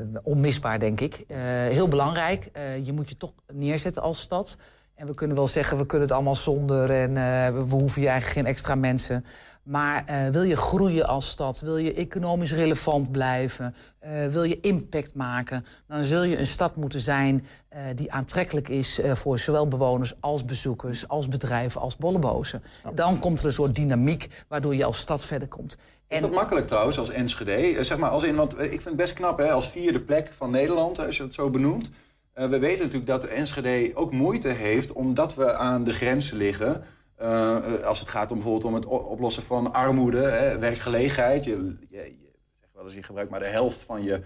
eh, 0.00 0.06
onmisbaar, 0.22 0.78
denk 0.78 1.00
ik. 1.00 1.24
Eh, 1.28 1.38
heel 1.68 1.88
belangrijk. 1.88 2.48
Eh, 2.52 2.86
je 2.86 2.92
moet 2.92 3.08
je 3.08 3.16
toch 3.16 3.32
neerzetten 3.52 4.02
als 4.02 4.20
stad. 4.20 4.58
En 4.94 5.06
we 5.06 5.14
kunnen 5.14 5.36
wel 5.36 5.46
zeggen, 5.46 5.78
we 5.78 5.86
kunnen 5.86 6.06
het 6.06 6.16
allemaal 6.16 6.34
zonder... 6.34 6.90
en 6.90 7.08
eh, 7.16 7.62
we 7.62 7.74
hoeven 7.74 8.02
je 8.02 8.08
eigenlijk 8.08 8.38
geen 8.38 8.54
extra 8.54 8.74
mensen. 8.74 9.24
Maar 9.62 10.04
eh, 10.06 10.28
wil 10.28 10.42
je 10.42 10.56
groeien 10.56 11.06
als 11.06 11.28
stad, 11.28 11.60
wil 11.60 11.76
je 11.76 11.94
economisch 11.94 12.52
relevant 12.52 13.12
blijven... 13.12 13.74
eh, 13.98 14.26
wil 14.26 14.42
je 14.42 14.60
impact 14.60 15.14
maken... 15.14 15.64
dan 15.86 16.04
zul 16.04 16.22
je 16.22 16.38
een 16.38 16.46
stad 16.46 16.76
moeten 16.76 17.00
zijn 17.00 17.46
die 17.94 18.12
aantrekkelijk 18.12 18.68
is... 18.68 19.00
voor 19.12 19.38
zowel 19.38 19.68
bewoners 19.68 20.14
als 20.20 20.44
bezoekers, 20.44 21.08
als 21.08 21.28
bedrijven, 21.28 21.80
als 21.80 21.96
bollebozen. 21.96 22.62
Dan 22.94 23.18
komt 23.18 23.38
er 23.40 23.46
een 23.46 23.52
soort 23.52 23.74
dynamiek 23.74 24.44
waardoor 24.48 24.74
je 24.74 24.84
als 24.84 24.98
stad 24.98 25.24
verder 25.24 25.48
komt. 25.48 25.76
Is 26.08 26.20
dat 26.20 26.30
makkelijk 26.30 26.66
trouwens 26.66 26.98
als 26.98 27.10
Enschede? 27.10 27.84
Zeg 27.84 27.98
maar 27.98 28.10
als 28.10 28.22
in, 28.22 28.34
want 28.34 28.52
ik 28.52 28.68
vind 28.68 28.84
het 28.84 28.96
best 28.96 29.12
knap 29.12 29.38
hè, 29.38 29.50
als 29.50 29.70
vierde 29.70 30.00
plek 30.00 30.32
van 30.32 30.50
Nederland, 30.50 30.98
als 31.06 31.16
je 31.16 31.22
het 31.22 31.34
zo 31.34 31.50
benoemt. 31.50 31.90
Eh, 32.34 32.48
we 32.48 32.58
weten 32.58 32.78
natuurlijk 32.84 33.06
dat 33.06 33.24
Enschede 33.24 33.90
ook 33.94 34.12
moeite 34.12 34.48
heeft 34.48 34.92
omdat 34.92 35.34
we 35.34 35.54
aan 35.54 35.84
de 35.84 35.92
grenzen 35.92 36.36
liggen. 36.36 36.84
Eh, 37.16 37.56
eh, 37.56 37.84
als 37.84 38.00
het 38.00 38.08
gaat 38.08 38.30
om 38.30 38.36
bijvoorbeeld 38.36 38.64
om 38.64 38.74
het 38.74 38.86
oplossen 38.86 39.42
van 39.42 39.72
armoede, 39.72 40.22
hè, 40.22 40.58
werkgelegenheid. 40.58 41.44
Je, 41.44 41.76
je, 41.88 41.96
je 41.96 42.32
zegt 42.60 42.72
wel 42.74 42.84
eens, 42.84 42.94
je 42.94 43.02
gebruikt 43.02 43.30
maar 43.30 43.40
de 43.40 43.46
helft 43.46 43.82
van 43.82 44.02
je, 44.02 44.20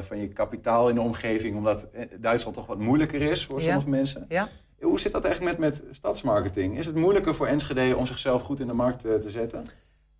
van 0.00 0.18
je 0.18 0.28
kapitaal 0.28 0.88
in 0.88 0.94
de 0.94 1.00
omgeving, 1.00 1.56
omdat 1.56 1.88
Duitsland 2.20 2.56
toch 2.56 2.66
wat 2.66 2.78
moeilijker 2.78 3.22
is 3.22 3.46
voor 3.46 3.58
Ja. 3.60 3.64
sommige 3.64 3.88
mensen. 3.88 4.24
Ja? 4.28 4.48
Hoe 4.80 5.00
zit 5.00 5.12
dat 5.12 5.24
eigenlijk 5.24 5.58
met, 5.58 5.80
met 5.80 5.94
stadsmarketing? 5.94 6.78
Is 6.78 6.86
het 6.86 6.94
moeilijker 6.94 7.34
voor 7.34 7.46
Enschede 7.46 7.96
om 7.96 8.06
zichzelf 8.06 8.42
goed 8.42 8.60
in 8.60 8.66
de 8.66 8.72
markt 8.72 9.00
te 9.00 9.30
zetten? 9.30 9.64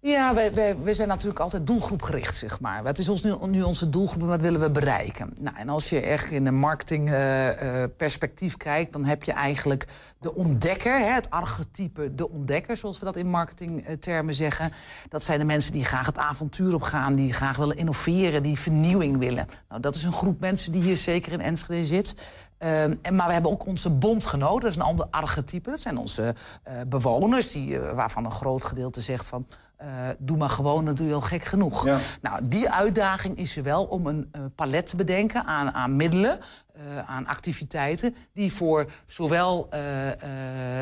Ja, 0.04 0.34
wij, 0.34 0.76
wij, 0.82 0.94
zijn 0.94 1.08
natuurlijk 1.08 1.40
altijd 1.40 1.66
doelgroepgericht, 1.66 2.36
zeg 2.36 2.60
maar. 2.60 2.82
Wat 2.82 2.98
is 2.98 3.08
ons 3.08 3.22
nu, 3.22 3.34
nu 3.46 3.62
onze 3.62 3.88
doelgroep 3.88 4.22
en 4.22 4.28
wat 4.28 4.42
willen 4.42 4.60
we 4.60 4.70
bereiken? 4.70 5.34
Nou, 5.38 5.56
en 5.56 5.68
als 5.68 5.88
je 5.88 6.00
echt 6.00 6.30
in 6.30 6.46
een 6.46 6.58
marketingperspectief 6.58 8.56
kijkt... 8.56 8.92
dan 8.92 9.04
heb 9.04 9.22
je 9.22 9.32
eigenlijk 9.32 9.86
de 10.18 10.34
ontdekker, 10.34 10.98
hè, 10.98 11.12
het 11.12 11.30
archetype 11.30 12.14
de 12.14 12.30
ontdekker... 12.30 12.76
zoals 12.76 12.98
we 12.98 13.04
dat 13.04 13.16
in 13.16 13.30
marketingtermen 13.30 14.34
zeggen. 14.34 14.72
Dat 15.08 15.22
zijn 15.22 15.38
de 15.38 15.44
mensen 15.44 15.72
die 15.72 15.84
graag 15.84 16.06
het 16.06 16.18
avontuur 16.18 16.74
opgaan... 16.74 17.14
die 17.14 17.32
graag 17.32 17.56
willen 17.56 17.76
innoveren, 17.76 18.42
die 18.42 18.58
vernieuwing 18.58 19.18
willen. 19.18 19.46
Nou, 19.68 19.80
dat 19.80 19.94
is 19.94 20.04
een 20.04 20.12
groep 20.12 20.40
mensen 20.40 20.72
die 20.72 20.82
hier 20.82 20.96
zeker 20.96 21.32
in 21.32 21.40
Enschede 21.40 21.84
zit... 21.84 22.14
Ehm, 22.62 22.94
en, 23.02 23.14
maar 23.14 23.26
we 23.26 23.32
hebben 23.32 23.50
ook 23.50 23.66
onze 23.66 23.90
bondgenoten, 23.90 24.60
dat 24.60 24.70
is 24.70 24.76
een 24.76 24.82
ander 24.82 25.06
archetype. 25.10 25.70
Dat 25.70 25.80
zijn 25.80 25.96
onze 25.96 26.34
eh, 26.62 26.74
bewoners, 26.86 27.52
die, 27.52 27.78
eh, 27.78 27.94
waarvan 27.94 28.24
een 28.24 28.30
groot 28.30 28.64
gedeelte 28.64 29.00
zegt 29.00 29.26
van... 29.26 29.46
eh, 29.76 29.88
doe 30.18 30.36
maar 30.36 30.50
gewoon, 30.50 30.84
dan 30.84 30.94
doe 30.94 31.06
je 31.06 31.14
al 31.14 31.20
gek 31.20 31.44
genoeg. 31.44 31.84
Ja. 31.84 31.98
Nou, 32.20 32.48
die 32.48 32.70
uitdaging 32.70 33.38
is 33.38 33.56
er 33.56 33.62
wel 33.62 33.84
om 33.84 34.06
een 34.06 34.32
palet 34.54 34.86
te 34.86 34.96
bedenken 34.96 35.44
aan, 35.44 35.70
aan 35.70 35.96
middelen... 35.96 36.38
eh, 36.72 37.10
aan 37.10 37.26
activiteiten 37.26 38.14
die 38.32 38.52
voor 38.52 38.90
zowel 39.06 39.70
eh, 39.70 39.80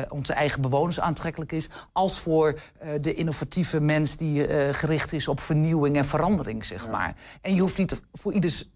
onze 0.09 0.33
eigen 0.33 0.61
bewoners 0.61 0.99
aantrekkelijk 0.99 1.51
is... 1.51 1.69
als 1.93 2.19
voor 2.19 2.59
de 3.01 3.13
innovatieve 3.13 3.79
mens 3.79 4.17
die 4.17 4.47
gericht 4.73 5.13
is 5.13 5.27
op 5.27 5.39
vernieuwing 5.39 5.97
en 5.97 6.05
verandering, 6.05 6.65
zeg 6.65 6.89
maar. 6.89 7.15
En 7.41 7.55
je 7.55 7.61
hoeft 7.61 7.77
niet 7.77 8.01
voor 8.13 8.33
ieders 8.33 8.69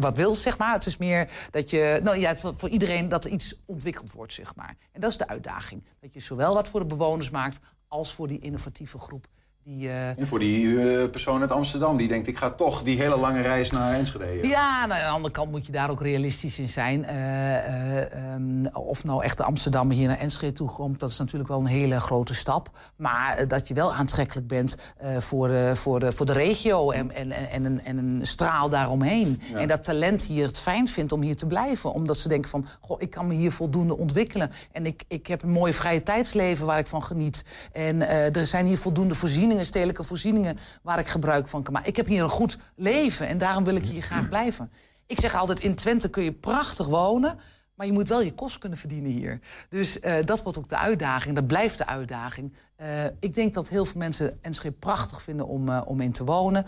wat 0.00 0.16
wil, 0.16 0.34
zeg 0.34 0.58
maar. 0.58 0.72
Het 0.72 0.86
is 0.86 0.96
meer 0.96 1.30
dat 1.50 1.70
je, 1.70 2.00
nou 2.02 2.18
ja, 2.18 2.36
voor 2.36 2.68
iedereen 2.68 3.08
dat 3.08 3.24
er 3.24 3.30
iets 3.30 3.62
ontwikkeld 3.66 4.12
wordt, 4.12 4.32
zeg 4.32 4.54
maar. 4.54 4.76
En 4.92 5.00
dat 5.00 5.10
is 5.10 5.16
de 5.16 5.28
uitdaging. 5.28 5.84
Dat 6.00 6.14
je 6.14 6.20
zowel 6.20 6.54
wat 6.54 6.68
voor 6.68 6.80
de 6.80 6.86
bewoners 6.86 7.30
maakt 7.30 7.58
als 7.88 8.14
voor 8.14 8.28
die 8.28 8.38
innovatieve 8.38 8.98
groep. 8.98 9.26
Die, 9.68 9.88
eh, 9.88 10.18
En 10.18 10.26
voor 10.26 10.38
die 10.38 10.80
eh, 10.80 11.10
persoon 11.10 11.40
uit 11.40 11.50
Amsterdam 11.50 11.96
die 11.96 12.08
denkt, 12.08 12.26
ik 12.26 12.38
ga 12.38 12.50
toch 12.50 12.82
die 12.82 12.98
hele 12.98 13.16
lange 13.16 13.40
reis 13.40 13.70
naar 13.70 13.94
Enschede. 13.94 14.48
Ja, 14.48 14.86
nou, 14.86 15.00
aan 15.00 15.06
de 15.06 15.14
andere 15.14 15.34
kant 15.34 15.50
moet 15.50 15.66
je 15.66 15.72
daar 15.72 15.90
ook 15.90 16.02
realistisch 16.02 16.58
in 16.58 16.68
zijn. 16.68 17.04
Eh, 17.04 17.56
eh, 17.56 18.32
ehm, 18.34 18.66
of 18.72 19.04
nou 19.04 19.24
echt 19.24 19.36
de 19.36 19.42
Amsterdammer 19.42 19.96
hier 19.96 20.08
naar 20.08 20.18
Enschede 20.18 20.52
toe 20.52 20.68
komt, 20.68 21.00
dat 21.00 21.10
is 21.10 21.18
natuurlijk 21.18 21.48
wel 21.48 21.58
een 21.58 21.66
hele 21.66 22.00
grote 22.00 22.34
stap. 22.34 22.70
Maar 22.96 23.48
dat 23.48 23.68
je 23.68 23.74
wel 23.74 23.94
aantrekkelijk 23.94 24.46
bent 24.46 24.76
voor, 25.18 25.76
voor, 25.76 26.00
de, 26.00 26.12
voor 26.12 26.26
de 26.26 26.32
regio 26.32 26.90
en, 26.90 27.10
en, 27.10 27.32
en, 27.32 27.50
en 27.50 27.64
een, 27.64 27.80
en 27.84 27.98
een 27.98 28.26
straal 28.26 28.68
daaromheen. 28.68 29.40
En 29.54 29.68
dat 29.68 29.82
talent 29.82 30.22
hier 30.22 30.46
het 30.46 30.58
fijn 30.58 30.88
vindt 30.88 31.12
om 31.12 31.22
hier 31.22 31.36
te 31.36 31.46
blijven. 31.46 31.92
Omdat 31.92 32.16
ze 32.16 32.28
denken 32.28 32.50
van, 32.50 32.66
goh, 32.80 33.00
ik 33.00 33.10
kan 33.10 33.26
me 33.26 33.34
hier 33.34 33.52
voldoende 33.52 33.96
ontwikkelen. 33.96 34.50
En 34.72 34.86
ik, 34.86 35.02
ik 35.08 35.26
heb 35.26 35.42
een 35.42 35.50
mooi 35.50 35.72
vrije 35.72 36.02
tijdsleven 36.02 36.66
waar 36.66 36.78
ik 36.78 36.86
van 36.86 37.02
geniet. 37.02 37.44
En 37.72 38.08
er 38.08 38.46
zijn 38.46 38.66
hier 38.66 38.78
voldoende 38.78 39.14
voorzieningen, 39.14 39.55
stedelijke 39.64 40.04
voorzieningen... 40.04 40.58
waar 40.82 40.98
ik 40.98 41.06
gebruik 41.06 41.48
van 41.48 41.62
kan 41.62 41.72
maken. 41.72 41.88
Ik 41.88 41.96
heb 41.96 42.06
hier 42.06 42.22
een 42.22 42.28
goed 42.28 42.58
leven 42.74 43.28
en 43.28 43.38
daarom 43.38 43.64
wil 43.64 43.74
ik 43.74 43.86
hier 43.86 44.02
graag 44.02 44.28
blijven. 44.28 44.70
Ik 45.06 45.20
zeg 45.20 45.34
altijd, 45.34 45.60
in 45.60 45.74
Twente 45.74 46.10
kun 46.10 46.22
je 46.22 46.32
prachtig 46.32 46.86
wonen... 46.86 47.38
maar 47.74 47.86
je 47.86 47.92
moet 47.92 48.08
wel 48.08 48.22
je 48.22 48.34
kost 48.34 48.58
kunnen 48.58 48.78
verdienen 48.78 49.10
hier. 49.10 49.40
Dus 49.68 50.00
eh, 50.00 50.24
dat 50.24 50.42
wordt 50.42 50.58
ook 50.58 50.68
de 50.68 50.78
uitdaging, 50.78 51.34
dat 51.34 51.46
blijft 51.46 51.78
de 51.78 51.86
uitdaging. 51.86 52.52
Eh, 52.76 53.04
ik 53.04 53.34
denk 53.34 53.54
dat 53.54 53.68
heel 53.68 53.84
veel 53.84 54.00
mensen 54.00 54.38
Enschede 54.42 54.74
prachtig 54.74 55.22
vinden 55.22 55.46
om, 55.46 55.68
eh, 55.68 55.82
om 55.84 56.00
in 56.00 56.12
te 56.12 56.24
wonen. 56.24 56.64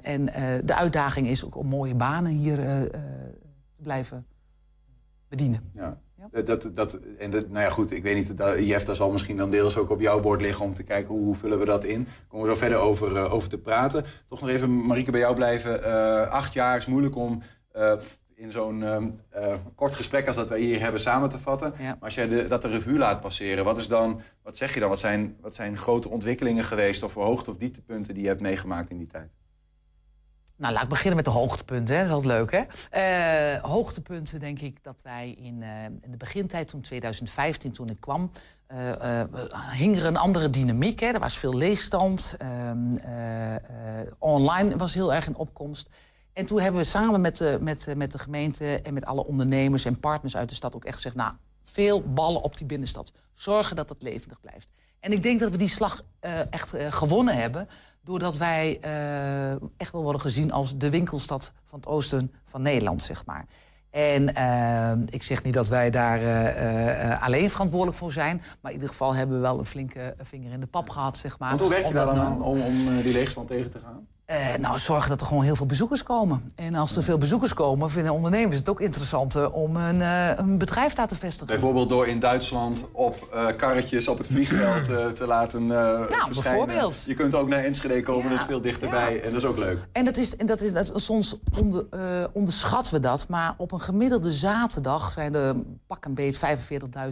En 0.00 0.24
de 0.64 0.74
uitdaging 0.74 1.26
is 1.26 1.44
ook 1.44 1.56
om 1.56 1.66
mooie 1.66 1.94
banen 1.94 2.32
hier 2.32 2.56
te 2.56 3.82
blijven 3.82 4.26
bedienen. 5.28 5.70
Ja. 5.72 5.98
Eh, 6.32 6.44
Dat, 6.44 6.70
dat, 6.74 6.98
en 7.18 7.30
dat, 7.30 7.48
nou 7.48 7.64
ja, 7.64 7.70
goed, 7.70 7.90
ik 7.90 8.02
weet 8.02 8.14
niet, 8.14 8.36
dat, 8.36 8.58
Jeff, 8.66 8.84
dat 8.84 8.96
zal 8.96 9.10
misschien 9.10 9.36
dan 9.36 9.50
deels 9.50 9.76
ook 9.76 9.90
op 9.90 10.00
jouw 10.00 10.20
bord 10.20 10.40
liggen 10.40 10.64
om 10.64 10.74
te 10.74 10.82
kijken 10.82 11.14
hoe, 11.14 11.24
hoe 11.24 11.34
vullen 11.34 11.58
we 11.58 11.64
dat 11.64 11.84
in. 11.84 12.06
Komen 12.28 12.46
we 12.46 12.52
zo 12.52 12.58
verder 12.58 12.78
over, 12.78 13.16
eh, 13.16 13.32
over 13.34 13.48
te 13.48 13.58
praten. 13.58 14.04
Toch 14.26 14.40
nog 14.40 14.50
even, 14.50 14.86
Marieke, 14.86 15.10
bij 15.10 15.20
jou 15.20 15.34
blijven. 15.34 15.84
Eh, 15.84 16.30
acht 16.30 16.52
jaar 16.52 16.76
is 16.76 16.86
moeilijk 16.86 17.16
om 17.16 17.42
in 18.40 18.50
zo'n 18.50 18.82
ehm, 18.82 19.10
eh, 19.30 19.54
kort 19.74 19.94
gesprek 19.94 20.26
als 20.26 20.36
dat 20.36 20.48
wij 20.48 20.60
hier 20.60 20.80
hebben 20.80 21.00
samen 21.00 21.28
te 21.28 21.38
vatten. 21.38 21.72
Ja. 21.78 21.84
Maar 21.84 21.96
als 22.00 22.14
jij 22.14 22.28
de, 22.28 22.44
dat 22.44 22.62
de 22.62 22.68
revue 22.68 22.98
laat 22.98 23.20
passeren, 23.20 23.64
wat, 23.64 23.78
is 23.78 23.88
dan, 23.88 24.20
wat 24.42 24.56
zeg 24.56 24.74
je 24.74 24.80
dan? 24.80 24.88
Wat 24.88 24.98
zijn, 24.98 25.36
wat 25.40 25.54
zijn 25.54 25.76
grote 25.76 26.08
ontwikkelingen 26.08 26.64
geweest 26.64 27.02
of 27.02 27.14
hoogte- 27.14 27.50
of 27.50 27.56
dieptepunten 27.56 28.14
die 28.14 28.22
je 28.22 28.28
hebt 28.28 28.40
meegemaakt 28.40 28.90
in 28.90 28.98
die 28.98 29.06
tijd? 29.06 29.36
Nou, 30.60 30.72
laat 30.72 30.82
ik 30.82 30.88
beginnen 30.88 31.16
met 31.16 31.24
de 31.24 31.30
hoogtepunten. 31.30 31.94
Hè. 31.94 32.00
Dat 32.00 32.08
is 32.10 32.14
altijd 32.14 32.38
leuk, 32.38 32.50
hè? 32.52 32.62
Eh, 32.90 33.62
hoogtepunten, 33.62 34.40
denk 34.40 34.60
ik, 34.60 34.82
dat 34.82 35.02
wij 35.02 35.30
in, 35.30 35.62
eh, 35.62 35.84
in 35.84 36.10
de 36.10 36.16
begintijd, 36.16 36.68
toen 36.68 36.80
2015, 36.80 37.72
toen 37.72 37.88
ik 37.88 38.00
kwam... 38.00 38.30
eh, 38.66 39.20
eh, 39.20 39.28
hing 39.72 39.96
er 39.96 40.04
een 40.04 40.16
andere 40.16 40.50
dynamiek. 40.50 41.00
Hè. 41.00 41.06
Er 41.06 41.20
was 41.20 41.38
veel 41.38 41.54
leegstand. 41.54 42.34
Ehm, 42.38 42.96
eh, 42.96 43.54
eh, 43.54 44.06
online 44.18 44.76
was 44.76 44.94
heel 44.94 45.14
erg 45.14 45.26
in 45.26 45.36
opkomst. 45.36 45.88
En 46.32 46.46
toen 46.46 46.60
hebben 46.60 46.80
we 46.80 46.86
samen 46.86 47.20
met 47.20 47.36
de, 47.36 47.58
met, 47.60 47.86
met 47.96 48.12
de 48.12 48.18
gemeente... 48.18 48.80
en 48.82 48.94
met 48.94 49.04
alle 49.04 49.26
ondernemers 49.26 49.84
en 49.84 50.00
partners 50.00 50.36
uit 50.36 50.48
de 50.48 50.54
stad 50.54 50.76
ook 50.76 50.84
echt 50.84 50.96
gezegd... 50.96 51.16
nou, 51.16 51.32
veel 51.62 52.02
ballen 52.02 52.42
op 52.42 52.56
die 52.56 52.66
binnenstad. 52.66 53.12
Zorgen 53.32 53.76
dat 53.76 53.88
het 53.88 54.02
levendig 54.02 54.40
blijft. 54.40 54.70
En 55.00 55.12
ik 55.12 55.22
denk 55.22 55.40
dat 55.40 55.50
we 55.50 55.56
die 55.56 55.68
slag 55.68 56.02
eh, 56.20 56.52
echt 56.52 56.74
eh, 56.74 56.92
gewonnen 56.92 57.36
hebben... 57.36 57.68
doordat 58.04 58.36
wij 58.36 58.78
eh, 58.80 59.50
echt 59.52 59.92
wel 59.92 60.02
worden 60.02 60.20
gezien 60.20 60.52
als 60.52 60.78
de 60.78 60.90
winkelstad 60.90 61.52
van 61.64 61.78
het 61.78 61.88
oosten 61.88 62.32
van 62.44 62.62
Nederland, 62.62 63.02
zeg 63.02 63.26
maar. 63.26 63.46
En 63.90 64.28
ik 65.06 65.22
zeg 65.22 65.42
niet 65.42 65.54
dat 65.54 65.68
wij 65.68 65.90
daar 65.90 66.20
alleen 67.20 67.50
verantwoordelijk 67.50 67.98
voor 67.98 68.12
zijn... 68.12 68.42
maar 68.60 68.70
in 68.70 68.76
ieder 68.76 68.88
geval 68.88 69.14
hebben 69.14 69.36
we 69.36 69.42
wel 69.42 69.58
een 69.58 69.64
flinke 69.64 70.14
vinger 70.18 70.52
in 70.52 70.60
de 70.60 70.66
pap 70.66 70.88
gehad, 70.88 71.16
zeg 71.16 71.38
maar. 71.38 71.48
Want 71.48 71.60
hoe 71.60 71.70
werk 71.70 71.86
je 71.86 71.92
daar 71.92 72.06
dan 72.06 72.14
nou- 72.14 72.26
aan 72.28 72.42
om, 72.42 72.60
om 72.60 73.02
die 73.02 73.12
leegstand 73.12 73.48
tegen 73.48 73.70
te 73.70 73.78
gaan? 73.78 74.06
Eh, 74.30 74.58
nou, 74.58 74.78
zorgen 74.78 75.08
dat 75.08 75.20
er 75.20 75.26
gewoon 75.26 75.42
heel 75.42 75.56
veel 75.56 75.66
bezoekers 75.66 76.02
komen. 76.02 76.52
En 76.54 76.74
als 76.74 76.96
er 76.96 77.02
veel 77.02 77.18
bezoekers 77.18 77.54
komen, 77.54 77.90
vinden 77.90 78.12
ondernemers 78.12 78.58
het 78.58 78.68
ook 78.68 78.80
interessant 78.80 79.34
eh, 79.34 79.54
om 79.54 79.76
een, 79.76 80.02
eh, 80.02 80.30
een 80.36 80.58
bedrijf 80.58 80.92
daar 80.92 81.06
te 81.06 81.14
vestigen. 81.14 81.46
Bijvoorbeeld 81.46 81.88
door 81.88 82.06
in 82.06 82.18
Duitsland 82.18 82.84
op 82.92 83.14
karretjes 83.56 84.08
op 84.08 84.18
het 84.18 84.26
vliegveld 84.26 84.84
te 85.16 85.26
laten 85.26 85.70
eh 85.70 86.02
verschijnen. 86.02 86.42
bijvoorbeeld. 86.42 87.04
Je 87.06 87.14
kunt 87.14 87.34
ook 87.34 87.48
naar 87.48 87.58
Enschede 87.58 88.02
komen, 88.02 88.22
Ja, 88.22 88.28
dat 88.28 88.38
is 88.38 88.44
veel 88.44 88.60
dichterbij. 88.60 89.22
En 89.22 89.32
dat 89.32 89.42
is 89.42 89.48
ook 89.48 89.56
leuk. 89.56 89.78
En 89.92 90.04
dat 90.04 90.16
is, 90.16 90.36
en 90.36 90.46
dat 90.46 90.60
is 90.60 90.72
dat, 90.72 90.92
soms 90.94 91.36
onder, 91.58 91.84
onderschatten 92.32 92.94
we 92.94 93.00
dat. 93.00 93.28
Maar 93.28 93.54
op 93.56 93.72
een 93.72 93.80
gemiddelde 93.80 94.32
zaterdag 94.32 95.12
zijn 95.12 95.34
er 95.34 95.54
pak 95.86 96.04
een 96.04 96.14
beet 96.14 96.36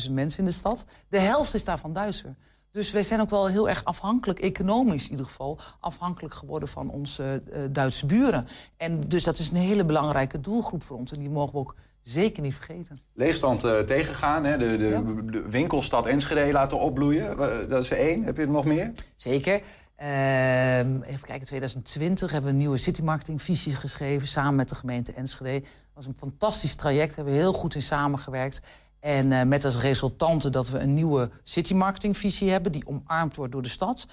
45.000 0.07 0.13
mensen 0.13 0.39
in 0.39 0.45
de 0.45 0.51
stad. 0.51 0.85
De 1.09 1.19
helft 1.19 1.55
is 1.55 1.65
daarvan 1.65 1.93
Duitser. 1.93 2.35
Dus 2.73 2.91
wij 2.91 3.03
zijn 3.03 3.21
ook 3.21 3.31
wel 3.31 3.47
heel 3.47 3.69
erg 3.69 3.85
afhankelijk, 3.85 4.39
economisch 4.39 5.05
in 5.05 5.11
ieder 5.11 5.27
geval... 5.27 5.59
afhankelijk 5.81 6.35
geworden 6.35 6.69
van 6.69 6.91
onze 6.91 7.43
eh, 7.53 7.63
Duitse 7.71 8.07
buren. 8.07 8.47
En 8.77 9.01
dus 9.01 9.25
dat 9.25 9.39
is 9.39 9.51
een 9.51 9.57
hele 9.57 9.85
belangrijke 9.85 10.41
doelgroep 10.41 10.83
voor 10.83 10.97
ons. 10.97 11.13
En 11.13 11.19
die 11.21 11.31
mogen 11.31 11.53
we 11.53 11.59
ook 11.59 11.75
zeker 12.03 12.43
niet 12.43 12.55
vergeten. 12.55 13.01
Leegstand 13.15 13.65
eh, 13.65 13.79
tegengaan, 13.79 14.45
hè? 14.45 14.59
De, 14.59 14.77
de, 14.77 15.25
de 15.25 15.51
winkelstad 15.51 16.07
Enschede 16.07 16.53
laten 16.53 16.79
opbloeien. 16.79 17.37
Dat 17.69 17.83
is 17.83 17.91
er 17.91 17.99
één. 17.99 18.23
Heb 18.23 18.37
je 18.37 18.43
er 18.43 18.49
nog 18.49 18.65
meer? 18.65 18.93
Zeker. 19.17 19.61
Ehm, 19.97 21.01
even 21.03 21.27
kijken, 21.27 21.47
2020 21.47 22.31
hebben 22.31 22.51
we 22.51 22.57
een 22.57 22.63
nieuwe 22.63 22.77
citymarketingvisie 22.77 23.75
geschreven... 23.75 24.29
samen 24.29 24.55
met 24.55 24.69
de 24.69 24.75
gemeente 24.75 25.13
Enschede. 25.13 25.61
Dat 25.61 25.71
was 25.95 26.07
een 26.07 26.17
fantastisch 26.17 26.75
traject, 26.75 27.15
hebben 27.15 27.33
we 27.35 27.41
heel 27.41 27.53
goed 27.53 27.75
in 27.75 27.83
samengewerkt. 27.83 28.61
En 29.01 29.33
eh, 29.33 29.47
met 29.47 29.65
als 29.65 29.81
resultante 29.81 30.51
dat 30.51 30.69
we 30.69 30.79
een 30.79 30.95
nieuwe 30.95 31.31
citymarketingvisie 31.43 32.51
hebben... 32.51 32.73
die 32.73 32.87
omarmd 32.87 33.37
wordt 33.37 33.53
door 33.53 33.63
de 33.63 33.69
stad. 33.69 34.07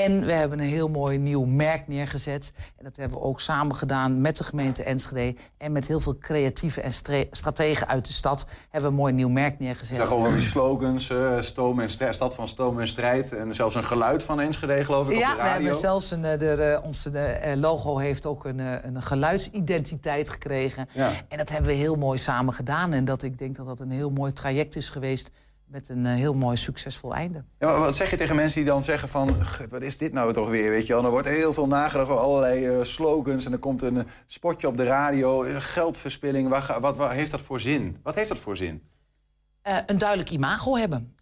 En 0.00 0.26
we 0.26 0.32
hebben 0.32 0.58
een 0.58 0.66
heel 0.66 0.88
mooi 0.88 1.18
nieuw 1.18 1.44
merk 1.44 1.88
neergezet. 1.88 2.52
En 2.76 2.84
dat 2.84 2.96
hebben 2.96 3.18
we 3.18 3.24
ook 3.24 3.40
samen 3.40 3.76
gedaan 3.76 4.20
met 4.20 4.36
de 4.36 4.44
gemeente 4.44 4.82
Enschede... 4.82 5.38
en 5.58 5.72
met 5.72 5.86
heel 5.86 6.00
veel 6.00 6.18
creatieve 6.18 6.80
en 6.80 6.92
strategen 7.30 7.88
uit 7.88 8.06
de 8.06 8.12
stad... 8.12 8.46
hebben 8.70 8.80
we 8.80 8.96
een 8.96 9.02
mooi 9.02 9.12
nieuw 9.12 9.28
merk 9.28 9.58
neergezet. 9.58 9.96
Ja, 9.96 10.04
gewoon 10.06 10.32
die 10.32 10.42
slogans, 10.42 11.10
eh, 11.10 11.40
stoom 11.40 11.80
en 11.80 11.90
strijd, 11.90 12.14
stad 12.14 12.34
van 12.34 12.48
stoom 12.48 12.80
en 12.80 12.88
strijd. 12.88 13.32
En 13.32 13.54
zelfs 13.54 13.74
een 13.74 13.84
geluid 13.84 14.22
van 14.22 14.40
Enschede, 14.40 14.84
geloof 14.84 15.08
ik, 15.08 15.14
op 15.14 15.20
Ja, 15.20 15.30
de 15.30 15.36
we 15.36 15.42
radio. 15.42 15.62
hebben 15.62 15.80
zelfs 15.80 16.10
een, 16.10 16.24
eh, 16.24 16.38
de, 16.38 16.52
eh, 16.52 16.84
onze 16.84 17.10
logo 17.54 17.98
heeft 17.98 18.26
ook 18.26 18.44
een, 18.44 18.58
een 18.86 19.02
geluidsidentiteit 19.02 20.28
gekregen. 20.28 20.88
Ja. 20.92 21.10
En 21.28 21.38
dat 21.38 21.50
hebben 21.50 21.70
we 21.70 21.76
heel 21.76 21.96
mooi 21.96 22.18
samen 22.18 22.54
gedaan. 22.54 22.92
En 22.92 23.04
dat 23.04 23.22
ik 23.22 23.38
denk 23.38 23.56
dat 23.56 23.66
dat 23.66 23.80
een 23.80 23.90
heel 23.90 24.10
mooi 24.10 24.32
traject 24.32 24.76
is 24.76 24.88
geweest 24.88 25.30
met 25.70 25.88
een 25.88 26.06
eh, 26.06 26.14
heel 26.14 26.32
mooi 26.32 26.56
succesvol 26.56 27.14
einde. 27.14 27.44
Ja, 27.58 27.70
maar 27.70 27.78
wat 27.78 27.96
zeg 27.96 28.10
je 28.10 28.16
tegen 28.16 28.36
mensen 28.36 28.56
die 28.56 28.70
dan 28.70 28.82
zeggen 28.82 29.08
van... 29.08 29.44
"Gut, 29.44 29.70
wat 29.70 29.82
is 29.82 29.96
dit 29.96 30.12
nou 30.12 30.32
toch 30.32 30.48
weer, 30.48 30.70
weet 30.70 30.86
je 30.86 30.92
wel? 30.92 31.04
Er 31.04 31.10
wordt 31.10 31.28
heel 31.28 31.54
veel 31.54 31.66
nagedacht 31.66 32.10
over 32.10 32.22
allerlei 32.22 32.66
eh, 32.66 32.82
slogans... 32.82 33.44
en 33.44 33.52
er 33.52 33.58
komt 33.58 33.82
een 33.82 33.96
eh, 33.96 34.04
spotje 34.26 34.66
op 34.66 34.76
de 34.76 34.84
radio, 34.84 35.44
geldverspilling. 35.58 36.48
Wat, 36.48 36.96
wat 36.96 37.10
heeft 37.10 37.30
dat 37.30 37.40
voor 37.40 37.60
zin? 37.60 37.98
Wat 38.02 38.14
heeft 38.14 38.28
dat 38.28 38.38
voor 38.38 38.56
zin? 38.56 38.82
Een 39.86 39.98
duidelijk 39.98 40.30
imago 40.30 40.76
hebben. 40.76 41.14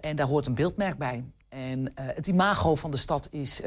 En 0.00 0.16
daar 0.16 0.26
hoort 0.26 0.46
een 0.46 0.54
beeldmerk 0.54 0.98
bij. 0.98 1.24
En 1.48 1.92
het 1.94 2.26
imago 2.26 2.74
van 2.74 2.90
de 2.90 2.96
stad 2.96 3.28
is 3.30 3.62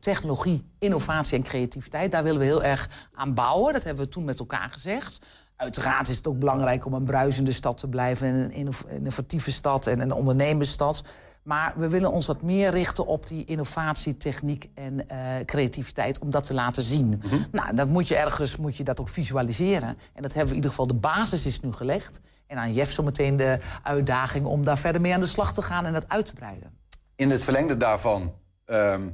technologie, 0.00 0.70
innovatie 0.78 1.38
en 1.38 1.44
creativiteit. 1.44 2.10
Daar 2.10 2.22
willen 2.22 2.38
we 2.38 2.44
heel 2.44 2.62
erg 2.62 3.08
aan 3.14 3.34
bouwen. 3.34 3.72
Dat 3.72 3.84
hebben 3.84 4.04
we 4.04 4.10
toen 4.10 4.24
met 4.24 4.38
elkaar 4.38 4.68
gezegd. 4.70 5.26
Uiteraard 5.58 6.08
is 6.08 6.16
het 6.16 6.26
ook 6.26 6.38
belangrijk 6.38 6.86
om 6.86 6.92
een 6.92 7.04
bruisende 7.04 7.52
stad 7.52 7.76
te 7.78 7.88
blijven... 7.88 8.26
en 8.26 8.34
een 8.34 8.50
inno- 8.50 8.88
innovatieve 8.88 9.52
stad 9.52 9.86
en 9.86 10.00
een 10.00 10.12
ondernemersstad. 10.12 11.02
Maar 11.42 11.72
we 11.76 11.88
willen 11.88 12.12
ons 12.12 12.26
wat 12.26 12.42
meer 12.42 12.70
richten 12.70 13.06
op 13.06 13.26
die 13.26 13.44
innovatie, 13.44 14.16
techniek 14.16 14.68
en 14.74 15.08
eh, 15.08 15.44
creativiteit... 15.44 16.18
om 16.18 16.30
dat 16.30 16.46
te 16.46 16.54
laten 16.54 16.82
zien. 16.82 17.22
Nou, 17.52 17.74
dat 17.74 17.88
moet 17.88 18.08
je 18.08 18.16
ergens 18.16 18.56
moet 18.56 18.76
je 18.76 18.84
dat 18.84 19.00
ook 19.00 19.08
visualiseren. 19.08 19.88
En 19.88 20.22
dat 20.22 20.32
hebben 20.32 20.42
we 20.42 20.48
in 20.48 20.54
ieder 20.54 20.70
geval, 20.70 20.86
de 20.86 20.94
basis 20.94 21.46
is 21.46 21.60
nu 21.60 21.72
gelegd. 21.72 22.20
En 22.46 22.56
aan 22.56 22.72
Jeff 22.72 22.92
zometeen 22.92 23.36
de 23.36 23.58
uitdaging 23.82 24.46
om 24.46 24.64
daar 24.64 24.78
verder 24.78 25.00
mee 25.00 25.14
aan 25.14 25.20
de 25.20 25.26
slag 25.26 25.52
te 25.52 25.62
gaan... 25.62 25.86
en 25.86 25.92
dat 25.92 26.08
uit 26.08 26.26
te 26.26 26.32
breiden. 26.32 26.70
In 27.16 27.30
het 27.30 27.42
verlengde 27.42 27.76
daarvan... 27.76 28.34
ehm, 28.64 29.08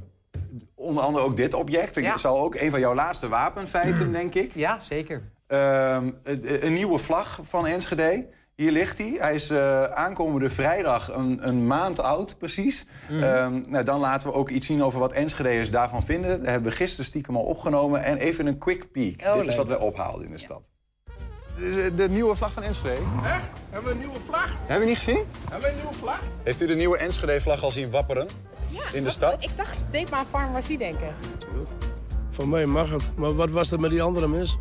onder 0.75 1.03
andere 1.03 1.25
ook 1.25 1.35
dit 1.35 1.53
object. 1.53 1.95
Ja. 1.95 2.11
Het 2.11 2.19
zal 2.19 2.39
ook 2.39 2.55
een 2.55 2.71
van 2.71 2.79
jouw 2.79 2.95
laatste 2.95 3.27
wapenfeiten, 3.27 4.11
denk 4.11 4.33
ik. 4.35 4.53
Ja, 4.53 4.79
zeker. 4.79 5.33
Ehm, 5.47 6.11
een, 6.23 6.73
nieuwe 6.73 6.97
vlag 6.97 7.39
van 7.41 7.67
Enschede. 7.67 8.27
Hier 8.55 8.71
ligt 8.71 8.97
hij. 8.97 9.15
Hij 9.19 9.33
is 9.33 9.49
eh, 9.49 9.83
aankomende 9.83 10.49
vrijdag 10.49 11.13
een, 11.13 11.47
een 11.47 11.67
maand 11.67 11.99
oud, 11.99 12.37
precies. 12.37 12.85
Ehm, 13.09 13.61
nou, 13.65 13.83
dan 13.83 13.99
laten 13.99 14.27
we 14.27 14.33
ook 14.33 14.49
iets 14.49 14.65
zien 14.65 14.83
over 14.83 14.99
wat 14.99 15.11
Enschede'ers 15.11 15.71
daarvan 15.71 16.03
vinden. 16.03 16.37
Dat 16.37 16.47
hebben 16.47 16.69
we 16.71 16.77
gisteren 16.77 17.05
stiekem 17.05 17.35
al 17.35 17.43
opgenomen. 17.43 18.03
En 18.03 18.17
even 18.17 18.47
een 18.47 18.57
quick 18.57 18.91
peek. 18.91 19.23
Oh, 19.25 19.33
Dit 19.33 19.47
is 19.47 19.55
wat 19.55 19.67
wij 19.67 19.77
ophaalden 19.77 20.25
in 20.25 20.31
de 20.31 20.37
stad. 20.37 20.69
De, 21.57 21.91
de 21.95 22.09
nieuwe 22.09 22.35
vlag 22.35 22.51
van 22.51 22.63
Enschede. 22.63 23.01
Echt? 23.25 23.49
Hebben 23.69 23.89
we 23.89 23.91
een 23.91 24.05
nieuwe 24.05 24.19
vlag? 24.25 24.57
Hebben 24.59 24.79
we 24.79 24.85
niet 24.85 24.97
gezien? 24.97 25.23
Hebben 25.49 25.61
we 25.61 25.75
een 25.75 25.81
nieuwe 25.81 25.97
vlag? 25.97 26.21
Heeft 26.43 26.61
u 26.61 26.67
de 26.67 26.75
nieuwe 26.75 26.97
Enschede-vlag 26.97 27.63
al 27.63 27.71
zien 27.71 27.89
wapperen 27.89 28.27
in 28.93 29.03
de 29.03 29.09
stad? 29.09 29.43
Ik 29.43 29.57
dacht, 29.57 29.77
deed 29.91 30.09
maar 30.09 30.25
farmacie 30.29 30.77
denken. 30.77 31.13
Van 32.29 32.49
mij 32.49 32.65
mag 32.65 32.89
het. 32.89 33.09
Maar 33.15 33.35
wat 33.35 33.49
was 33.49 33.71
er 33.71 33.79
met 33.79 33.91
die 33.91 34.01
andere 34.01 34.27
mis? 34.27 34.57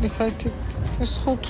Het 0.00 0.46
is 1.00 1.20
goed. 1.24 1.48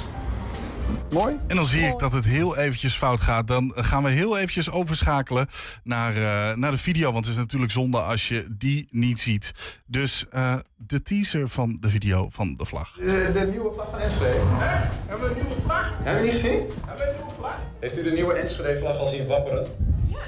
Mooi. 1.11 1.37
En 1.47 1.57
dan 1.57 1.65
zie 1.65 1.83
ik 1.83 1.99
dat 1.99 2.13
het 2.13 2.25
heel 2.25 2.57
eventjes 2.57 2.95
fout 2.95 3.21
gaat. 3.21 3.47
Dan 3.47 3.73
gaan 3.77 4.03
we 4.03 4.11
heel 4.11 4.37
eventjes 4.37 4.71
overschakelen 4.71 5.49
naar, 5.85 6.17
eh, 6.17 6.57
naar 6.57 6.71
de 6.71 6.79
video. 6.79 7.13
Want 7.13 7.25
het 7.25 7.35
is 7.35 7.41
natuurlijk 7.41 7.73
zonde 7.73 7.99
als 7.99 8.29
je 8.29 8.47
die 8.51 8.89
niet 8.91 9.20
ziet. 9.20 9.53
Dus 9.87 10.27
eh, 10.31 10.55
de 10.77 11.03
teaser 11.03 11.49
van 11.49 11.77
de 11.81 11.89
video 11.89 12.29
van 12.31 12.55
de 12.55 12.64
vlag. 12.64 12.93
De, 12.93 13.31
de 13.33 13.47
nieuwe 13.51 13.72
vlag 13.72 13.91
van 13.91 13.99
Enschede. 13.99 14.39
Hebben 15.07 15.29
we 15.29 15.35
een 15.35 15.47
nieuwe 15.47 15.61
vlag? 15.62 15.95
Hebben 16.03 16.22
we 16.22 16.31
niet 16.31 16.41
gezien? 16.41 16.61
Hebben 16.87 17.07
we 17.07 17.11
een 17.11 17.16
nieuwe 17.16 17.33
vlag? 17.39 17.59
Heeft 17.81 17.99
u 17.99 18.03
de 18.03 18.11
nieuwe 18.11 18.33
Enschede-vlag 18.33 18.99
al 18.99 19.07
zien 19.07 19.27
wapperen 19.27 19.66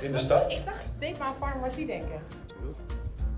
in 0.01 0.13
de 0.13 0.19
stad? 0.19 0.53
Ik 0.53 0.65
dacht, 0.65 0.89
deed 0.99 1.19
maar 1.19 1.33
farmacie 1.41 1.87
denken. 1.87 2.21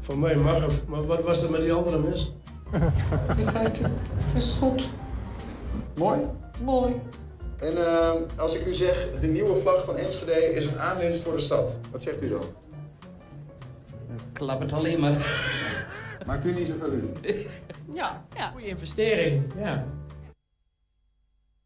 Van 0.01 0.19
mij 0.19 0.37
mag 0.37 0.61
het. 0.61 0.89
Maar 0.89 1.07
wat 1.07 1.23
was 1.23 1.43
er 1.43 1.51
met 1.51 1.61
die 1.61 1.73
andere 1.73 1.99
mis? 1.99 2.33
Het 4.27 4.37
is 4.37 4.57
goed. 4.59 4.89
Mooi. 5.95 6.20
Mooi. 6.62 7.01
En 7.59 7.87
eh, 7.87 8.12
als 8.37 8.59
ik 8.59 8.66
u 8.66 8.75
zeg, 8.75 9.09
de 9.20 9.27
nieuwe 9.27 9.57
vlag 9.57 9.85
van 9.85 9.97
Enschede 9.97 10.53
is 10.53 10.66
een 10.66 10.81
aanwinst 10.81 11.22
voor 11.22 11.33
de 11.33 11.41
stad. 11.41 11.79
Wat 11.91 12.03
zegt 12.03 12.22
u 12.22 12.29
dan? 12.29 12.45
klap 14.33 14.61
het 14.61 14.72
alleen 14.72 15.01
maar. 15.01 15.12
Maakt 16.27 16.45
u 16.45 16.53
niet 16.53 16.68
zoveel 16.68 16.91
uit? 16.91 17.47
Ja, 17.93 18.25
ja. 18.37 18.51
Goede 18.51 18.66
investering. 18.66 19.53
Ja. 19.59 19.87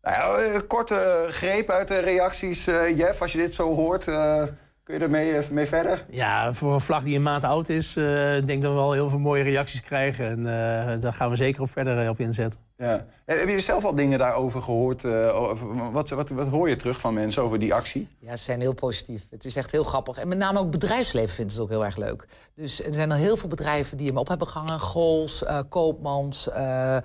Nou 0.03 0.43
ja, 0.43 0.53
eh, 0.53 0.61
korte 0.67 1.27
greep 1.29 1.71
uit 1.71 1.89
de 1.89 1.99
reacties, 1.99 2.67
eh, 2.67 2.99
Jeff. 2.99 3.21
Als 3.21 3.33
je 3.33 3.39
dit 3.39 3.55
zo 3.55 3.75
hoort, 3.75 4.09
eh, 4.09 4.43
kun 4.89 4.99
je 4.99 5.05
ermee 5.05 5.33
eh, 5.33 5.51
mee 5.51 5.67
verder? 5.67 6.05
Ja, 6.11 6.53
voor 6.53 6.73
een 6.73 6.81
vlag 6.81 7.03
die 7.03 7.17
een 7.17 7.23
maand 7.23 7.45
oud 7.45 7.69
is, 7.69 7.97
eh, 7.97 8.05
denk 8.45 8.63
dat 8.63 8.73
we 8.73 8.79
wel 8.79 8.93
heel 8.93 9.09
veel 9.09 9.19
mooie 9.19 9.43
reacties 9.43 9.81
krijgen. 9.81 10.27
En 10.27 10.39
eh, 10.39 11.01
daar 11.01 11.13
gaan 11.13 11.31
we 11.31 11.37
zeker 11.37 11.63
op 11.63 11.71
verder 11.71 12.09
op 12.09 12.21
inzetten. 12.21 12.68
Ja. 12.79 13.07
Heb 13.25 13.49
je 13.49 13.61
zelf 13.61 13.85
al 13.85 13.95
dingen 13.95 14.19
daarover 14.19 14.63
gehoord? 14.63 15.05
eh, 15.05 15.53
wat, 15.93 16.09
wat, 16.11 16.31
wat 16.31 16.47
hoor 16.47 16.69
je 16.69 16.77
terug 16.77 17.01
van 17.01 17.15
mensen 17.15 17.43
over 17.43 17.59
die 17.59 17.75
actie? 17.75 18.09
Ja, 18.19 18.37
ze 18.37 18.45
zijn 18.45 18.61
heel 18.61 18.73
positief. 18.73 19.27
Het 19.31 19.45
is 19.45 19.57
echt 19.57 19.71
heel 19.71 19.85
grappig. 19.85 20.19
En 20.19 20.29
met 20.29 20.39
name 20.39 20.59
ook 20.59 20.71
bedrijfsleven 20.71 21.35
vindt 21.35 21.53
het 21.53 21.61
ook 21.61 21.69
heel 21.69 21.85
erg 21.85 21.97
leuk. 21.97 22.27
Dus 22.55 22.83
er 22.85 22.93
zijn 22.93 23.11
al 23.13 23.17
heel 23.19 23.37
veel 23.37 23.49
bedrijven 23.49 23.97
die 23.97 24.07
hem 24.07 24.17
op 24.17 24.29
hebben 24.29 24.47
gehangen. 24.49 24.81
Gols, 24.81 25.45
eh, 25.45 25.59
Koopmans. 25.69 26.49
eh, 26.51 26.97
eh, 26.97 27.03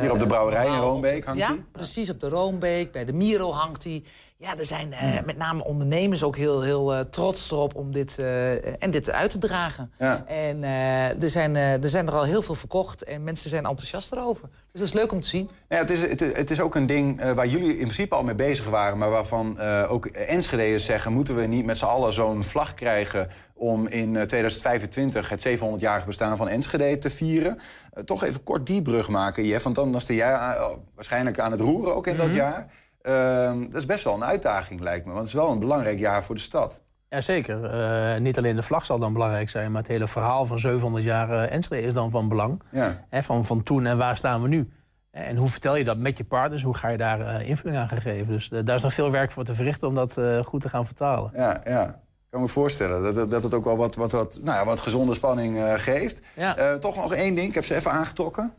Hier 0.00 0.12
op 0.12 0.18
de 0.18 0.26
brouwerij 0.26 0.66
in 0.66 0.78
Roombeek 0.78 1.24
hangt 1.24 1.40
ja, 1.40 1.48
hij? 1.48 1.64
precies. 1.72 2.10
Op 2.10 2.20
de 2.20 2.28
Roombeek. 2.28 2.92
Bij 2.92 3.04
de 3.04 3.12
Miro 3.12 3.52
hangt 3.52 3.84
hij. 3.84 4.02
Ja, 4.38 4.56
er 4.56 4.64
zijn 4.64 4.92
eh, 4.92 5.22
met 5.24 5.36
name 5.36 5.64
ondernemers 5.64 6.22
ook 6.22 6.36
heel, 6.36 6.62
heel 6.62 6.94
eh, 6.94 7.00
trots 7.00 7.50
erop 7.50 7.74
om 7.74 7.92
dit, 7.92 8.18
eh, 8.18 8.82
en 8.82 8.90
dit 8.90 9.10
uit 9.10 9.30
te 9.30 9.38
dragen. 9.38 9.92
Ja. 9.98 10.24
En 10.26 10.62
eh, 10.64 11.22
er, 11.22 11.30
zijn, 11.30 11.56
eh, 11.56 11.82
er 11.82 11.88
zijn 11.88 12.06
er 12.06 12.14
al 12.14 12.22
heel 12.24 12.42
veel 12.42 12.54
verkocht 12.54 13.02
en 13.04 13.24
mensen 13.24 13.50
zijn 13.50 13.64
enthousiast 13.66 14.12
erover. 14.12 14.48
Dus 14.72 14.85
is 14.86 14.92
leuk 14.92 15.12
om 15.12 15.20
te 15.20 15.28
zien. 15.28 15.50
Ja, 15.68 15.76
het, 15.76 15.90
is, 15.90 16.02
het, 16.02 16.20
het 16.20 16.50
is 16.50 16.60
ook 16.60 16.74
een 16.74 16.86
ding 16.86 17.20
eh, 17.20 17.32
waar 17.32 17.46
jullie 17.46 17.72
in 17.72 17.82
principe 17.82 18.14
al 18.14 18.22
mee 18.22 18.34
bezig 18.34 18.68
waren... 18.68 18.98
maar 18.98 19.10
waarvan 19.10 19.58
eh, 19.58 19.92
ook 19.92 20.06
Enschede'ers 20.06 20.84
zeggen... 20.84 21.12
moeten 21.12 21.36
we 21.36 21.46
niet 21.46 21.64
met 21.64 21.78
z'n 21.78 21.84
allen 21.84 22.12
zo'n 22.12 22.44
vlag 22.44 22.74
krijgen... 22.74 23.28
om 23.54 23.86
in 23.86 24.16
eh, 24.16 24.22
2025 24.22 25.28
het 25.28 25.48
700-jarige 25.48 26.06
bestaan 26.06 26.36
van 26.36 26.48
Enschede 26.48 26.98
te 26.98 27.10
vieren. 27.10 27.58
Eh, 27.92 28.02
toch 28.02 28.24
even 28.24 28.42
kort 28.42 28.66
die 28.66 28.82
brug 28.82 29.08
maken, 29.08 29.44
Jeff. 29.44 29.64
Want 29.64 29.76
dan, 29.76 29.92
dan 29.92 30.00
sta 30.00 30.14
jij 30.14 30.32
eh, 30.32 30.70
waarschijnlijk 30.94 31.38
aan 31.38 31.50
het 31.50 31.60
roeren 31.60 31.94
ook 31.94 32.06
in 32.06 32.16
dat 32.16 32.34
jaar. 32.34 32.66
Ehm, 33.02 33.60
dat 33.60 33.74
is 33.74 33.86
best 33.86 34.04
wel 34.04 34.14
een 34.14 34.24
uitdaging, 34.24 34.80
lijkt 34.80 35.04
me. 35.04 35.12
Want 35.12 35.26
het 35.26 35.34
is 35.34 35.42
wel 35.42 35.50
een 35.50 35.58
belangrijk 35.58 35.98
jaar 35.98 36.24
voor 36.24 36.34
de 36.34 36.40
stad. 36.40 36.80
Jazeker. 37.08 37.64
Eh 37.64 38.20
niet 38.20 38.38
alleen 38.38 38.56
de 38.56 38.62
vlag 38.62 38.84
zal 38.84 38.98
dan 38.98 39.12
belangrijk 39.12 39.48
zijn... 39.48 39.72
maar 39.72 39.82
het 39.82 39.90
hele 39.90 40.06
verhaal 40.08 40.46
van 40.46 40.58
700 40.58 41.04
jaar 41.04 41.30
eh, 41.30 41.54
Enschede 41.54 41.86
is 41.86 41.94
dan 41.94 42.10
van 42.10 42.28
belang. 42.28 42.62
Ja. 42.70 43.04
Hè, 43.08 43.22
van, 43.22 43.44
van 43.44 43.62
toen 43.62 43.86
en 43.86 43.98
waar 43.98 44.16
staan 44.16 44.42
we 44.42 44.48
nu? 44.48 44.70
En 45.10 45.36
hoe 45.36 45.48
vertel 45.48 45.76
je 45.76 45.84
dat 45.84 45.98
met 45.98 46.18
je 46.18 46.24
partners? 46.24 46.62
Hoe 46.62 46.74
ga 46.74 46.88
je 46.88 46.96
daar 46.96 47.20
eh, 47.20 47.48
invulling 47.48 47.78
aan 47.80 47.88
geven? 47.88 48.32
Dus 48.32 48.48
daar 48.48 48.74
is 48.74 48.82
nog 48.82 48.92
veel 48.92 49.10
werk 49.10 49.30
voor 49.30 49.44
te 49.44 49.54
verrichten 49.54 49.88
om 49.88 49.94
dat 49.94 50.18
eh, 50.18 50.42
goed 50.42 50.60
te 50.60 50.68
gaan 50.68 50.86
vertalen. 50.86 51.30
Ja, 51.34 51.60
ja. 51.64 51.84
Ik 52.26 52.32
kan 52.32 52.40
me 52.40 52.48
voorstellen 52.48 53.02
dat, 53.02 53.14
dat, 53.14 53.30
dat 53.30 53.42
het 53.42 53.54
ook 53.54 53.64
wel 53.64 53.76
wat, 53.76 53.94
wat, 53.94 54.12
wat, 54.12 54.38
nou 54.42 54.56
ja, 54.58 54.64
wat 54.64 54.80
gezonde 54.80 55.14
spanning 55.14 55.56
eh, 55.56 55.72
geeft. 55.76 56.26
Ja. 56.34 56.56
Eh, 56.56 56.74
toch 56.74 56.96
nog 56.96 57.14
één 57.14 57.34
ding, 57.34 57.48
ik 57.48 57.54
heb 57.54 57.64
ze 57.64 57.74
even 57.74 57.90
aangetrokken. 57.90 58.52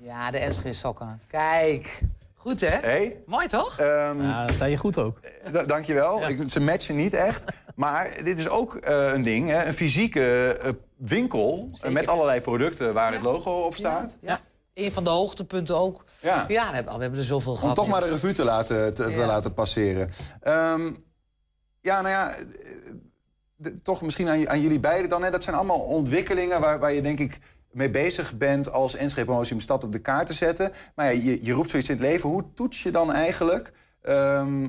Ja, 0.00 0.30
de 0.30 0.46
SG 0.52 0.62
sokken. 0.70 1.20
Kijk. 1.28 2.02
Goed, 2.38 2.60
hè? 2.60 2.66
Hey. 2.66 3.20
Mooi, 3.26 3.46
toch? 3.46 3.78
Ehm, 3.78 4.22
Ja, 4.22 4.44
dan 4.46 4.54
sta 4.54 4.64
je 4.64 4.76
goed 4.76 4.98
ook. 4.98 5.18
Da- 5.52 5.62
dankjewel. 5.64 6.28
Ik, 6.28 6.48
ze 6.48 6.60
matchen 6.60 6.96
niet 6.96 7.14
echt. 7.14 7.44
Maar 7.74 8.20
dit 8.24 8.38
is 8.38 8.48
ook 8.48 8.76
eh, 8.76 9.12
een 9.12 9.22
ding, 9.22 9.48
hè? 9.48 9.64
een 9.64 9.74
fysieke 9.74 10.52
eh, 10.62 10.72
winkel 10.96 11.70
eh, 11.80 11.90
met 11.90 12.06
allerlei 12.08 12.40
producten 12.40 12.94
waar 12.94 13.12
het 13.12 13.22
logo 13.22 13.50
op 13.64 13.76
staat. 13.76 14.16
Ja. 14.20 14.40
Een 14.74 14.92
van 14.92 15.04
de 15.04 15.10
hoogtepunten 15.10 15.76
ook. 15.76 16.04
Ja. 16.20 16.44
Ja, 16.48 16.68
we 16.68 16.74
hebben, 16.74 16.94
we 16.94 17.00
hebben 17.00 17.18
er 17.18 17.24
zoveel 17.24 17.52
Om 17.52 17.58
gehad. 17.58 17.74
toch 17.74 17.88
maar 17.88 18.00
de 18.00 18.08
revue 18.10 18.32
te 18.32 18.44
laten, 18.44 18.94
te, 18.94 19.02
te 19.04 19.10
Ja. 19.10 19.26
laten 19.26 19.54
passeren. 19.54 20.08
Ehm, 20.40 20.94
ja, 21.80 22.00
nou 22.00 22.08
ja, 22.08 22.30
eh, 22.30 22.42
de- 23.56 23.82
toch 23.82 24.02
misschien 24.02 24.28
aan, 24.28 24.48
aan 24.48 24.60
jullie 24.60 24.80
beiden 24.80 25.08
dan. 25.08 25.22
Hè? 25.22 25.30
Dat 25.30 25.42
zijn 25.44 25.56
allemaal 25.56 25.80
ontwikkelingen 25.80 26.60
waar, 26.60 26.78
waar 26.78 26.92
je 26.92 27.02
denk 27.02 27.18
ik 27.18 27.38
mee 27.70 27.90
bezig 27.90 28.36
bent 28.36 28.72
als 28.72 28.94
Enschede 28.94 29.26
Promotie 29.26 29.60
stad 29.60 29.84
op 29.84 29.92
de 29.92 29.98
kaart 29.98 30.26
te 30.26 30.32
zetten. 30.32 30.72
Maar 30.94 31.14
je, 31.14 31.44
je 31.44 31.52
roept 31.52 31.70
zoiets 31.70 31.88
in 31.88 31.94
het 31.94 32.04
leven. 32.04 32.30
Hoe 32.30 32.44
toets 32.54 32.82
je 32.82 32.90
dan 32.90 33.12
eigenlijk 33.12 33.72
ehm, 34.02 34.68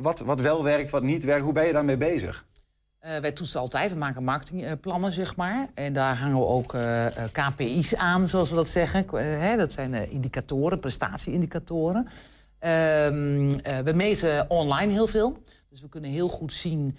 wat, 0.00 0.20
wat 0.20 0.40
wel 0.40 0.64
werkt, 0.64 0.90
wat 0.90 1.02
niet 1.02 1.24
werkt? 1.24 1.44
Hoe 1.44 1.52
ben 1.52 1.66
je 1.66 1.72
daarmee 1.72 1.96
bezig? 1.96 2.46
Eh, 2.98 3.16
wij 3.16 3.32
toetsen 3.32 3.60
altijd, 3.60 3.92
we 3.92 3.98
maken 3.98 4.24
marketingplannen, 4.24 5.12
zeg 5.12 5.36
maar. 5.36 5.68
En 5.74 5.92
daar 5.92 6.16
hangen 6.16 6.38
we 6.38 6.46
ook 6.46 6.74
eh, 6.74 7.06
eh, 7.06 7.30
KPI's 7.32 7.94
aan, 7.94 8.28
zoals 8.28 8.50
we 8.50 8.54
dat 8.54 8.68
zeggen. 8.68 9.06
Hè, 9.16 9.56
dat 9.56 9.72
zijn 9.72 10.10
indicatoren, 10.10 10.80
prestatieindicatoren. 10.80 12.06
Ehm, 12.60 13.52
eh, 13.62 13.78
we 13.78 13.92
meten 13.94 14.50
online 14.50 14.92
heel 14.92 15.06
veel. 15.06 15.36
Dus 15.70 15.80
we 15.80 15.88
kunnen 15.88 16.10
heel 16.10 16.28
goed 16.28 16.52
zien 16.52 16.96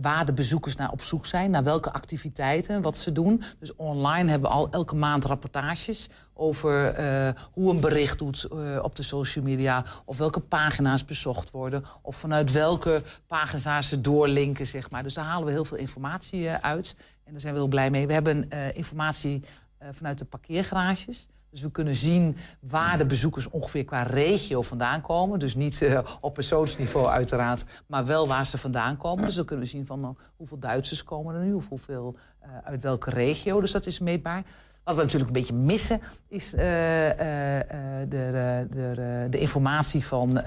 waar 0.00 0.26
de 0.26 0.32
bezoekers 0.32 0.76
naar 0.76 0.90
op 0.90 1.00
zoek 1.00 1.26
zijn, 1.26 1.50
naar 1.50 1.64
welke 1.64 1.92
activiteiten, 1.92 2.82
wat 2.82 2.96
ze 2.96 3.12
doen. 3.12 3.42
Dus 3.58 3.76
online 3.76 4.30
hebben 4.30 4.48
we 4.48 4.56
al 4.56 4.70
elke 4.70 4.94
maand 4.94 5.24
rapportages 5.24 6.08
over 6.34 6.86
eh, 6.86 7.28
hoe 7.52 7.70
een 7.70 7.80
bericht 7.80 8.18
doet 8.18 8.44
eh, 8.44 8.78
op 8.82 8.96
de 8.96 9.02
social 9.02 9.44
media, 9.44 9.84
of 10.04 10.18
welke 10.18 10.40
pagina's 10.40 11.04
bezocht 11.04 11.50
worden, 11.50 11.84
of 12.02 12.16
vanuit 12.16 12.52
welke 12.52 13.02
pagina's 13.26 13.88
ze 13.88 14.00
doorlinken, 14.00 14.66
zeg 14.66 14.90
maar. 14.90 15.02
Dus 15.02 15.14
daar 15.14 15.24
halen 15.24 15.46
we 15.46 15.52
heel 15.52 15.64
veel 15.64 15.78
informatie 15.78 16.48
eh, 16.48 16.54
uit. 16.54 16.94
En 17.24 17.32
daar 17.32 17.40
zijn 17.40 17.52
we 17.52 17.58
heel 17.58 17.68
blij 17.68 17.90
mee. 17.90 18.06
We 18.06 18.12
hebben 18.12 18.50
eh, 18.50 18.76
informatie 18.76 19.42
eh, 19.78 19.88
vanuit 19.92 20.18
de 20.18 20.24
parkeergarages. 20.24 21.28
Dus 21.54 21.62
we 21.62 21.70
kunnen 21.70 21.94
zien 21.94 22.36
waar 22.60 22.98
de 22.98 23.06
bezoekers 23.06 23.48
ongeveer 23.48 23.84
qua 23.84 24.02
regio 24.02 24.62
vandaan 24.62 25.00
komen. 25.00 25.38
Dus 25.38 25.54
niet 25.54 25.82
eh, 25.82 26.00
op 26.20 26.34
persoonsniveau 26.34 27.06
uiteraard, 27.06 27.64
maar 27.86 28.06
wel 28.06 28.28
waar 28.28 28.46
ze 28.46 28.58
vandaan 28.58 28.96
komen. 28.96 29.24
Dus 29.24 29.34
dan 29.34 29.44
kunnen 29.44 29.64
we 29.64 29.70
zien 29.70 29.86
van 29.86 30.00
nou, 30.00 30.14
hoeveel 30.36 30.58
Duitsers 30.58 31.04
komen 31.04 31.34
er 31.34 31.44
nu, 31.44 31.52
of 31.52 31.68
hoeveel 31.68 32.16
eh, 32.40 32.48
uit 32.64 32.82
welke 32.82 33.10
regio. 33.10 33.60
Dus 33.60 33.70
dat 33.70 33.86
is 33.86 33.98
meetbaar. 33.98 34.44
Wat 34.84 34.94
we 34.94 35.02
natuurlijk 35.02 35.30
een 35.30 35.36
beetje 35.36 35.54
missen, 35.54 36.00
is 36.28 36.54
eh, 36.54 37.10
eh, 37.10 37.60
eh, 37.60 38.08
de, 38.08 38.08
de, 38.08 38.66
de, 38.70 39.26
de 39.30 39.38
informatie 39.38 40.06
van 40.06 40.38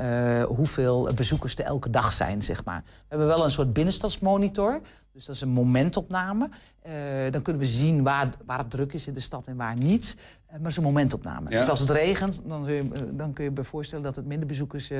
hoeveel 0.44 1.10
bezoekers 1.16 1.56
er 1.56 1.66
elke 1.66 1.90
dag 1.90 2.14
zijn, 2.14 2.44
zeg 2.44 2.66
maar. 2.66 2.84
We 2.86 3.06
hebben 3.08 3.28
wel 3.28 3.44
een 3.44 3.52
soort 3.52 3.74
binnenstadsmonitor, 3.74 4.82
dus 5.14 5.26
dat 5.26 5.36
is 5.36 5.42
een 5.42 5.50
momentopname. 5.50 6.50
Dan 7.30 7.42
kunnen 7.42 7.62
we 7.62 7.68
zien 7.68 8.04
waar, 8.04 8.30
waar 8.46 8.58
het 8.58 8.70
druk 8.70 8.94
is 8.94 9.08
in 9.08 9.14
de 9.14 9.20
stad 9.20 9.48
en 9.48 9.56
waar 9.56 9.76
niet. 9.76 10.16
Maar 10.48 10.60
het 10.60 10.68
is 10.68 10.78
een 10.78 10.84
momentopname. 10.84 11.50
Ja. 11.50 11.60
Dus 11.60 11.70
als 11.70 11.80
het 11.80 11.90
regent, 11.90 12.42
dan, 12.46 12.64
kun 12.64 12.74
je, 12.74 13.16
dan 13.16 13.34
kun 13.34 13.44
je 13.44 13.52
je 13.56 13.64
voorstellen 13.64 14.04
dat 14.04 14.16
het 14.16 14.26
minder 14.26 14.48
bezoekers 14.48 14.92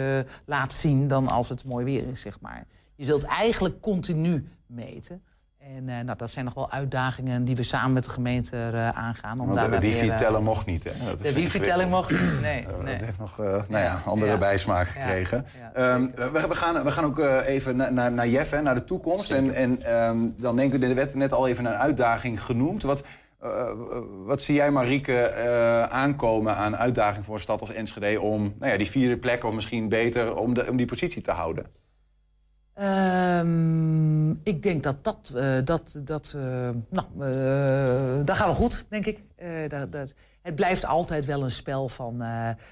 laat 0.46 0.74
zien 0.74 1.08
dan 1.08 1.28
als 1.28 1.50
het 1.50 1.66
mooi 1.66 1.86
weer 1.86 2.08
is, 2.08 2.22
zeg 2.22 2.40
maar. 2.40 2.66
Je 2.96 3.06
zult 3.06 3.24
eigenlijk 3.24 3.82
continu 3.82 4.48
meten. 4.66 5.22
En 5.76 5.90
eh, 5.90 6.00
nou, 6.00 6.18
dat 6.18 6.30
zijn 6.32 6.46
nog 6.46 6.54
wel 6.54 6.72
uitdagingen 6.72 7.44
die 7.44 7.56
we 7.56 7.64
samen 7.64 7.94
met 7.94 8.04
de 8.04 8.10
gemeente 8.10 8.58
eh, 8.74 8.90
aangaan. 8.90 9.40
Om 9.40 9.54
daar 9.54 9.70
de 9.70 9.76
eh, 9.76 9.82
wifi-teller 9.82 10.44
mocht 10.44 10.66
niet, 10.66 10.84
hè? 10.84 11.06
Dat 11.06 11.20
De 11.20 11.34
wifi-telling 11.34 11.90
mocht 11.90 12.12
niet, 12.12 12.40
nee. 12.42 12.66
Nee. 12.84 12.94
Dat 12.94 13.06
heeft 13.06 13.20
nog 13.20 13.38
nou 13.38 13.84
ja, 13.84 14.00
andere 14.06 14.32
Ja. 14.32 14.38
bijsmaak 14.38 14.88
gekregen. 14.88 15.46
Ja, 15.60 15.72
Ehm, 15.74 16.08
we, 16.16 16.46
we, 16.48 16.56
gaan, 16.56 16.84
we 16.84 16.92
gaan 16.92 17.04
ook 17.04 17.20
even 17.46 17.76
na- 17.76 17.90
naar, 17.90 18.12
naar 18.12 18.28
Jeff, 18.28 18.52
hè, 18.52 18.62
naar 18.62 18.74
de 18.76 18.84
toekomst. 18.84 19.32
En, 19.32 19.54
en 19.54 19.82
ehm, 19.82 20.18
dan 20.38 20.56
denken 20.56 20.80
we, 20.80 20.86
er 20.88 20.96
werd 20.96 21.14
net 21.14 21.34
al 21.34 21.48
even 21.48 21.66
een 21.66 21.74
uitdaging 21.74 22.44
genoemd. 22.44 22.84
Wat, 22.84 23.04
wat 24.26 24.42
zie 24.42 24.56
jij, 24.56 24.72
Marieke, 24.72 25.32
aankomen 25.92 26.56
aan 26.56 26.78
uitdaging 26.78 27.26
voor 27.26 27.36
een 27.36 27.42
stad 27.42 27.60
als 27.62 27.74
Enschede... 27.74 28.22
om 28.22 28.54
nou 28.60 28.72
ja, 28.72 28.78
die 28.78 28.90
vierde 28.90 29.18
plek, 29.18 29.44
of 29.44 29.54
misschien 29.54 29.90
beter, 29.90 30.36
om, 30.36 30.54
de, 30.54 30.70
om 30.70 30.78
die 30.78 30.86
positie 30.86 31.22
te 31.22 31.32
houden? 31.32 31.66
Ehm, 32.78 34.30
ik 34.32 34.64
denk 34.64 34.84
dat 34.84 35.04
dat, 35.04 35.32
eh, 35.36 35.58
dat, 35.64 36.02
dat 36.04 36.34
eh, 36.36 36.42
nou, 36.90 37.08
eh, 37.20 38.26
daar 38.26 38.36
gaan 38.36 38.50
we 38.50 38.56
goed, 38.56 38.86
denk 38.90 39.06
ik. 39.06 39.22
Dat, 39.68 39.92
dat, 39.92 40.14
het 40.42 40.56
blijft 40.56 40.86
altijd 40.86 41.26
wel 41.26 41.44
een 41.44 41.52
spel 41.52 41.90
van 41.90 42.18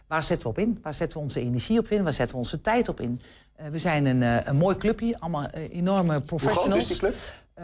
waar 0.08 0.24
zetten 0.24 0.48
we 0.48 0.54
op 0.54 0.58
in? 0.58 0.80
Waar 0.82 0.94
zetten 0.94 1.18
we 1.18 1.24
onze 1.24 1.40
energie 1.40 1.80
op 1.80 1.88
in? 1.88 2.04
Waar 2.04 2.14
zetten 2.14 2.36
we 2.36 2.42
onze 2.42 2.62
tijd 2.62 2.90
op 2.90 3.00
in? 3.00 3.22
We 3.72 3.78
zijn 3.78 4.06
een, 4.06 4.50
een 4.50 4.56
mooi 4.56 4.78
clubje, 4.78 5.20
allemaal 5.20 5.46
enorme 5.50 6.14
Hoe 6.14 6.22
professionals. 6.22 6.68
groot 6.68 6.82
is 6.82 6.88
die 6.88 6.98
club? 6.98 7.16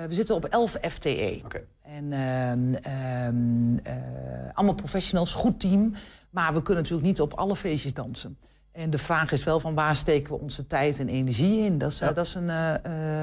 We 0.07 0.13
zitten 0.13 0.35
op 0.35 0.45
11 0.45 0.77
FTE. 0.81 1.41
Oké. 1.43 1.61
En 1.81 2.11
ehm, 2.11 2.73
ehm, 2.73 3.77
eh, 3.77 4.53
allemaal 4.53 4.75
professionals, 4.75 5.33
goed 5.33 5.59
team. 5.59 5.93
Maar 6.29 6.53
we 6.53 6.61
kunnen 6.61 6.83
natuurlijk 6.83 7.09
niet 7.09 7.21
op 7.21 7.33
alle 7.33 7.55
feestjes 7.55 7.93
dansen. 7.93 8.37
En 8.71 8.89
de 8.89 8.97
vraag 8.97 9.31
is 9.31 9.43
wel 9.43 9.59
van 9.59 9.73
waar 9.73 9.95
steken 9.95 10.33
we 10.33 10.39
onze 10.39 10.67
tijd 10.67 10.99
en 10.99 11.07
energie 11.07 11.59
in? 11.59 11.77
Dat 11.77 11.91
is, 11.91 11.97
dat 11.97 12.17
is 12.17 12.33
een, 12.33 12.49
eh, 12.49 12.73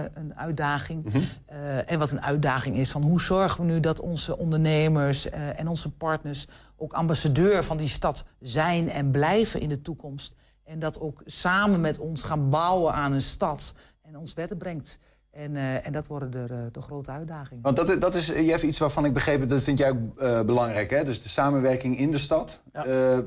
eh, 0.00 0.10
een 0.14 0.34
uitdaging. 0.34 1.06
Eh, 1.46 1.90
en 1.90 1.98
wat 1.98 2.10
een 2.10 2.22
uitdaging 2.22 2.76
is 2.76 2.90
van 2.90 3.02
hoe 3.02 3.20
zorgen 3.20 3.66
we 3.66 3.72
nu 3.72 3.80
dat 3.80 4.00
onze 4.00 4.38
ondernemers 4.38 5.28
en 5.30 5.68
onze 5.68 5.90
partners 5.90 6.46
ook 6.76 6.92
ambassadeur 6.92 7.64
van 7.64 7.76
die 7.76 7.88
stad 7.88 8.24
zijn 8.40 8.90
en 8.90 9.10
blijven 9.10 9.60
in 9.60 9.68
de 9.68 9.82
toekomst. 9.82 10.34
En 10.64 10.78
dat 10.78 11.00
ook 11.00 11.22
samen 11.24 11.80
met 11.80 11.98
ons 11.98 12.22
gaan 12.22 12.50
bouwen 12.50 12.92
aan 12.92 13.12
een 13.12 13.20
stad 13.20 13.74
en 14.02 14.16
ons 14.16 14.32
verder 14.32 14.56
brengt. 14.56 14.98
En, 15.38 15.56
eh, 15.56 15.86
en 15.86 15.92
dat 15.92 16.06
worden 16.06 16.30
de, 16.30 16.44
de, 16.46 16.68
de 16.72 16.80
grote 16.80 17.10
uitdagingen. 17.10 17.62
Want 17.62 17.76
dat, 17.76 17.88
is- 17.88 17.98
dat 17.98 18.14
is, 18.14 18.32
eh, 18.32 18.46
Jeff, 18.46 18.62
iets 18.62 18.78
waarvan 18.78 19.04
ik 19.04 19.12
begreep... 19.12 19.48
dat 19.48 19.62
vind 19.62 19.78
jij 19.78 19.90
ook 19.90 20.18
eh, 20.20 20.40
belangrijk, 20.42 20.90
hè? 20.90 21.04
Dus 21.04 21.22
de 21.22 21.28
samenwerking 21.28 21.98
in 21.98 22.10
de 22.10 22.18
stad. 22.18 22.62
Ja. 22.72 22.84
Eh, 22.84 23.18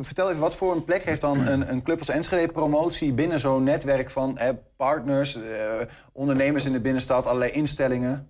vertel 0.00 0.28
even, 0.28 0.40
wat 0.40 0.54
voor 0.54 0.74
een 0.74 0.84
plek 0.84 1.02
heeft 1.04 1.20
dan 1.20 1.46
een, 1.46 1.70
een 1.72 1.82
club 1.82 1.98
als 1.98 2.08
Enschede 2.08 2.52
promotie... 2.52 3.12
binnen 3.12 3.38
zo'n 3.40 3.62
netwerk 3.64 4.10
van 4.10 4.38
eh, 4.38 4.48
partners, 4.76 5.36
eh, 5.36 5.42
ondernemers 6.12 6.64
in 6.66 6.72
de 6.72 6.80
binnenstad... 6.80 7.26
allerlei 7.26 7.50
instellingen? 7.50 8.26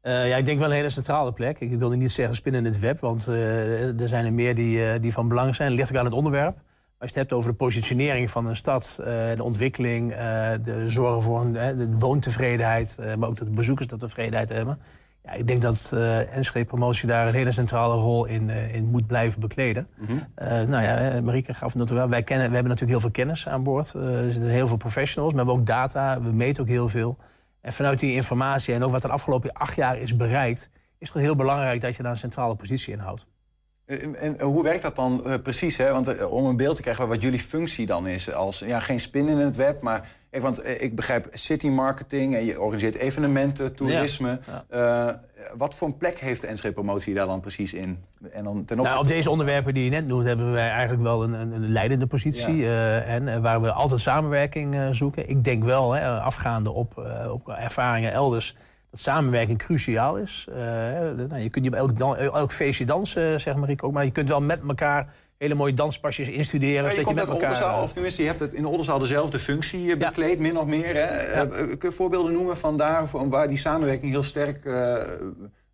Eh, 0.00 0.28
ja, 0.28 0.36
ik 0.36 0.44
denk 0.44 0.58
wel 0.58 0.68
een 0.68 0.74
hele 0.74 0.90
centrale 0.90 1.32
plek. 1.32 1.60
Ik 1.60 1.78
wilde 1.78 1.96
niet 1.96 2.10
zeggen 2.12 2.34
spinnen 2.34 2.64
in 2.64 2.70
het 2.72 2.80
web, 2.80 3.00
want 3.00 3.26
eh, 3.28 4.00
er 4.00 4.08
zijn 4.08 4.24
er 4.24 4.32
meer 4.32 4.54
die, 4.54 4.84
eh, 4.92 5.00
die 5.00 5.12
van 5.12 5.28
belang 5.28 5.54
zijn. 5.54 5.68
Het 5.68 5.78
ligt 5.78 5.90
ook 5.92 5.98
aan 5.98 6.04
het 6.04 6.14
onderwerp. 6.14 6.58
Als 7.00 7.10
je 7.10 7.18
het 7.18 7.28
hebt 7.28 7.32
over 7.32 7.50
de 7.50 7.56
positionering 7.56 8.30
van 8.30 8.46
een 8.46 8.56
stad, 8.56 8.98
eh, 9.00 9.06
de 9.36 9.42
ontwikkeling, 9.42 10.12
eh, 10.12 10.18
de 10.62 10.88
zorgen 10.88 11.22
voor 11.22 11.40
een, 11.40 11.56
eh, 11.56 11.76
de 11.76 11.98
woontevredenheid, 11.98 12.96
maar 13.18 13.28
ook 13.28 13.36
dat 13.36 13.46
de 13.46 13.54
bezoekers 13.54 13.86
dat 13.86 13.98
tevredenheid 13.98 14.48
hebben. 14.48 14.78
Ja, 15.24 15.32
ik 15.32 15.46
denk 15.46 15.62
dat 15.62 15.90
eh 15.94 16.36
Enschede 16.36 16.64
Promotie 16.64 17.08
daar 17.08 17.28
een 17.28 17.34
hele 17.34 17.52
centrale 17.52 17.94
rol 17.94 18.24
in, 18.24 18.50
in 18.50 18.84
moet 18.84 19.06
blijven 19.06 19.40
bekleden. 19.40 19.86
Eh, 20.34 20.48
nou 20.48 20.82
ja, 20.82 21.20
Marieke 21.20 21.54
gaf 21.54 21.68
het 21.68 21.74
natuurlijk 21.74 22.00
wel. 22.00 22.08
Wij 22.08 22.22
kennen, 22.22 22.48
we 22.48 22.54
hebben 22.54 22.72
natuurlijk 22.72 23.00
heel 23.00 23.10
veel 23.10 23.24
kennis 23.24 23.48
aan 23.48 23.62
boord. 23.62 23.92
Er 23.92 24.32
zitten 24.32 24.50
heel 24.50 24.68
veel 24.68 24.76
professionals, 24.76 25.34
maar 25.34 25.44
we 25.44 25.50
hebben 25.50 25.74
ook 25.74 25.76
data. 25.76 26.22
We 26.22 26.32
meten 26.32 26.62
ook 26.62 26.68
heel 26.68 26.88
veel. 26.88 27.18
En 27.60 27.72
vanuit 27.72 27.98
die 27.98 28.14
informatie 28.14 28.74
en 28.74 28.82
ook 28.82 28.90
wat 28.90 29.02
er 29.02 29.08
de 29.08 29.14
afgelopen 29.14 29.52
acht 29.52 29.76
jaar 29.76 29.98
is 29.98 30.16
bereikt... 30.16 30.70
is 30.98 31.08
het 31.12 31.22
heel 31.22 31.36
belangrijk 31.36 31.80
dat 31.80 31.96
je 31.96 32.02
daar 32.02 32.12
een 32.12 32.18
centrale 32.18 32.54
positie 32.54 32.92
in 32.92 32.98
houdt. 32.98 33.26
En, 33.98 34.16
en 34.16 34.40
hoe 34.40 34.62
werkt 34.62 34.82
dat 34.82 34.96
dan 34.96 35.26
eh, 35.26 35.34
precies? 35.42 35.76
Hè? 35.76 35.92
Want 35.92 36.08
eh, 36.08 36.32
om 36.32 36.44
een 36.44 36.56
beeld 36.56 36.76
te 36.76 36.82
krijgen 36.82 37.08
wat 37.08 37.22
jullie 37.22 37.40
functie 37.40 37.86
dan 37.86 38.06
is. 38.06 38.32
Als, 38.32 38.58
ja, 38.58 38.80
geen 38.80 39.00
spin 39.00 39.28
in 39.28 39.38
het 39.38 39.56
web, 39.56 39.82
maar... 39.82 40.08
Kijk, 40.30 40.42
want 40.42 40.60
eh, 40.60 40.82
ik 40.82 40.96
begrijp 40.96 41.26
city 41.30 41.68
marketing 41.68 42.34
en 42.34 42.44
je 42.44 42.60
organiseert 42.60 42.94
evenementen, 42.94 43.74
toerisme. 43.74 44.40
Eh, 44.68 45.08
wat 45.56 45.74
voor 45.74 45.88
een 45.88 45.96
plek 45.96 46.18
heeft 46.18 46.62
de 46.62 46.72
Promotie 46.72 47.14
daar 47.14 47.26
dan 47.26 47.40
precies 47.40 47.74
in? 47.74 47.98
En 48.32 48.44
dan 48.44 48.52
ten 48.52 48.60
opzichte 48.60 48.82
Nou, 48.82 48.98
op 48.98 49.08
deze 49.08 49.30
onderwerpen 49.30 49.74
die 49.74 49.84
je 49.84 49.90
net 49.90 50.06
noemt, 50.06 50.24
hebben 50.26 50.52
wij 50.52 50.68
eigenlijk 50.68 51.02
wel 51.02 51.22
een, 51.22 51.32
een, 51.32 51.52
een 51.52 51.68
leidende 51.68 52.06
positie. 52.06 52.62
eh, 52.62 53.14
en 53.14 53.28
eh, 53.28 53.38
waar 53.40 53.60
we 53.60 53.72
altijd 53.72 54.00
samenwerking 54.00 54.74
eh, 54.74 54.88
zoeken. 54.90 55.28
Ik 55.28 55.44
denk 55.44 55.64
wel, 55.64 55.92
hè, 55.92 56.20
afgaande 56.20 56.70
op, 56.70 56.98
eh, 56.98 57.32
op 57.32 57.48
ervaringen 57.48 58.12
elders, 58.12 58.54
dat 58.90 59.00
samenwerking 59.00 59.58
cruciaal 59.58 60.16
is. 60.16 60.46
Eh, 60.50 60.56
nou, 61.28 61.38
je 61.38 61.50
kunt 61.50 61.64
niet 61.64 61.80
op 61.80 61.96
elk, 61.98 62.16
elk 62.16 62.52
feestje 62.52 62.84
dansen, 62.84 63.40
zeg 63.40 63.54
maar 63.54 63.70
ik 63.70 63.84
ook. 63.84 63.92
Maar 63.92 64.04
je 64.04 64.10
kunt 64.10 64.28
wel 64.28 64.40
met 64.40 64.60
elkaar 64.68 65.12
hele 65.38 65.54
mooie 65.54 65.72
danspasjes 65.72 66.28
instuderen. 66.28 66.84
Ja, 66.90 66.96
je 66.98 67.02
komt 67.02 67.18
je 67.18 67.24
met 67.26 67.34
elkaar, 67.34 67.74
eh, 67.76 67.82
of 67.82 67.92
tenminste, 67.92 68.22
je 68.22 68.28
hebt 68.28 68.40
het 68.40 68.52
in 68.52 68.62
de 68.62 68.68
Oldenzaal 68.68 68.98
dezelfde 68.98 69.38
functie 69.38 69.92
eh, 69.92 69.98
bekleed, 69.98 70.38
min 70.38 70.58
of 70.58 70.66
meer. 70.66 70.94
Hè? 70.94 71.02
Eh, 71.02 71.48
kun 71.78 71.88
je 71.88 71.92
voorbeelden 71.92 72.32
noemen 72.32 72.56
van 72.56 72.76
daar 72.76 73.04
waar 73.28 73.48
die 73.48 73.58
samenwerking 73.58 74.10
heel 74.10 74.22
sterk 74.22 74.64
eh, 74.64 74.72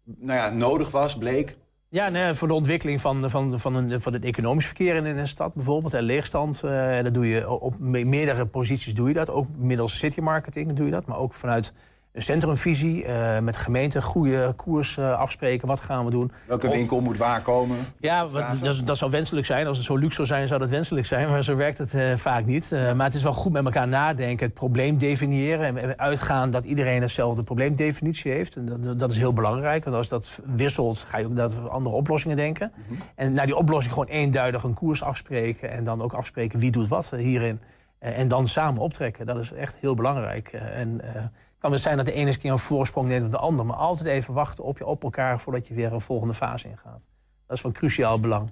nou 0.05 0.39
ja, 0.39 0.51
nodig 0.51 0.91
was, 0.91 1.19
bleek? 1.19 1.57
Ja, 1.89 2.09
nee, 2.09 2.35
voor 2.35 2.49
de 2.49 2.55
ontwikkeling 2.55 3.01
van, 3.01 3.31
van, 3.31 3.61
van, 3.61 3.75
een, 3.75 4.01
van 4.01 4.13
het 4.13 4.25
economisch 4.25 4.67
verkeer 4.67 4.95
in, 4.95 5.07
in 5.07 5.19
een 5.19 5.29
stad 5.29 5.55
bijvoorbeeld. 5.55 5.95
En 5.95 6.03
leegstand, 6.03 6.63
eh, 6.63 7.03
dat 7.03 7.15
doe 7.15 7.29
je 7.29 7.51
op 7.51 7.79
me- 7.79 8.05
meerdere 8.05 8.47
posities 8.47 8.95
doe 8.95 9.09
je 9.09 9.15
dat. 9.15 9.31
Ook 9.31 9.47
middels 9.57 9.99
city 9.99 10.21
marketing 10.21 10.73
doe 10.73 10.85
je 10.87 10.93
dat. 10.93 11.07
Maar 11.07 11.19
ook 11.19 11.35
vanuit 11.35 11.73
een 12.17 12.23
centrumvisie 12.23 13.05
eh, 13.05 13.39
met 13.41 13.57
gemeenten 13.57 14.03
goede 14.03 14.53
koers 14.57 14.97
eh, 14.97 15.13
afspreken. 15.19 15.69
Wat 15.69 15.81
gaan 15.81 16.05
we 16.05 16.11
doen? 16.11 16.33
Welke 16.47 16.67
Of- 16.67 16.73
winkel 16.73 17.01
moet 17.01 17.17
waar 17.17 17.43
komen? 17.43 17.77
Ja, 17.99 18.29
wat, 18.29 18.45
dat, 18.63 18.83
dat 18.85 18.97
zou 18.97 19.11
wenselijk 19.11 19.47
zijn. 19.47 19.67
Als 19.67 19.77
het 19.77 19.87
zo 19.87 19.97
luxe 19.97 20.15
zou 20.15 20.27
zijn, 20.27 20.49
zou 20.49 20.61
dat 20.61 20.69
wenselijk 20.69 21.07
zijn. 21.07 21.29
Maar 21.29 21.45
zo 21.45 21.57
werkt 21.57 21.79
het 21.79 21.95
eh, 21.95 22.15
vaak 22.17 22.45
niet. 22.45 22.71
Maar 22.97 23.07
het 23.07 23.15
is 23.15 23.23
wel 23.23 23.33
goed 23.33 23.53
met 23.53 23.65
elkaar 23.65 23.89
nadenken. 23.89 24.47
Het 24.47 24.55
probleem 24.55 24.99
definiëren. 24.99 25.77
En- 25.79 25.99
uitgaan 25.99 26.51
dat 26.51 26.65
iedereen 26.65 27.01
hetzelfde 27.03 27.43
probleemdefinitie 27.43 28.33
heeft. 28.33 28.57
En 28.57 28.65
dat, 28.81 28.99
dat 28.99 29.11
is 29.11 29.19
heel 29.19 29.33
belangrijk. 29.33 29.85
Want 29.85 29.97
als 29.97 30.09
dat 30.09 30.41
wisselt, 30.47 30.99
ga 30.99 31.19
je 31.19 31.25
ook 31.25 31.33
naar 31.33 31.69
andere 31.69 31.95
oplossingen 31.95 32.37
denken. 32.37 32.73
En 33.15 33.33
naar 33.33 33.47
die 33.47 33.57
oplossing 33.57 33.93
gewoon 33.95 34.09
eenduidig 34.09 34.63
een 34.63 34.75
koers 34.75 35.03
afspreken. 35.03 35.71
En 35.71 35.85
dan 35.85 36.03
ook 36.03 36.13
afspreken 36.13 36.59
wie 36.59 36.71
doet 36.71 36.89
wat 36.89 37.11
hierin. 37.17 37.61
Eh, 38.07 38.19
en 38.19 38.29
dan 38.29 38.47
samen 38.47 38.83
optrekken. 38.83 39.27
Dat 39.27 39.37
is 39.37 39.53
echt 39.53 39.77
heel 39.77 39.95
belangrijk. 39.95 40.49
Eh, 40.49 40.81
en 40.81 41.01
eh, 41.01 41.15
het 41.15 41.33
kan 41.59 41.71
wel 41.71 41.79
zijn 41.79 41.97
dat 41.97 42.07
de 42.07 42.13
ene 42.13 42.27
eens 42.27 42.35
een 42.35 42.41
keer 42.41 42.51
een 42.51 42.59
voorsprong 42.59 43.09
neemt 43.09 43.27
op 43.27 43.31
de 43.31 43.39
ander. 43.39 43.67
Maar 43.67 43.77
altijd 43.77 44.09
even 44.09 44.35
wachten 44.35 44.65
op, 44.65 44.79
je, 44.79 44.87
op 44.87 45.03
elkaar 45.03 45.41
voordat 45.41 45.69
je 45.69 45.75
weer 45.75 45.93
een 45.93 46.01
volgende 46.01 46.35
fase 46.35 46.69
ingaat. 46.69 47.09
Dat 47.47 47.57
is 47.57 47.61
van 47.63 47.73
cruciaal 47.73 48.21
belang. 48.21 48.51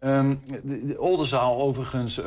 Ehm, 0.00 0.34
de, 0.64 0.86
de 0.86 1.00
Oldenzaal 1.00 1.60
overigens, 1.60 2.18
eh, 2.18 2.24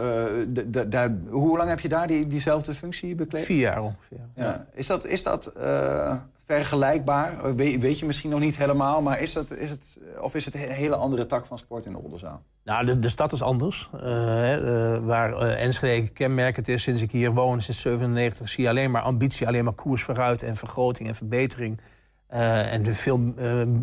de- 0.47 1.17
hoe 1.29 1.57
lang 1.57 1.69
heb 1.69 1.79
je 1.79 1.89
daar 1.89 2.07
die, 2.07 2.27
diezelfde 2.27 2.73
functie 2.73 3.15
bekleed? 3.15 3.43
Vier 3.45 3.59
jaar 3.59 3.81
ongeveer. 3.81 4.19
Ja. 4.35 4.65
Is 4.73 4.87
dat, 4.87 5.05
is 5.05 5.23
dat 5.23 5.45
eh, 5.47 6.15
vergelijkbaar? 6.45 7.43
Eh, 7.45 7.51
Weet, 7.79 7.99
je 7.99 8.05
misschien 8.05 8.29
nog 8.29 8.39
niet 8.39 8.57
helemaal, 8.57 9.01
maar 9.01 9.21
is, 9.21 9.33
dat, 9.33 9.51
is 9.51 9.69
het, 9.69 9.97
of 10.21 10.35
is 10.35 10.45
het 10.45 10.53
een 10.53 10.59
hele 10.59 10.95
andere 10.95 11.25
tak 11.25 11.45
van 11.45 11.57
sport 11.57 11.85
in 11.85 11.91
de 11.91 11.97
Oldenzaal? 11.97 12.41
Nou, 12.63 12.85
de, 12.85 12.99
de 12.99 13.09
stad 13.09 13.31
is 13.31 13.41
anders. 13.41 13.89
Hè, 13.97 15.01
waar 15.01 15.33
Enschede 15.37 16.09
kenmerkend 16.09 16.67
is 16.67 16.83
sinds 16.83 17.01
ik 17.01 17.11
hier 17.11 17.31
woon, 17.31 17.61
sinds 17.61 17.81
97, 17.81 18.49
zie 18.49 18.63
je 18.63 18.69
alleen 18.69 18.91
maar 18.91 19.01
ambitie, 19.01 19.47
alleen 19.47 19.63
maar 19.63 19.73
koers 19.73 20.03
vooruit 20.03 20.43
en 20.43 20.55
vergroting 20.55 21.07
en 21.09 21.15
verbetering. 21.15 21.81
En 22.27 22.83
de 22.83 22.95
veel, 22.95 23.33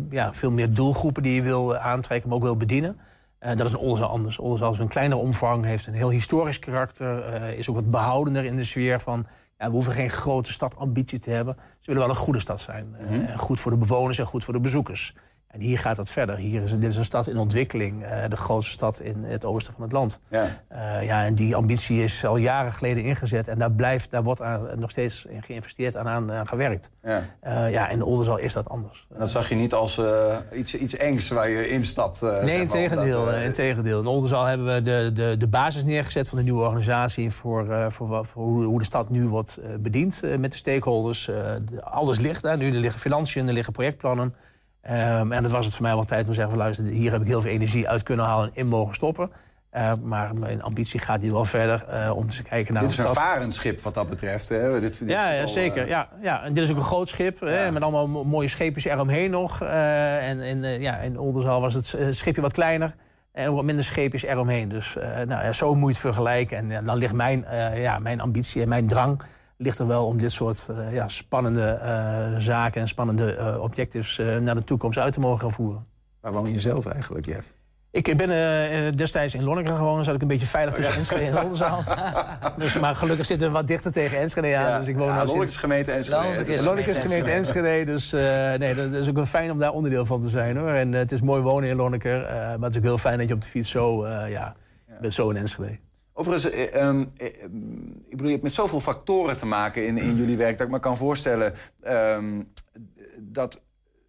ja, 0.09 0.33
veel 0.33 0.51
meer 0.51 0.73
doelgroepen 0.73 1.23
die 1.23 1.33
je 1.33 1.41
wil 1.41 1.77
aantrekken, 1.77 2.29
maar 2.29 2.37
ook 2.37 2.43
wil 2.43 2.57
bedienen. 2.57 2.99
Eh, 3.41 3.55
dat 3.55 3.67
is 3.67 3.75
Oldenzaal 3.75 4.09
anders. 4.09 4.37
Oldenzaal 4.37 4.71
is 4.71 4.79
een 4.79 4.87
kleinere 4.87 5.21
omvang, 5.21 5.65
heeft 5.65 5.87
een 5.87 5.93
heel 5.93 6.09
historisch 6.09 6.59
karakter, 6.59 7.19
eh, 7.19 7.57
is 7.57 7.69
ook 7.69 7.75
wat 7.75 7.89
behoudender 7.89 8.45
in 8.45 8.55
de 8.55 8.63
sfeer 8.63 8.99
van. 8.99 9.25
Ja, 9.57 9.67
we 9.67 9.73
hoeven 9.73 9.93
geen 9.93 10.09
grote 10.09 10.51
stadambitie 10.51 11.19
te 11.19 11.29
hebben. 11.29 11.55
Ze 11.55 11.85
willen 11.85 12.01
wel 12.01 12.09
een 12.09 12.21
goede 12.21 12.39
stad 12.39 12.61
zijn. 12.61 12.95
Eh, 12.95 13.29
en 13.29 13.39
goed 13.39 13.59
voor 13.59 13.71
de 13.71 13.77
bewoners 13.77 14.17
en 14.17 14.25
goed 14.25 14.43
voor 14.43 14.53
de 14.53 14.59
bezoekers. 14.59 15.15
En 15.51 15.59
hier 15.59 15.79
gaat 15.79 15.95
dat 15.95 16.09
verder. 16.09 16.35
Hier 16.37 16.61
is, 16.63 16.71
dit 16.71 16.83
is 16.83 16.97
een 16.97 17.03
stad 17.03 17.27
in 17.27 17.37
ontwikkeling. 17.37 18.03
eh, 18.03 18.23
de 18.29 18.35
grootste 18.35 18.71
stad 18.71 18.99
in 18.99 19.23
het 19.23 19.45
oosten 19.45 19.73
van 19.73 19.81
het 19.83 19.91
land. 19.91 20.19
Ja. 20.29 20.45
Eh, 20.67 21.05
ja, 21.05 21.25
en 21.25 21.35
die 21.35 21.55
ambitie 21.55 22.03
is 22.03 22.25
al 22.25 22.37
jaren 22.37 22.71
geleden 22.71 23.03
ingezet. 23.03 23.47
En 23.47 23.57
daar, 23.57 23.71
blijft, 23.71 24.11
daar 24.11 24.23
wordt 24.23 24.41
aan, 24.41 24.79
nog 24.79 24.89
steeds 24.91 25.25
in 25.25 25.43
geïnvesteerd 25.43 25.95
en 25.95 26.07
aan, 26.07 26.31
aan 26.31 26.47
gewerkt. 26.47 26.89
Ja. 27.03 27.21
Eh, 27.39 27.71
ja, 27.71 27.89
in 27.89 27.99
de 27.99 28.05
Oldenzaal 28.05 28.37
is 28.37 28.53
dat 28.53 28.69
anders. 28.69 29.07
En 29.13 29.19
dat 29.19 29.29
zag 29.29 29.49
je 29.49 29.55
niet 29.55 29.73
als 29.73 30.01
iets, 30.53 30.75
iets 30.75 30.95
engs 30.95 31.29
waar 31.29 31.49
je 31.49 31.67
instapt. 31.67 32.21
eh, 32.21 32.29
zeg 32.29 32.39
Nee, 32.43 32.51
maar, 32.53 32.61
in 32.61 32.67
tegendeel. 32.67 33.19
omdat, 33.19 33.33
eh, 33.33 33.45
in 33.45 33.53
tegendeel. 33.53 33.99
In 33.99 34.07
Oldenzaal 34.07 34.45
hebben 34.45 34.73
we 34.73 34.81
de, 34.81 35.09
de, 35.13 35.35
de 35.37 35.47
basis 35.47 35.83
neergezet 35.83 36.27
van 36.29 36.37
de 36.37 36.43
nieuwe 36.43 36.63
organisatie... 36.63 37.31
voor, 37.31 37.91
voor, 37.91 38.25
voor 38.25 38.43
hoe, 38.43 38.63
hoe 38.63 38.79
de 38.79 38.85
stad 38.85 39.09
nu 39.09 39.27
wordt 39.27 39.59
bediend 39.79 40.21
met 40.39 40.51
de 40.51 40.57
stakeholders. 40.57 41.27
Eh, 41.27 41.35
de- 41.65 41.83
alles 41.83 42.19
ligt 42.19 42.41
daar 42.41 42.57
nu. 42.57 42.67
Er 42.73 42.79
liggen 42.79 42.99
financiën, 43.01 43.47
er 43.47 43.53
liggen 43.53 43.73
projectplannen. 43.73 44.33
Ehm, 44.81 45.31
en 45.31 45.43
dat 45.43 45.51
was 45.51 45.65
het 45.65 45.73
voor 45.75 45.83
mij 45.83 45.93
wel 45.93 46.03
tijd 46.03 46.21
om 46.21 46.27
te 46.27 46.33
zeggen... 46.33 46.51
Van, 46.53 46.61
luister, 46.61 46.85
hier 46.85 47.11
heb 47.11 47.21
ik 47.21 47.27
heel 47.27 47.41
veel 47.41 47.51
energie 47.51 47.89
uit 47.89 48.03
kunnen 48.03 48.25
halen 48.25 48.45
en 48.45 48.51
in 48.55 48.67
mogen 48.67 48.95
stoppen. 48.95 49.31
Eh, 49.69 49.91
maar 50.01 50.35
mijn 50.35 50.61
ambitie 50.61 50.99
gaat 50.99 51.21
hier 51.21 51.31
wel 51.31 51.45
verder 51.45 51.83
eh, 51.87 52.11
om 52.15 52.27
te 52.29 52.43
kijken 52.43 52.73
naar 52.73 52.81
Dit 52.83 52.91
is 52.91 52.97
een 52.97 53.13
varend 53.13 53.81
wat 53.81 53.93
dat 53.93 54.09
betreft. 54.09 54.49
Hè? 54.49 54.79
Dit, 54.79 54.99
dit 54.99 55.09
Ja, 55.09 55.29
ja 55.31 55.45
zeker. 55.45 55.81
eh, 55.83 55.87
Ja, 55.87 56.07
ja. 56.21 56.43
En 56.43 56.53
dit 56.53 56.63
is 56.63 56.69
ook 56.71 56.75
een 56.77 56.81
groot 56.83 57.09
schip, 57.09 57.39
hè, 57.39 57.71
met 57.71 57.81
allemaal 57.83 58.07
mo- 58.07 58.23
mooie 58.23 58.47
scheepjes 58.47 58.85
eromheen 58.85 59.31
nog. 59.31 59.61
Eh, 59.61 60.29
en 60.29 60.39
in, 60.39 60.63
ja, 60.81 60.97
in 60.97 61.19
Oldenzaal 61.19 61.61
was 61.61 61.73
het 61.73 61.95
schipje 62.09 62.41
wat 62.41 62.53
kleiner 62.53 62.95
en 63.31 63.53
wat 63.53 63.63
minder 63.63 63.83
scheepjes 63.85 64.23
eromheen. 64.23 64.69
Dus 64.69 64.93
nou, 65.27 65.27
ja, 65.43 65.53
zo 65.53 65.75
moet 65.75 65.95
je 65.95 66.01
het 66.01 66.13
vergelijken. 66.15 66.71
En 66.71 66.85
dan 66.85 66.97
ligt 66.97 67.13
mijn, 67.13 67.45
ja, 67.75 67.99
mijn 67.99 68.21
ambitie 68.21 68.61
en 68.61 68.69
mijn 68.69 68.87
drang 68.87 69.21
ligt 69.61 69.79
er 69.79 69.87
wel 69.87 70.05
om 70.05 70.17
dit 70.17 70.31
soort 70.31 70.67
eh, 70.69 70.93
ja, 70.93 71.07
spannende 71.07 71.65
eh, 71.65 72.35
zaken 72.37 72.81
en 72.81 72.87
spannende 72.87 73.35
eh, 73.35 73.61
objectives 73.61 74.19
eh, 74.19 74.37
naar 74.37 74.55
de 74.55 74.63
toekomst 74.63 74.97
uit 74.97 75.13
te 75.13 75.19
mogen 75.19 75.39
gaan 75.39 75.51
voeren. 75.51 75.85
Waar 76.21 76.31
woon 76.31 76.51
je 76.51 76.59
zelf 76.59 76.85
eigenlijk, 76.85 77.25
Jeff? 77.25 77.53
Ik 77.91 78.17
ben 78.17 78.95
destijds 78.95 79.35
in 79.35 79.43
Lonneker 79.43 79.75
gewoond. 79.75 79.95
Dan 79.95 80.03
zat 80.03 80.15
ik 80.15 80.21
een 80.21 80.27
beetje 80.27 80.45
veilig 80.45 80.73
tussen 80.73 80.95
Enschede 80.95 81.25
en 81.25 81.37
Oldenzaal. 81.37 81.83
dus, 82.57 82.79
maar 82.79 82.95
gelukkig 82.95 83.25
zitten 83.25 83.47
we 83.47 83.53
wat 83.53 83.67
dichter 83.67 83.91
tegen 83.91 84.19
Enschede 84.19 84.57
aan. 84.57 84.79
dus 84.79 84.87
ik 84.87 84.97
woon 84.97 85.07
ja, 85.07 85.23
nou 85.23 85.43
is 85.43 85.57
gemeente 85.57 85.91
Enschede. 85.91 86.63
Lonneker 86.63 86.89
is 86.89 86.97
gemeente 86.97 87.31
Enschede, 87.31 87.91
dus 87.91 88.13
eh, 88.13 88.53
nee, 88.53 88.75
dat 88.75 88.93
is 88.93 89.09
ook 89.09 89.15
wel 89.15 89.25
fijn 89.25 89.51
om 89.51 89.59
daar 89.59 89.71
onderdeel 89.71 90.05
van 90.05 90.21
te 90.21 90.27
zijn 90.27 90.57
hoor. 90.57 90.69
En 90.69 90.91
het 90.91 91.11
is 91.11 91.21
mooi 91.21 91.41
wonen 91.41 91.69
in 91.69 91.75
Lonneker, 91.75 92.23
eh, 92.23 92.35
maar 92.35 92.59
het 92.59 92.71
is 92.71 92.77
ook 92.77 92.83
heel 92.83 92.97
fijn 92.97 93.17
dat 93.17 93.27
je 93.27 93.33
op 93.33 93.41
de 93.41 93.47
fiets 93.47 93.69
zo, 93.69 94.03
eh, 94.03 94.29
ja, 94.29 94.55
bent 95.01 95.13
zo 95.13 95.29
in 95.29 95.35
Enschede. 95.35 95.77
Overigens, 96.13 96.53
eh, 96.53 96.75
ehm, 96.81 97.05
eh, 97.17 97.43
ehm, 97.43 97.87
ik 98.05 98.09
bedoel, 98.09 98.25
je 98.25 98.31
hebt 98.31 98.43
met 98.43 98.53
zoveel 98.53 98.79
factoren 98.79 99.37
te 99.37 99.45
maken 99.45 99.85
in, 99.87 99.97
in 99.97 100.15
jullie 100.15 100.37
werk... 100.37 100.57
dat 100.57 100.67
ik 100.67 100.73
me 100.73 100.79
kan 100.79 100.97
voorstellen 100.97 101.53
ehm, 101.81 102.41
dat 103.19 103.63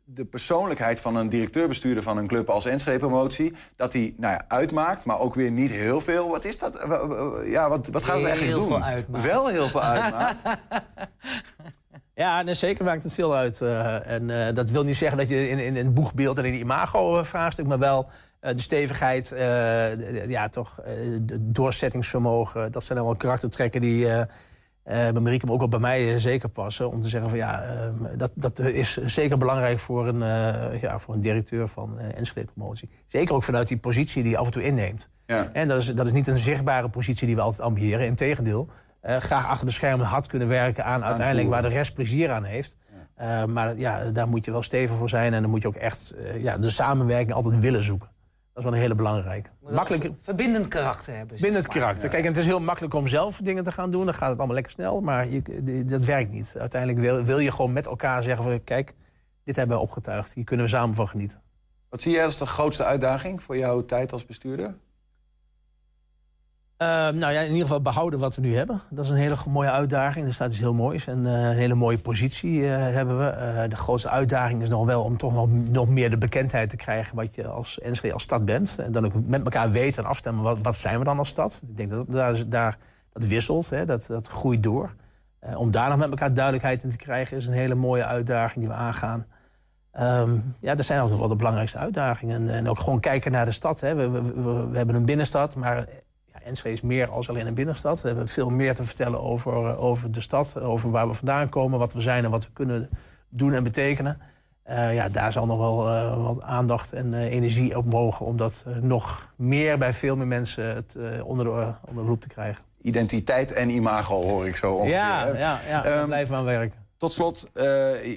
de 0.04 0.24
persoonlijkheid 0.24 1.00
van 1.00 1.16
een 1.16 1.28
directeur-bestuurder 1.28 2.02
van 2.02 2.16
een 2.16 2.26
club 2.26 2.48
als 2.48 2.64
Enschede 2.64 2.98
Promotie... 2.98 3.52
dat 3.76 3.92
die 3.92 4.14
nou 4.18 4.32
ja, 4.34 4.44
uitmaakt, 4.48 5.04
maar 5.04 5.18
ook 5.18 5.34
weer 5.34 5.50
niet 5.50 5.70
heel 5.70 6.00
veel. 6.00 6.28
Wat 6.28 6.44
is 6.44 6.58
dat? 6.58 6.86
Ja, 7.44 7.68
wat, 7.68 7.88
wat 7.88 8.02
gaat 8.04 8.14
het 8.14 8.22
Heel 8.22 8.26
eigenlijk 8.26 8.56
doen? 8.56 8.66
veel 8.66 8.82
uitmaakt. 8.82 9.24
Wel 9.24 9.46
heel 9.48 9.68
veel 9.68 9.82
uitmaakt. 9.82 10.42
Ja, 12.14 12.42
nee, 12.42 12.54
zeker 12.54 12.84
maakt 12.84 13.02
het 13.02 13.12
veel 13.14 13.34
uit. 13.34 13.60
eh, 13.60 14.06
en 14.06 14.46
eh, 14.46 14.54
dat 14.54 14.70
wil 14.70 14.82
niet 14.84 14.96
zeggen 14.96 15.18
dat 15.18 15.28
je 15.28 15.48
in, 15.48 15.58
in, 15.58 15.76
in 15.76 15.84
het 15.84 15.94
boegbeeld 15.94 16.38
en 16.38 16.44
in 16.44 16.52
die 16.52 16.60
imago-vraagstuk... 16.60 17.66
maar 17.66 17.78
wel 17.78 18.08
de 18.42 18.60
stevigheid, 18.60 19.32
eh, 19.32 20.28
ja, 20.28 20.48
toch, 20.48 20.80
eh, 20.80 20.92
de 21.22 21.50
doorzettingsvermogen... 21.50 22.72
dat 22.72 22.84
zijn 22.84 22.98
allemaal 22.98 23.16
karaktertrekken 23.16 23.80
die... 23.80 24.08
eh, 24.08 24.20
eh, 24.20 25.12
bij 25.12 25.20
Marieke, 25.20 25.44
maar 25.44 25.54
ook 25.54 25.60
wel 25.60 25.68
bij 25.68 25.78
mij 25.78 26.12
eh, 26.12 26.18
zeker 26.18 26.48
passen. 26.48 26.90
Om 26.90 27.02
te 27.02 27.08
zeggen 27.08 27.30
van 27.30 27.38
ja, 27.38 27.62
eh, 27.62 27.88
dat, 28.16 28.30
dat 28.34 28.58
is 28.58 28.96
zeker 28.96 29.38
belangrijk 29.38 29.78
voor 29.78 30.08
een, 30.08 30.22
eh, 30.22 30.80
ja, 30.80 30.98
voor 30.98 31.14
een 31.14 31.20
directeur 31.20 31.68
van 31.68 31.98
eh 31.98 32.18
Enschede 32.18 32.52
Promotie. 32.54 32.88
Zeker 33.06 33.34
ook 33.34 33.42
vanuit 33.42 33.68
die 33.68 33.78
positie 33.78 34.22
die 34.22 34.32
je 34.32 34.38
af 34.38 34.46
en 34.46 34.52
toe 34.52 34.62
inneemt. 34.62 35.08
Ja. 35.26 35.48
En 35.52 35.68
dat 35.68 35.78
is, 35.78 35.94
dat 35.94 36.06
is 36.06 36.12
niet 36.12 36.28
een 36.28 36.38
zichtbare 36.38 36.88
positie 36.88 37.26
die 37.26 37.36
we 37.36 37.42
altijd 37.42 37.60
ambiëren. 37.62 38.06
Integendeel, 38.06 38.68
eh 39.00 39.16
graag 39.16 39.46
achter 39.46 39.66
de 39.66 39.72
schermen 39.72 40.06
hard 40.06 40.26
kunnen 40.26 40.48
werken 40.48 40.84
aan 40.84 41.04
uiteindelijk 41.04 41.48
waar 41.48 41.62
de 41.62 41.68
rest 41.68 41.94
plezier 41.94 42.30
aan 42.30 42.44
heeft. 42.44 42.76
Eh, 43.14 43.44
maar 43.44 43.78
ja, 43.78 44.10
daar 44.10 44.28
moet 44.28 44.44
je 44.44 44.50
wel 44.50 44.62
stevig 44.62 44.96
voor 44.96 45.08
zijn. 45.08 45.34
En 45.34 45.42
dan 45.42 45.50
moet 45.50 45.62
je 45.62 45.68
ook 45.68 45.74
echt 45.76 46.10
eh, 46.10 46.42
ja, 46.42 46.58
de 46.58 46.70
samenwerking 46.70 47.32
altijd 47.32 47.60
willen 47.60 47.82
zoeken. 47.82 48.08
Dat 48.52 48.64
is 48.64 48.70
wel 48.70 48.72
een 48.72 48.84
hele 48.84 48.94
belangrijke. 48.94 49.50
Makkelijk, 49.60 50.10
verbindend 50.16 50.68
karakter 50.68 51.16
hebben. 51.16 51.36
maar. 51.40 51.68
karakter. 51.68 52.08
Kijk, 52.08 52.22
en 52.22 52.28
het 52.28 52.38
is 52.38 52.44
heel 52.44 52.60
makkelijk 52.60 52.94
om 52.94 53.08
zelf 53.08 53.36
dingen 53.36 53.64
te 53.64 53.72
gaan 53.72 53.90
doen. 53.90 54.04
Dan 54.04 54.14
gaat 54.14 54.28
het 54.28 54.38
allemaal 54.38 54.54
lekker 54.54 54.72
snel. 54.72 55.00
Maar 55.00 55.28
je, 55.28 55.84
dat 55.86 56.04
werkt 56.04 56.32
niet. 56.32 56.56
Uiteindelijk 56.58 57.00
wil, 57.00 57.24
wil 57.24 57.38
je 57.38 57.52
gewoon 57.52 57.72
met 57.72 57.86
elkaar 57.86 58.22
zeggen 58.22 58.44
van... 58.44 58.64
kijk, 58.64 58.94
dit 59.44 59.56
hebben 59.56 59.76
we 59.76 59.82
opgetuigd. 59.82 60.34
Hier 60.34 60.44
kunnen 60.44 60.66
we 60.66 60.72
samen 60.72 60.94
van 60.94 61.08
genieten. 61.08 61.42
Wat 61.88 62.00
zie 62.00 62.12
jij 62.12 62.24
als 62.24 62.38
de 62.38 62.46
grootste 62.46 62.84
uitdaging 62.84 63.42
voor 63.42 63.56
jouw 63.56 63.84
tijd 63.84 64.12
als 64.12 64.26
bestuurder? 64.26 64.74
Uh, 66.82 66.88
nou 66.88 67.32
ja, 67.32 67.40
in 67.40 67.46
ieder 67.46 67.62
geval 67.62 67.80
behouden 67.80 68.18
wat 68.18 68.34
we 68.34 68.40
nu 68.40 68.56
hebben. 68.56 68.80
Dat 68.90 69.04
is 69.04 69.10
een 69.10 69.16
hele 69.16 69.36
mooie 69.48 69.70
uitdaging. 69.70 70.26
Er 70.26 70.34
staat 70.34 70.50
iets 70.50 70.60
heel 70.60 70.74
moois. 70.74 71.06
En 71.06 71.18
uh, 71.18 71.32
een 71.32 71.56
hele 71.56 71.74
mooie 71.74 71.98
positie 71.98 72.60
uh, 72.60 72.76
hebben 72.76 73.18
we. 73.18 73.24
Eh, 73.24 73.68
de 73.68 73.76
grootste 73.76 74.08
uitdaging 74.08 74.62
is 74.62 74.68
nog 74.68 74.86
wel 74.86 75.02
om 75.02 75.16
toch 75.16 75.32
nog, 75.32 75.48
nog 75.50 75.88
meer 75.88 76.10
de 76.10 76.18
bekendheid 76.18 76.70
te 76.70 76.76
krijgen... 76.76 77.16
wat 77.16 77.34
je 77.34 77.48
als 77.48 77.80
Enschede 77.80 78.14
als 78.14 78.22
stad 78.22 78.44
bent. 78.44 78.78
En 78.78 78.92
dan 78.92 79.04
ook 79.04 79.12
met 79.26 79.42
elkaar 79.42 79.70
weten 79.70 80.02
en 80.02 80.08
afstemmen 80.08 80.42
wat, 80.42 80.58
wat 80.62 80.76
zijn 80.76 80.98
we 80.98 81.04
dan 81.04 81.18
als 81.18 81.28
stad. 81.28 81.62
Ik 81.66 81.76
denk 81.76 81.90
dat 81.90 82.10
daar, 82.10 82.48
daar 82.48 82.78
dat 83.12 83.24
wisselt, 83.24 83.70
hè, 83.70 83.84
dat, 83.84 84.06
dat 84.06 84.26
groeit 84.26 84.62
door. 84.62 84.94
om 85.56 85.70
daar 85.70 85.88
nog 85.88 85.98
met 85.98 86.10
elkaar 86.10 86.34
duidelijkheid 86.34 86.82
in 86.82 86.90
te 86.90 86.96
krijgen... 86.96 87.36
is 87.36 87.46
een 87.46 87.52
hele 87.52 87.74
mooie 87.74 88.04
uitdaging 88.04 88.58
die 88.58 88.68
we 88.68 88.80
aangaan. 88.80 89.26
Um, 90.00 90.54
ja, 90.60 90.74
dat 90.74 90.84
zijn 90.84 91.00
altijd 91.00 91.18
wel 91.18 91.28
de 91.28 91.36
belangrijkste 91.36 91.78
uitdagingen. 91.78 92.36
En, 92.36 92.54
en, 92.54 92.68
ook 92.68 92.78
gewoon 92.78 93.00
kijken 93.00 93.32
naar 93.32 93.44
de 93.44 93.50
stad. 93.50 93.80
Hè. 93.80 93.94
We, 93.94 94.10
we, 94.10 94.22
we, 94.22 94.68
we 94.70 94.76
hebben 94.76 94.94
een 94.94 95.04
binnenstad, 95.04 95.56
maar 95.56 95.86
Enschede 96.44 96.74
is 96.74 96.80
meer 96.80 97.10
als 97.10 97.28
alleen 97.28 97.46
een 97.46 97.54
binnenstad. 97.54 98.00
We 98.00 98.08
hebben 98.08 98.28
veel 98.28 98.50
meer 98.50 98.74
te 98.74 98.84
vertellen 98.84 99.20
over, 99.20 99.76
over 99.78 100.12
de 100.12 100.20
stad, 100.20 100.60
over 100.60 100.90
waar 100.90 101.08
we 101.08 101.14
vandaan 101.14 101.48
komen, 101.48 101.78
wat 101.78 101.92
we 101.92 102.00
zijn 102.00 102.24
en 102.24 102.30
wat 102.30 102.44
we 102.44 102.50
kunnen 102.52 102.88
doen 103.28 103.52
en 103.52 103.64
betekenen. 103.64 104.20
Uh, 104.70 104.94
ja, 104.94 105.08
daar 105.08 105.32
zal 105.32 105.46
nog 105.46 105.58
wel 105.58 105.88
uh, 105.88 106.24
wat 106.24 106.42
aandacht 106.42 106.92
en 106.92 107.12
uh, 107.12 107.32
energie 107.32 107.76
op 107.76 107.84
mogen 107.84 108.26
om 108.26 108.36
dat 108.36 108.64
nog 108.80 109.32
meer 109.36 109.78
bij 109.78 109.92
veel 109.92 110.16
meer 110.16 110.26
mensen 110.26 110.74
het, 110.74 110.96
onder, 111.24 111.44
de, 111.44 111.74
onder 111.88 112.04
de 112.04 112.10
loep 112.10 112.20
te 112.20 112.28
krijgen. 112.28 112.64
Identiteit 112.80 113.52
en 113.52 113.70
imago 113.70 114.22
hoor 114.22 114.46
ik 114.46 114.56
zo 114.56 114.72
ongeveer. 114.72 114.92
Ja, 114.92 115.26
ja, 115.26 115.58
ja 115.68 116.00
um, 116.00 116.06
blijven 116.06 116.32
we 116.34 116.38
aan 116.38 116.44
werken. 116.44 116.78
Tot 116.96 117.12
slot, 117.12 117.50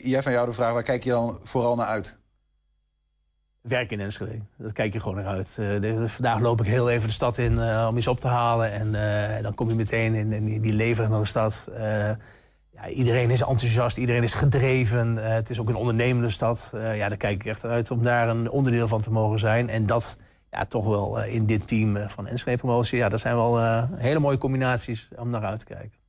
jij 0.03 0.23
van 0.23 0.32
jou 0.32 0.45
de 0.45 0.53
vraag, 0.53 0.73
waar 0.73 0.84
kijk 0.84 1.03
je 1.03 1.09
dan 1.09 1.39
vooral 1.43 1.76
naar 1.76 1.88
uit? 1.88 2.17
Werk 3.68 3.91
in 3.91 3.99
Enschede. 3.99 4.39
Dat 4.57 4.72
kijk 4.72 4.93
je 4.93 4.99
gewoon 4.99 5.16
naar 5.16 5.26
uit. 5.26 5.57
Uh, 5.59 6.07
vandaag 6.07 6.39
loop 6.39 6.59
ik 6.61 6.68
heel 6.68 6.89
even 6.89 7.07
de 7.07 7.13
stad 7.13 7.38
in 7.38 7.53
uh, 7.53 7.88
om 7.89 7.97
iets 7.97 8.07
op 8.07 8.20
te 8.20 8.28
halen. 8.28 8.72
En 8.72 8.88
uh, 8.88 9.43
dan 9.43 9.53
kom 9.53 9.70
je 9.70 9.76
meteen 9.76 10.13
in, 10.13 10.34
in 10.34 10.45
die, 10.45 10.59
die 10.59 10.74
lever 10.74 11.09
naar 11.09 11.20
de 11.20 11.26
stad. 11.26 11.70
ja, 12.72 12.88
iedereen 12.89 13.30
is 13.30 13.41
enthousiast, 13.41 13.97
iedereen 13.97 14.24
is 14.24 14.34
gedreven. 14.34 15.16
het 15.16 15.49
is 15.49 15.59
ook 15.59 15.70
een 15.70 15.76
ondernemende 15.76 16.30
stad. 16.30 16.72
ja, 16.74 17.09
daar 17.09 17.18
kijk 17.18 17.36
ik 17.36 17.45
echt 17.45 17.66
uit 17.66 17.91
om 17.91 18.03
daar 18.03 18.30
een 18.30 18.49
onderdeel 18.49 18.88
van 18.88 19.01
te 19.01 19.11
mogen 19.11 19.39
zijn. 19.39 19.70
En 19.70 19.86
dat 19.86 20.18
ja, 20.51 20.66
toch 20.66 20.86
wel 20.86 21.24
in 21.24 21.45
dit 21.45 21.68
team 21.68 21.97
van 22.09 22.28
Enschede 22.28 22.57
Promotie. 22.57 22.97
Ja, 22.97 23.09
dat 23.09 23.20
zijn 23.20 23.36
wel 23.36 23.84
hele 23.95 24.20
mooie 24.20 24.38
combinaties 24.38 25.07
om 25.16 25.30
naar 25.30 25.43
uit 25.43 25.59
te 25.59 25.66
kijken 25.66 26.05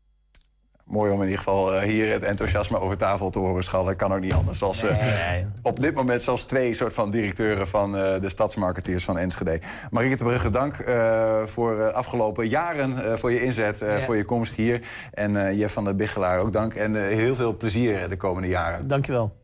mooi 0.86 1.12
om 1.12 1.18
in 1.18 1.24
ieder 1.24 1.38
geval 1.38 1.80
hier 1.80 2.12
het 2.12 2.22
enthousiasme 2.22 2.78
over 2.78 2.96
tafel 2.96 3.30
te 3.30 3.38
horen 3.38 3.64
schallen. 3.64 3.96
Kan 3.96 4.14
ook 4.14 4.20
niet 4.20 4.32
anders. 4.32 4.62
Als, 4.62 4.82
nee, 4.82 4.92
nee. 4.92 5.46
op 5.62 5.80
dit 5.80 5.94
moment 5.94 6.22
zelfs 6.22 6.44
twee 6.44 6.74
soort 6.74 6.94
van 6.94 7.10
directeuren 7.10 7.68
van 7.68 7.96
uh, 7.96 8.20
de 8.20 8.28
stadsmarketeers 8.28 9.04
van 9.04 9.18
Enschede. 9.18 9.60
Marieke 9.90 10.16
de 10.16 10.24
Brugge, 10.24 10.50
dank 10.50 10.78
uh, 10.78 11.42
voor 11.46 11.78
uh, 11.78 11.88
afgelopen 11.88 12.48
jaren 12.48 13.18
voor 13.18 13.32
je 13.32 13.42
inzet, 13.42 13.78
ja. 13.78 13.98
voor 13.98 14.16
je 14.16 14.24
komst 14.24 14.54
hier. 14.54 14.80
En 15.12 15.56
Jeff 15.56 15.74
van 15.74 15.84
der 15.84 15.96
Biggelaar 15.96 16.38
ook 16.40 16.52
dank. 16.52 16.74
En 16.74 16.94
heel 16.94 17.34
veel 17.34 17.56
plezier 17.56 18.08
de 18.08 18.16
komende 18.16 18.48
jaren. 18.48 18.86
Dankjewel. 18.86 19.36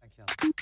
Dankjewel. 0.00 0.52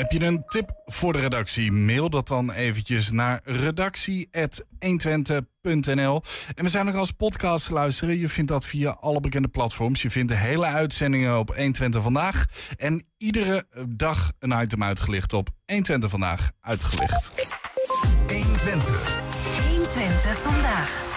Heb 0.00 0.12
je 0.12 0.24
een 0.24 0.44
tip 0.46 0.72
voor 0.86 1.12
de 1.12 1.18
redactie? 1.18 1.72
Mail 1.72 2.10
dat 2.10 2.28
dan 2.28 2.50
eventjes 2.50 3.10
naar 3.10 3.40
redactie.120.nl. 3.44 6.22
En 6.54 6.64
we 6.64 6.68
zijn 6.68 6.86
nog 6.86 6.94
als 6.94 7.10
podcast 7.10 7.66
te 7.66 7.72
luisteren. 7.72 8.18
Je 8.18 8.28
vindt 8.28 8.50
dat 8.50 8.66
via 8.66 8.90
alle 8.90 9.20
bekende 9.20 9.48
platforms. 9.48 10.02
Je 10.02 10.10
vindt 10.10 10.32
de 10.32 10.38
hele 10.38 10.66
uitzendingen 10.66 11.38
op 11.38 11.48
120 11.48 12.02
Vandaag. 12.02 12.44
En 12.76 13.04
iedere 13.16 13.66
dag 13.88 14.32
een 14.38 14.62
item 14.62 14.82
uitgelicht 14.82 15.32
op 15.32 15.48
120 15.66 16.10
Vandaag 16.10 16.50
uitgelicht. 16.60 17.30
120. 18.26 19.20
120 19.68 20.42
Vandaag. 20.42 21.08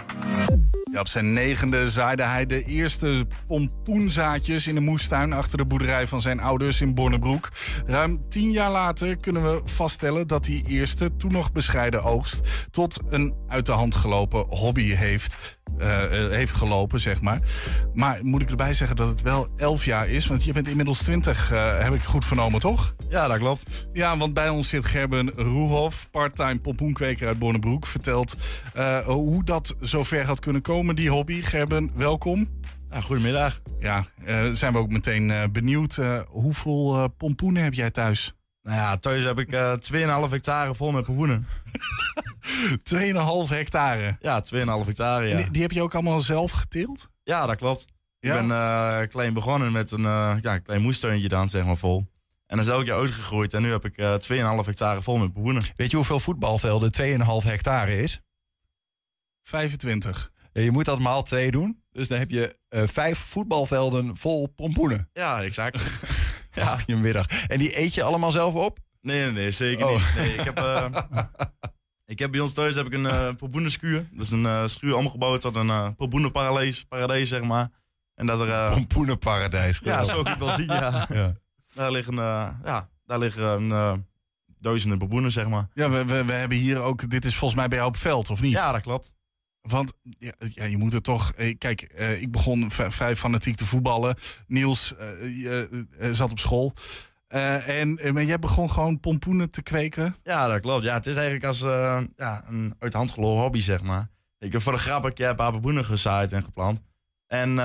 Ja, 0.94 1.00
op 1.00 1.08
zijn 1.08 1.34
negende 1.34 1.90
zaaide 1.90 2.24
hij 2.24 2.46
de 2.46 2.64
eerste 2.64 3.28
pompoenzaadjes 3.48 4.68
in 4.68 4.76
de 4.76 4.82
moestuin 4.82 5.34
achter 5.34 5.58
de 5.58 5.66
boerderij 5.66 6.08
van 6.08 6.22
zijn 6.22 6.40
ouders 6.40 6.82
in 6.82 6.94
Bonnebroek. 6.94 7.50
Ruim 7.86 8.30
tien 8.30 8.52
jaar 8.52 8.72
later 8.72 9.18
kunnen 9.18 9.44
we 9.44 9.62
vaststellen 9.66 10.28
dat 10.28 10.44
die 10.44 10.64
eerste, 10.68 11.16
toen 11.18 11.32
nog 11.32 11.52
bescheiden 11.52 12.04
oogst, 12.04 12.68
tot 12.72 13.00
een 13.10 13.34
uit 13.48 13.66
de 13.66 13.72
hand 13.72 13.96
gelopen 13.96 14.46
hobby 14.50 14.94
heeft. 14.94 15.62
Uh, 15.78 16.30
heeft 16.30 16.56
gelopen, 16.56 17.00
zeg 17.00 17.22
maar. 17.22 17.40
Maar 17.94 18.20
moet 18.22 18.42
ik 18.42 18.50
erbij 18.50 18.74
zeggen 18.74 18.96
dat 18.96 19.08
het 19.08 19.22
wel 19.22 19.48
elf 19.58 19.86
jaar 19.86 20.08
is? 20.08 20.28
Want 20.28 20.44
je 20.44 20.54
bent 20.54 20.68
inmiddels 20.68 20.98
twintig, 20.98 21.52
uh, 21.52 21.80
heb 21.80 21.94
ik 21.94 22.02
goed 22.02 22.26
vernomen, 22.26 22.60
toch? 22.60 22.96
Ja, 23.10 23.28
dat 23.28 23.38
klopt. 23.38 23.88
Ja, 23.94 24.18
want 24.18 24.34
bij 24.34 24.50
ons 24.50 24.68
zit 24.70 24.86
Gerben 24.86 25.32
Roehoff, 25.36 26.08
parttime 26.12 26.60
pompoenkweker 26.60 27.28
uit 27.28 27.40
Bonnebroek. 27.40 27.86
Vertelt 27.86 28.36
uh, 28.78 28.98
hoe 28.98 29.44
dat 29.44 29.76
zover 29.80 30.26
had 30.26 30.40
kunnen 30.40 30.62
komen, 30.62 30.83
die 30.92 31.10
hobby. 31.10 31.42
Gerben, 31.42 31.92
welkom. 31.96 32.62
Goedemiddag. 33.04 33.62
Ja, 33.80 34.06
zijn 34.54 34.74
we 34.74 34.78
ook 34.78 34.90
meteen 34.90 35.52
benieuwd. 35.52 36.00
hoeveel 36.28 37.10
pompoenen 37.18 37.64
heb 37.64 37.74
jij 37.74 37.92
thuis? 37.92 38.34
Nou 38.64 38.78
ja, 38.78 38.98
thuis 38.98 39.24
heb 39.24 39.40
ik 39.40 39.54
uh, 39.54 39.74
2,5 40.26 40.30
hectare 40.30 40.76
vol 40.76 40.92
met 40.92 41.04
pompoenen. 41.04 41.48
2,5 42.96 43.50
hectare? 43.50 44.18
Ja, 44.20 44.44
2,5 44.54 44.60
hectare, 44.86 45.28
ja. 45.28 45.38
Die, 45.38 45.52
die, 45.52 45.62
heb 45.62 45.72
je 45.72 45.82
ook 45.82 45.94
allemaal 45.94 46.20
zelf 46.20 46.52
geteeld? 46.52 47.10
Ja, 47.24 47.46
dat 47.46 47.56
klopt. 47.56 47.86
Ja? 48.20 48.34
Ik 48.34 48.48
ben 48.48 48.58
uh, 48.58 49.02
klein 49.08 49.34
begonnen 49.34 49.72
met 49.72 49.92
een 49.92 50.02
uh, 50.02 50.36
ja, 50.42 50.58
klein 50.58 50.82
moestuintje 50.82 51.28
dan, 51.28 51.50
zeg 51.50 51.66
maar, 51.66 51.78
vol. 51.78 51.98
En 52.48 52.58
dan 52.58 52.66
is 52.66 52.72
elk 52.72 52.86
jaar 52.86 53.00
uitgegroeid 53.00 53.54
en 53.54 53.62
nu 53.62 53.72
heb 53.72 53.86
ik 53.86 53.98
uh, 53.98 54.16
2,5 54.60 54.66
hectare 54.66 55.02
vol 55.02 55.18
met 55.18 55.34
pompoenen. 55.34 55.64
Weet 55.76 55.92
je 55.92 55.98
hoeveel 55.98 56.20
voetbalvelden 56.20 56.92
2,5 57.02 57.48
hectare 57.48 57.98
is? 58.02 58.22
25. 59.44 60.32
Je 60.54 60.72
moet 60.72 60.86
dat 60.86 61.00
maal 61.00 61.24
2 61.24 61.52
doen. 61.52 61.84
Dus 61.92 62.08
dan 62.08 62.20
heb 62.20 62.30
je 62.30 62.58
vijf 62.70 63.18
voetbalvelden 63.18 64.18
vol 64.18 64.48
pompoenen. 64.48 65.10
Ja, 65.14 65.42
exact. 65.42 65.82
Ja, 66.54 66.80
je 66.86 66.96
middag. 66.96 67.28
En 67.48 67.60
die 67.60 67.80
eet 67.80 67.94
je 67.94 68.04
allemaal 68.04 68.32
zelf 68.32 68.54
op? 68.54 68.80
Nee, 69.02 69.24
nee, 69.24 69.32
nee 69.32 69.52
zeker 69.52 69.88
oh. 69.88 69.94
niet. 69.94 70.16
Nee, 70.16 70.34
ik, 70.34 70.42
heb, 70.42 70.60
uh, 70.60 70.86
ik 72.06 72.20
heb 72.20 72.32
bij 72.32 72.40
ons 72.40 72.54
thuis 72.54 72.76
heb 72.76 72.86
ik 72.86 72.94
een 72.94 73.04
uh, 73.04 73.30
pompoenenschuur. 73.38 74.08
Dat 74.12 74.26
is 74.26 74.32
een 74.32 74.44
uh, 74.44 74.68
schuur 74.68 74.96
omgebouwd 74.96 75.42
tot 75.42 75.56
een 75.56 75.68
uh, 75.68 75.90
pompoenenparadijs, 75.98 76.84
paradijs, 76.84 77.30
zeg 77.30 77.42
maar. 77.42 77.70
En 78.16 78.26
dat 78.26 78.42
er... 78.42 78.48
Uh, 78.48 78.74
pompoenenparadijs. 78.74 79.80
Ja, 79.84 80.04
zo 80.04 80.24
kan 80.24 80.34
ik 80.34 80.40
wel 80.40 80.52
zien, 80.52 80.66
ja. 80.66 81.08
ja. 81.14 81.34
Daar 81.74 81.92
liggen, 81.92 82.16
ja, 82.16 82.90
daar 83.06 83.20
liggen 83.20 84.08
duizenden 84.60 84.98
pompoenen, 84.98 85.32
zeg 85.32 85.48
maar. 85.48 85.68
Ja, 85.74 85.90
we, 85.90 86.06
we, 86.06 86.26
we 86.26 86.34
hebben 86.34 86.58
hier 86.58 86.82
ook... 86.82 87.10
Dit 87.10 87.26
is 87.26 87.36
volgens 87.36 87.60
mij 87.60 87.70
bij 87.70 87.78
jou 87.78 87.90
op 87.90 87.98
veld, 87.98 88.30
of 88.30 88.42
niet? 88.42 88.52
Ja, 88.52 88.72
dat 88.72 88.82
klopt. 88.82 89.14
Want 89.70 89.94
ja, 90.20 90.34
ja, 90.38 90.64
je 90.64 90.78
moet 90.78 90.94
er 90.94 91.02
toch. 91.02 91.32
Eh, 91.32 91.58
kijk, 91.58 91.94
uh, 92.00 92.22
ik 92.22 92.32
begon 92.32 92.72
vrij 92.72 93.16
fanatiek 93.16 93.56
te 93.56 93.66
voetballen. 93.66 94.16
Niels 94.48 94.94
uh, 95.22 95.64
zat 96.12 96.32
op 96.32 96.40
school. 96.40 96.74
en 97.28 98.00
maar 98.14 98.24
jij 98.24 98.40
begon 98.40 98.70
gewoon 98.70 99.00
pompoenen 99.00 99.50
te 99.50 99.62
kweken. 99.62 100.16
Ja, 100.24 100.48
dat 100.48 100.60
klopt. 100.60 100.84
Ja, 100.84 100.94
het 100.94 101.06
is 101.06 101.16
eigenlijk 101.16 101.46
als 101.46 101.60
ja, 102.16 102.44
een 102.48 102.76
uit 102.80 102.92
de 102.92 102.98
hand 102.98 103.12
gelopen 103.12 103.42
hobby, 103.42 103.62
zeg 103.62 103.82
maar. 103.84 104.10
Ik 104.40 104.52
heb 104.52 104.62
voor 104.62 104.72
de 104.72 104.78
grap 104.78 105.04
een 105.04 105.14
keer 105.14 105.36
gezaaid 105.84 106.32
en 106.32 106.44
geplant. 106.44 106.82
En 107.28 107.56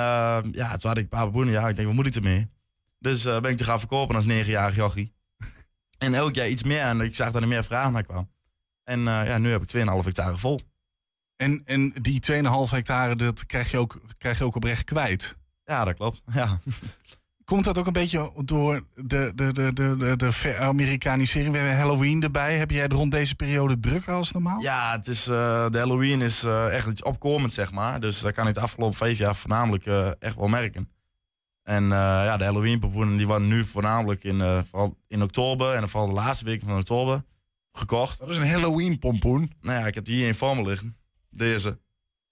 ja, 0.53 0.77
toen 0.77 0.91
had 0.91 0.99
ik 0.99 1.09
pompoenen. 1.09 1.53
Ja, 1.53 1.69
ik 1.69 1.77
denk, 1.77 1.87
wat 1.87 1.97
moet 1.97 2.07
ik 2.07 2.15
ermee? 2.15 2.51
Dus 2.99 3.23
ben 3.23 3.45
ik 3.45 3.57
te 3.57 3.65
gaan 3.65 3.79
verkopen 3.79 4.17
als 4.17 4.25
negenjarig 4.25 4.77
jochie. 4.77 5.15
en 5.99 6.15
elk 6.15 6.35
jaar 6.35 6.49
iets 6.49 6.63
meer. 6.63 6.81
En 6.81 7.01
ik 7.01 7.15
zag 7.15 7.33
dat 7.33 7.43
er 7.43 7.49
meer 7.49 7.65
vraag 7.65 7.91
naar 7.91 8.05
kwam. 8.05 8.31
En 8.85 9.01
ja, 9.01 9.39
nu 9.39 9.51
heb 9.51 9.63
ik 9.63 9.77
2,5 9.77 9.83
hectare 10.05 10.37
vol. 10.37 10.61
En, 11.39 11.62
en 11.64 11.93
die 12.01 12.20
2,5 12.32 12.39
hectare, 12.70 13.16
dat 13.16 13.47
krijg 13.47 13.70
je, 13.70 13.78
ook, 13.78 14.01
krijg 14.18 14.39
je 14.39 14.45
ook 14.45 14.57
oprecht 14.57 14.84
kwijt. 14.84 15.36
Ja, 15.64 15.84
dat 15.84 15.95
klopt. 15.95 16.22
Ja. 16.32 16.61
Komt 17.45 17.64
dat 17.64 17.78
ook 17.78 17.86
een 17.86 17.93
beetje 17.93 18.32
door 18.45 18.82
de, 18.95 19.32
de, 19.34 19.53
de, 19.53 19.72
de, 19.72 19.97
de, 19.97 20.16
de 20.16 20.57
Amerikanisering? 20.59 21.53
We 21.53 21.59
hebben 21.59 21.76
Halloween 21.76 22.22
erbij. 22.22 22.59
Heb 22.59 22.70
jij 22.70 22.86
rond 22.86 23.11
deze 23.11 23.34
periode 23.34 23.80
drukker 23.80 24.14
als 24.14 24.32
normaal? 24.32 24.61
Ja, 24.61 24.93
het 24.93 25.07
is, 25.07 25.28
uh, 25.28 25.70
de 25.70 25.78
Halloween 25.78 26.20
is 26.20 26.45
uh, 26.45 26.74
echt 26.76 26.86
iets 26.86 27.03
opkomend, 27.03 27.53
zeg 27.53 27.72
maar. 27.72 28.01
Dus 28.01 28.20
dat 28.20 28.32
kan 28.32 28.49
ik 28.49 28.55
de 28.55 28.61
afgelopen 28.61 28.97
vijf 28.97 29.18
jaar 29.18 29.36
voornamelijk 29.36 29.86
uh, 29.86 30.11
echt 30.18 30.36
wel 30.36 30.49
merken. 30.49 30.91
En 31.62 31.89
ja, 31.89 32.36
de 32.36 32.45
Halloween-pompoenen 32.45 33.16
die 33.16 33.26
worden 33.26 33.49
nu 33.49 33.64
voornamelijk 33.64 34.24
in, 34.24 34.64
vooral 34.66 34.99
in 35.09 35.22
oktober 35.22 35.74
en 35.74 35.89
vooral 35.89 36.09
de 36.09 36.14
laatste 36.14 36.45
week 36.45 36.62
van 36.64 36.78
oktober 36.78 37.22
gekocht. 37.72 38.18
Dat 38.18 38.28
is 38.28 38.36
een 38.36 38.51
Halloween-pompoen? 38.51 39.53
Nou 39.61 39.80
ja, 39.80 39.86
ik 39.86 39.95
heb 39.95 40.05
die 40.05 40.16
hier 40.16 40.26
in 40.26 40.34
vorm 40.34 40.66
liggen. 40.68 40.98
Deze. 41.31 41.79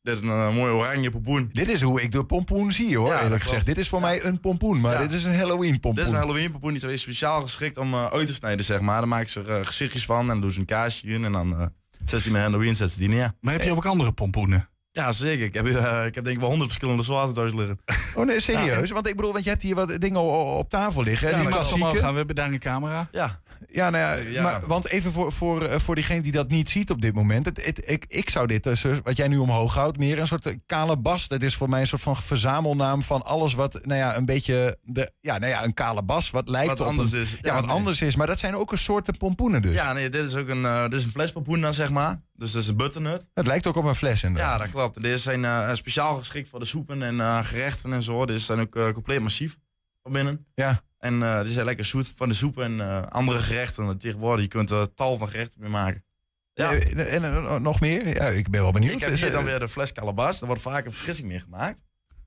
Dit 0.02 0.14
is 0.14 0.20
een 0.20 0.28
uh, 0.28 0.54
mooie 0.54 0.72
oranje 0.72 1.10
pompoen. 1.10 1.50
Dit 1.52 1.68
is 1.68 1.82
hoe 1.82 2.02
ik 2.02 2.12
de 2.12 2.24
pompoen 2.24 2.72
zie 2.72 2.96
hoor, 2.96 3.08
ja, 3.08 3.22
eerlijk 3.22 3.42
gezegd. 3.42 3.66
Dit 3.66 3.78
is 3.78 3.88
voor 3.88 4.00
mij 4.00 4.24
een 4.24 4.40
pompoen, 4.40 4.80
maar 4.80 4.98
dit 4.98 5.12
is 5.12 5.24
een 5.24 5.34
Halloween 5.34 5.80
pompoen. 5.80 5.94
Dit 5.94 6.06
is 6.06 6.10
een 6.10 6.18
Halloween 6.18 6.50
pompoen, 6.50 6.74
die 6.74 6.92
is 6.92 7.00
speciaal 7.00 7.42
geschikt 7.42 7.76
om 7.76 7.94
uh, 7.94 8.06
uit 8.06 8.26
te 8.26 8.34
snijden, 8.34 8.64
zeg 8.64 8.80
maar. 8.80 9.00
Dan 9.00 9.08
maak 9.08 9.22
ik 9.22 9.28
ze 9.28 9.44
uh, 9.46 9.56
gezichtjes 9.62 10.04
van 10.04 10.20
en 10.20 10.26
dan 10.26 10.40
doen 10.40 10.50
ze 10.50 10.58
een 10.58 10.64
kaasje 10.64 11.06
in 11.06 11.24
en 11.24 11.32
dan 11.32 11.72
zet 12.04 12.18
ze 12.18 12.22
die 12.22 12.32
met 12.32 12.42
Halloween 12.42 12.76
zet 12.76 12.90
ze 12.90 12.98
die 12.98 13.08
neer. 13.08 13.32
Maar 13.40 13.52
heb 13.52 13.62
je 13.62 13.72
ook 13.72 13.86
andere 13.86 14.12
pompoenen? 14.12 14.68
Ja, 14.96 15.12
zeker. 15.12 15.44
Ik 15.44 15.54
heb, 15.54 15.66
eh, 15.66 16.06
ik 16.06 16.14
heb 16.14 16.24
denk 16.24 16.36
ik 16.36 16.38
wel 16.38 16.48
honderd 16.48 16.70
verschillende 16.70 17.02
soorten 17.02 17.34
thuis 17.34 17.52
liggen. 17.54 17.78
Oh 18.14 18.26
nee, 18.26 18.40
serieus? 18.40 18.90
Want 18.90 19.06
ik 19.08 19.16
bedoel, 19.16 19.32
want 19.32 19.44
je 19.44 19.50
hebt 19.50 19.62
hier 19.62 19.74
wat 19.74 20.00
dingen 20.00 20.20
op 20.20 20.68
tafel 20.68 21.02
liggen. 21.02 21.30
Ja, 21.30 21.38
die 21.38 21.46
klassieke. 21.48 21.84
allemaal 21.84 22.02
gaan. 22.02 22.10
We 22.10 22.16
hebben 22.16 22.34
daar 22.34 22.52
een 22.52 22.58
camera. 22.58 23.08
Ja. 23.12 23.40
Ja, 23.72 23.90
nou 23.90 24.04
ja, 24.22 24.28
Ja. 24.30 24.42
Maar, 24.42 24.66
want 24.66 24.86
even 24.88 25.12
voor, 25.12 25.32
voor, 25.32 25.62
eh, 25.64 25.78
voor 25.78 25.94
diegene 25.94 26.22
die 26.22 26.32
dat 26.32 26.48
niet 26.48 26.70
ziet 26.70 26.90
op 26.90 27.00
dit 27.00 27.14
moment. 27.14 27.44
Het, 27.46 27.64
het- 27.66 27.90
ik, 27.90 28.04
ik 28.08 28.30
zou 28.30 28.46
dit, 28.46 28.62
dus, 28.62 28.84
eh, 28.84 28.96
wat 29.02 29.16
jij 29.16 29.28
nu 29.28 29.36
omhoog 29.36 29.74
houdt, 29.74 29.98
meer 29.98 30.18
een 30.18 30.26
soort 30.26 30.46
eh, 30.46 30.54
kale 30.66 30.96
bas. 30.96 31.28
Dat 31.28 31.42
is 31.42 31.56
voor 31.56 31.68
mij 31.68 31.80
een 31.80 31.86
soort 31.86 32.02
van 32.02 32.16
verzamelnaam 32.16 33.02
van 33.02 33.24
alles 33.24 33.54
wat, 33.54 33.78
nou 33.82 33.98
ja, 34.00 34.16
een 34.16 34.24
beetje, 34.24 34.78
de, 34.82 35.10
ja, 35.20 35.38
nou 35.38 35.52
ja, 35.52 35.64
een 35.64 35.74
kale 35.74 36.02
bas. 36.02 36.30
Wat 36.30 36.48
lijkt 36.48 36.68
Wat 36.68 36.80
op 36.80 36.86
anders 36.86 37.12
een- 37.12 37.20
is. 37.20 37.30
Ja, 37.30 37.38
Ja, 37.42 37.54
wat 37.54 37.66
nee. 37.66 37.74
anders 37.74 38.00
is. 38.02 38.16
Maar 38.16 38.26
dat 38.26 38.38
zijn 38.38 38.56
ook 38.56 38.72
een 38.72 38.78
soorten 38.78 39.16
pompoenen 39.16 39.62
dus. 39.62 39.74
Ja, 39.74 39.92
nee, 39.92 40.10
dit 40.10 40.26
is 40.26 40.34
ook 40.34 40.48
een, 40.48 40.64
eh 40.64 40.82
dit 40.82 40.92
is 40.94 41.04
een 41.04 41.10
flespapoen 41.10 41.60
dan, 41.60 41.74
zeg 41.74 41.90
maar. 41.90 42.22
Dus 42.34 42.52
dat 42.52 42.62
is 42.62 42.68
een 42.68 42.76
butternut. 42.76 43.26
Het 43.34 43.46
lijkt 43.46 43.66
ook 43.66 43.76
op 43.76 43.84
een 43.84 43.94
fles 43.94 44.22
inderdaad. 44.22 44.52
Ja, 44.52 44.58
dat 44.58 44.70
klopt. 44.70 45.02
Deze 45.02 45.22
zijn 45.22 45.76
speciaal 45.76 46.16
geschikt 46.18 46.48
voor 46.48 46.58
de 46.58 46.64
soepen 46.66 47.02
en 47.02 47.44
gerechten 47.44 47.92
en 47.92 48.02
zo. 48.02 48.26
Deze 48.26 48.44
zijn 48.44 48.60
ook 48.60 48.92
compleet 48.92 49.20
massief 49.22 49.56
van 50.02 50.12
binnen. 50.12 50.46
Ja. 50.54 50.80
En 50.98 51.22
eh, 51.22 51.42
die 51.42 51.52
zijn 51.52 51.64
lekker 51.64 51.84
zoet 51.84 52.12
van 52.16 52.28
de 52.28 52.34
soep 52.34 52.58
en 52.58 52.80
eh, 52.80 53.02
andere 53.02 53.38
gerechten. 53.38 53.84
Want 53.84 54.00
tegenwoordig, 54.00 54.42
je 54.42 54.48
kunt 54.50 54.70
er 54.70 54.94
tal 54.94 55.16
van 55.16 55.28
gerechten 55.28 55.60
mee 55.60 55.70
maken. 55.70 56.04
Ja. 56.52 56.72
Eh, 56.72 57.14
En, 57.14 57.24
eh, 57.24 57.56
nog 57.56 57.80
meer? 57.80 58.06
Ja, 58.14 58.26
ik 58.28 58.50
ben 58.50 58.60
wel 58.62 58.72
benieuwd. 58.72 58.92
Ik 58.92 59.00
heb 59.00 59.10
Is, 59.10 59.20
hier 59.20 59.28
eh, 59.28 59.34
dan 59.34 59.44
weer 59.44 59.58
de 59.58 59.68
fles 59.68 59.92
calabas. 59.92 60.38
Daar 60.38 60.48
wordt 60.48 60.62
vaak 60.62 60.84
een 60.84 60.92
vergissing 60.92 61.28
mee 61.28 61.40
gemaakt. 61.40 61.84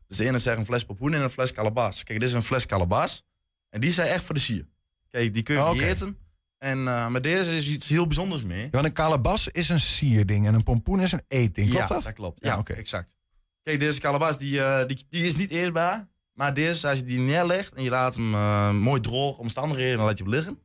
Dus 0.08 0.18
de 0.18 0.26
ene 0.26 0.40
zegt 0.40 0.58
een 0.58 0.66
fles 0.66 0.86
papoen 0.86 1.14
en 1.14 1.22
een 1.22 1.30
fles 1.30 1.52
calabas. 1.52 2.04
Kijk, 2.04 2.20
dit 2.20 2.28
is 2.28 2.34
een 2.36 2.44
fles 2.44 2.66
calabas. 2.66 3.26
En 3.70 3.80
die 3.82 3.92
zijn 3.92 4.08
echt 4.08 4.24
voor 4.24 4.36
de 4.36 4.42
sier. 4.42 4.68
Kijk, 5.10 5.34
die 5.34 5.44
kun 5.44 5.56
je 5.56 5.62
Oh, 5.64 5.78
eten. 5.82 6.18
En 6.58 6.80
uh, 6.80 7.08
met 7.08 7.24
deze 7.24 7.56
is 7.56 7.68
iets 7.68 7.90
heel 7.90 8.08
bijzonders 8.08 8.44
mee. 8.44 8.62
Ja, 8.64 8.70
want 8.72 8.86
een 8.86 8.94
kalebas 8.94 9.48
is 9.48 9.70
een 9.70 9.80
sierding 9.80 10.48
en 10.48 10.54
een 10.54 10.64
pompoen 10.64 11.02
is 11.02 11.12
een 11.12 11.22
eetding. 11.28 11.70
Klopt 11.70 11.88
ja, 11.90 12.00
dat? 12.00 12.14
klopt. 12.14 12.44
Ja, 12.44 12.52
Ja, 12.52 12.58
oké. 12.60 12.74
exact. 12.74 13.16
Kijk, 13.64 13.80
deze 13.80 14.00
calabas 14.00 14.38
die, 14.38 14.64
eh, 14.64 14.88
die, 14.88 15.06
die 15.10 15.26
is 15.26 15.36
niet 15.36 15.52
eetbaar. 15.52 16.08
Maar 16.40 16.54
deze, 16.54 16.88
als 16.90 16.98
je 16.98 17.04
die 17.04 17.20
neerlegt 17.20 17.74
en 17.74 17.84
je 17.84 17.90
laat 17.90 18.16
hem 18.16 18.34
eh, 18.34 18.72
mooi 18.72 19.02
droog 19.02 19.38
omstandigheden, 19.38 19.98
dan 19.98 20.06
laat 20.06 20.18
je 20.18 20.24
hem 20.24 20.34
liggen. 20.34 20.60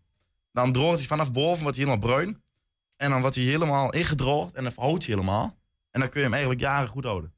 Dan 0.53 0.72
droogt 0.72 0.99
hij 0.99 1.07
vanaf 1.07 1.33
boven, 1.33 1.62
wordt 1.62 1.77
hij 1.77 1.87
helemaal 1.87 2.09
bruin. 2.09 2.43
En 2.97 3.11
dan 3.11 3.20
wordt 3.20 3.37
hij 3.37 3.45
helemaal 3.45 3.93
ingedroogd 3.93 4.55
en 4.55 4.62
dan 4.62 4.72
verhoudt 4.72 5.07
hij 5.07 5.14
helemaal. 5.14 5.59
En 5.91 6.01
dan 6.01 6.09
kun 6.09 6.18
je 6.18 6.25
hem 6.25 6.33
eigenlijk 6.35 6.62
jaren 6.62 6.89
goed 6.89 7.05
houden. 7.05 7.35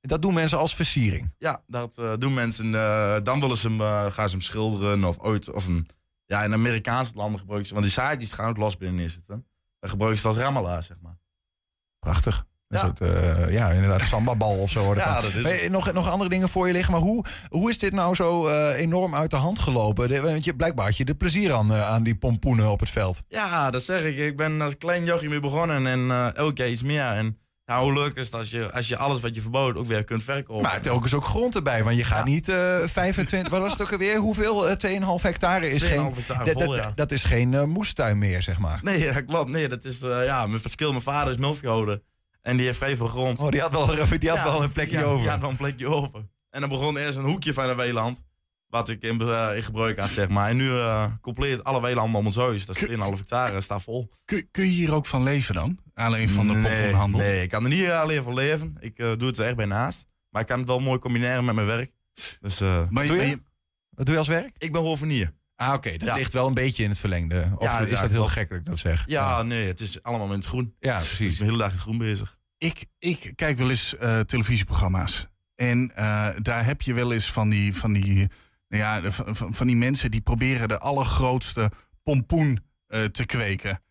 Dat 0.00 0.22
doen 0.22 0.34
mensen 0.34 0.58
als 0.58 0.74
versiering. 0.74 1.34
Ja, 1.38 1.62
dat 1.66 1.98
eh, 1.98 2.16
doen 2.16 2.34
mensen. 2.34 2.74
eh, 2.74 3.16
dan 3.22 3.40
willen 3.40 3.56
ze 3.56 3.68
hem, 3.68 3.80
gaan 4.10 4.28
ze 4.28 4.34
hem 4.36 4.44
schilderen 4.44 5.04
of 5.04 5.18
ooit. 5.18 5.50
Of 5.50 5.66
een, 5.66 5.88
ja, 6.26 6.42
in 6.44 6.52
Amerikaanse 6.52 7.12
landen 7.14 7.40
gebruiken 7.40 7.68
ze. 7.68 7.74
Want 7.74 7.86
die 7.86 7.94
zaadjes 7.94 8.32
gaan 8.32 8.48
ook 8.48 8.56
los 8.56 8.76
binnenin 8.76 9.10
zitten. 9.10 9.46
Dan 9.78 9.90
gebruiken 9.90 10.20
ze 10.20 10.28
het 10.28 10.36
als 10.36 10.46
ramela, 10.46 10.80
zeg 10.80 11.00
maar. 11.00 11.18
Prachtig. 11.98 12.46
Een 12.72 12.78
Ja. 12.78 12.84
soort, 12.84 13.00
eh, 13.00 13.52
ja, 13.52 13.70
inderdaad, 13.70 14.02
sambabal 14.02 14.56
of 14.56 14.70
zo. 14.70 14.94
Ja, 14.94 15.12
dan. 15.12 15.22
dat 15.22 15.34
is 15.34 15.42
Maar, 15.42 15.52
het. 15.52 15.70
nog, 15.70 15.92
nog 15.92 16.10
andere 16.10 16.30
dingen 16.30 16.48
voor 16.48 16.66
je 16.66 16.72
liggen. 16.72 16.92
Maar 16.92 17.02
hoe, 17.02 17.24
hoe 17.48 17.70
is 17.70 17.78
dit 17.78 17.92
nou 17.92 18.14
zo 18.14 18.46
eh, 18.46 18.78
enorm 18.80 19.14
uit 19.14 19.30
de 19.30 19.36
hand 19.36 19.58
gelopen? 19.58 20.08
De, 20.08 20.20
want 20.20 20.44
je, 20.44 20.54
blijkbaar 20.56 20.86
had 20.86 20.96
je 20.96 21.04
er 21.04 21.14
plezier 21.14 21.52
aan, 21.52 21.72
eh, 21.72 21.88
aan 21.88 22.02
die 22.02 22.14
pompoenen 22.16 22.70
op 22.70 22.80
het 22.80 22.90
veld. 22.90 23.20
Ja, 23.28 23.70
dat 23.70 23.82
zeg 23.82 24.02
ik. 24.04 24.16
Ik 24.18 24.36
ben 24.36 24.60
als 24.60 24.76
klein 24.78 25.04
jochie 25.04 25.28
mee 25.28 25.40
begonnen 25.40 25.86
en 25.86 26.10
elke 26.34 26.52
keer 26.52 26.68
iets 26.68 26.82
meer. 26.82 27.02
En 27.04 27.36
ja, 27.64 27.82
hoe 27.82 27.92
leuk 27.92 28.16
is 28.16 28.24
het 28.26 28.34
als 28.34 28.50
je, 28.50 28.72
als 28.72 28.88
je 28.88 28.96
alles 28.96 29.20
wat 29.20 29.34
je 29.34 29.40
verbouwt 29.40 29.76
ook 29.76 29.86
weer 29.86 30.04
kunt 30.04 30.22
verkopen. 30.22 30.62
Maar 30.62 30.80
telkens 30.80 31.14
ook 31.14 31.24
grond 31.24 31.54
erbij. 31.54 31.84
Want 31.84 31.96
je 31.96 32.04
gaat 32.04 32.24
niet 32.24 32.48
eh 32.48 32.76
25... 32.86 33.50
wat 33.52 33.60
was 33.60 33.72
het 33.72 33.82
ook 33.82 33.92
alweer? 33.92 34.16
Hoeveel? 34.18 34.68
Eh, 34.68 34.76
2,5 35.16 35.22
hectare 35.22 35.70
is 35.70 35.82
2,5 35.84 35.88
geen... 35.88 36.12
hectare 36.14 36.44
dat, 36.44 36.62
vol, 36.62 36.72
dat, 36.72 36.78
ja. 36.78 36.92
dat 36.94 37.12
is 37.12 37.24
geen 37.24 37.68
moestuin 37.68 38.18
meer, 38.18 38.42
zeg 38.42 38.58
maar. 38.58 38.80
Nee, 38.82 39.04
dat 39.12 39.24
klopt. 39.24 39.50
Nee, 39.50 39.68
dat 39.68 39.84
is 39.84 39.98
ja, 40.00 40.46
mijn 40.46 40.60
verschil. 40.60 40.90
Mijn 40.90 41.02
vader 41.02 41.32
is 41.32 41.38
melkveehouder. 41.38 42.00
En 42.42 42.56
die 42.56 42.66
heeft 42.66 42.78
vrij 42.78 42.96
veel 42.96 43.08
grond. 43.08 43.40
Oh, 43.40 43.48
die 43.48 43.60
had 43.60 43.72
wel, 43.72 43.86
die 43.86 43.96
had 43.98 44.20
Ja, 44.20 44.44
wel 44.44 44.62
een 44.62 44.72
plekje 44.72 44.98
ja, 44.98 45.02
over. 45.04 45.20
Die 45.20 45.28
had 45.30 45.40
wel 45.40 45.50
een 45.50 45.56
plekje 45.56 45.86
over. 45.86 46.28
En 46.50 46.60
dan 46.60 46.68
begon 46.68 46.96
eerst 46.96 47.18
een 47.18 47.24
hoekje 47.24 47.52
van 47.52 47.68
een 47.68 47.76
weiland. 47.76 48.22
Wat 48.66 48.88
ik 48.88 49.02
in, 49.02 49.20
eh, 49.20 49.50
in 49.56 49.62
gebruik 49.62 49.98
had, 49.98 50.08
zeg 50.08 50.28
maar. 50.28 50.48
En 50.48 50.56
nu 50.56 50.70
eh, 50.70 51.12
compleet 51.20 51.64
alle 51.64 51.80
weilanden 51.80 52.18
om 52.20 52.26
ons 52.26 52.36
huis. 52.36 52.66
Dat 52.66 52.76
is 52.76 52.82
2,5 52.88 52.96
hectare, 52.98 53.60
staat 53.60 53.82
vol. 53.82 54.10
Kun, 54.24 54.48
kun 54.50 54.64
je 54.64 54.70
hier 54.70 54.94
ook 54.94 55.06
van 55.06 55.22
leven 55.22 55.54
dan? 55.54 55.78
Alleen 55.94 56.28
van 56.28 56.46
de 56.46 56.52
nee, 56.54 56.72
pompoenhandel? 56.72 57.20
nee, 57.20 57.42
ik 57.42 57.48
kan 57.48 57.62
er 57.64 57.68
niet 57.70 57.84
eh, 57.84 58.00
alleen 58.00 58.22
van 58.22 58.34
leven. 58.34 58.76
Ik 58.80 58.98
eh, 58.98 59.12
doe 59.16 59.28
het 59.28 59.38
er 59.38 59.44
echt 59.46 59.56
bij 59.56 59.66
naast. 59.66 60.04
Maar 60.30 60.40
ik 60.42 60.48
kan 60.48 60.58
het 60.58 60.68
wel 60.68 60.78
mooi 60.80 60.98
combineren 60.98 61.44
met 61.44 61.54
mijn 61.54 61.66
werk. 61.66 61.92
Dus, 62.40 62.60
eh, 62.60 62.82
Maar 62.90 63.02
je- 63.02 63.08
Doe 63.08 63.18
je? 63.18 63.22
maar 63.26 63.30
je- 63.36 63.42
Wat 63.90 64.04
doe 64.06 64.14
je 64.14 64.20
als 64.20 64.28
werk? 64.28 64.50
ik 64.58 64.72
ben 64.72 64.80
hovenier. 64.80 65.32
Ah, 65.66 65.72
oké. 65.74 65.90
dat 65.90 66.08
Ja. 66.08 66.14
ligt 66.14 66.32
wel 66.32 66.46
een 66.46 66.54
beetje 66.54 66.82
in 66.82 66.88
het 66.88 66.98
verlengde. 66.98 67.50
Of 67.56 67.62
Ja, 67.62 67.78
is 67.80 67.90
ja, 67.90 68.00
dat 68.00 68.10
heel 68.10 68.26
gek 68.26 68.48
dat 68.48 68.58
ik 68.58 68.64
dat 68.64 68.78
zeg? 68.78 69.04
Ja, 69.06 69.42
nee, 69.42 69.66
het 69.66 69.80
is 69.80 70.02
allemaal 70.02 70.26
in 70.28 70.32
het 70.38 70.46
groen. 70.46 70.74
Ja, 70.78 70.98
Dus 70.98 71.10
ik 71.10 71.16
precies. 71.16 71.38
ben 71.38 71.46
de 71.46 71.52
hele 71.52 71.62
dag 71.62 71.68
in 71.70 71.74
het 71.74 71.82
groen 71.82 71.98
bezig. 71.98 72.38
Ik, 72.58 72.86
ik 72.98 73.32
kijk 73.34 73.58
wel 73.58 73.70
eens 73.70 73.96
eh, 73.96 74.20
televisieprogramma's. 74.20 75.26
En 75.54 75.90
eh, 75.94 76.28
daar 76.42 76.64
heb 76.64 76.82
je 76.82 76.94
wel 76.94 77.12
eens 77.12 77.32
van 77.32 77.48
die, 77.48 77.74
van 77.76 77.92
die, 77.92 78.14
nou 78.68 78.82
ja, 79.02 79.10
van, 79.10 79.54
van- 79.54 79.66
die 79.66 79.76
mensen 79.76 80.10
die 80.10 80.20
proberen 80.20 80.68
de 80.68 80.78
allergrootste 80.78 81.70
pompoen 82.02 82.64
eh, 82.86 83.04
te 83.04 83.26
kweken. 83.26 83.82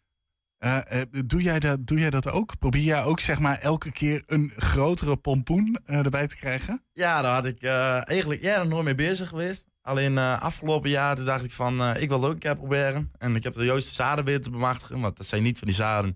Doe, 1.26 1.41
jij 1.41 1.59
dat, 1.59 1.88
doe 1.88 1.99
jij 1.99 2.09
dat 2.09 2.32
ook? 2.32 2.57
Probeer 2.59 2.82
jij 2.82 3.03
ook 3.03 3.19
zeg 3.19 3.39
maar 3.39 3.57
elke 3.57 3.91
keer 3.91 4.24
een 4.26 4.51
grotere 4.55 5.17
pompoen 5.17 5.78
eh, 5.86 5.97
erbij 6.05 6.28
te 6.28 6.36
krijgen? 6.36 6.84
Ja, 6.93 7.22
daar 7.22 7.34
had 7.34 7.45
ik 7.45 7.61
eh, 7.61 8.07
eigenlijk 8.09 8.41
ja, 8.41 8.57
nog 8.57 8.67
nooit 8.67 8.84
mee 8.86 8.95
bezig 8.95 9.30
geweest. 9.30 9.65
Alleen 9.82 10.18
eh, 10.18 10.42
afgelopen 10.42 10.90
jaar 10.90 11.16
toen 11.16 11.26
dacht 11.26 11.44
ik 11.44 11.52
van, 11.52 11.82
eh, 11.82 12.02
ik 12.02 12.08
wil 12.10 12.18
het 12.18 12.28
ook 12.28 12.34
een 12.34 12.40
keer 12.40 12.56
proberen. 12.56 13.12
En 13.18 13.36
ik 13.36 13.44
heb 13.44 13.54
de 13.54 13.66
juiste 13.66 13.94
zaden 13.94 14.26
weer 14.26 14.42
te 14.42 14.50
bemachtigen. 14.50 15.00
Want 15.00 15.18
dat 15.18 15.26
zijn 15.26 15.44
niet 15.44 15.58
van 15.60 15.68
die 15.68 15.76
zaden 15.78 16.16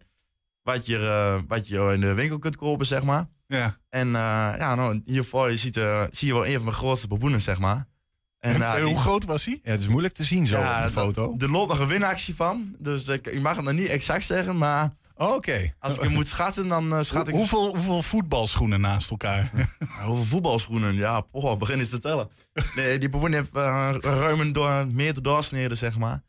wat 0.63 0.85
je, 0.85 0.97
eh, 0.99 1.41
wat 1.47 1.67
je 1.67 1.91
in 1.93 2.01
de 2.01 2.13
winkel 2.13 2.39
kunt 2.39 2.55
kopen, 2.55 2.85
zeg 2.85 3.03
maar. 3.03 3.25
Ja. 3.47 3.77
En 3.89 4.07
eh, 4.07 4.11
ja, 4.57 4.75
nou, 4.75 5.01
hiervoor 5.05 5.51
je 5.51 5.57
ziet, 5.57 5.77
eh, 5.77 6.03
zie 6.11 6.27
je 6.27 6.33
wel 6.33 6.45
een 6.47 6.53
van 6.53 6.63
mijn 6.63 6.75
grootste 6.75 7.07
baboenen, 7.07 7.41
zeg 7.41 7.59
maar. 7.59 7.85
En, 8.39 8.53
die- 8.75 8.83
hoe 8.83 8.99
groot 8.99 9.25
was 9.25 9.45
hij? 9.45 9.59
Ja, 9.63 9.71
het 9.71 9.79
is 9.79 9.87
moeilijk 9.87 10.13
te 10.13 10.23
zien 10.23 10.47
zo 10.47 10.57
Ja, 10.59 10.77
op 10.77 10.83
de 10.85 10.91
foto. 10.91 11.35
Er 11.37 11.49
loopt 11.51 11.69
nog 11.69 11.79
een 11.79 11.87
winactie 11.87 12.35
van. 12.35 12.75
Dus 12.79 13.07
ik, 13.07 13.27
ik 13.27 13.41
mag 13.41 13.55
het 13.55 13.65
nog 13.65 13.73
niet 13.73 13.87
exact 13.87 14.23
zeggen. 14.23 14.57
Maar 14.57 14.89
Oh, 15.17 15.33
Oké. 15.33 15.73
als 15.79 15.95
ik 15.95 16.01
hem 16.01 16.11
moet 16.11 16.27
schatten, 16.27 16.67
dan 16.67 16.93
eh, 16.93 17.01
schat 17.01 17.27
ik... 17.27 17.33
hoeveel, 17.33 17.75
hoeveel 17.75 18.01
voetbalschoenen 18.01 18.81
naast 18.81 19.09
elkaar? 19.09 19.51
Ja, 19.79 20.05
Hoeveel 20.05 20.25
voetbalschoenen? 20.25 20.95
Ja, 20.95 21.21
poh, 21.21 21.57
begin 21.57 21.79
eens 21.79 21.89
te 21.89 21.99
tellen. 21.99 22.29
Nee, 22.75 22.97
die 22.97 23.09
baboen 23.09 23.33
heeft 23.33 23.55
eh, 23.55 23.95
ruim 23.99 24.39
een 24.39 24.95
meter 24.95 25.23
doorsneden, 25.23 25.77
zeg 25.77 25.97
maar. 25.97 26.23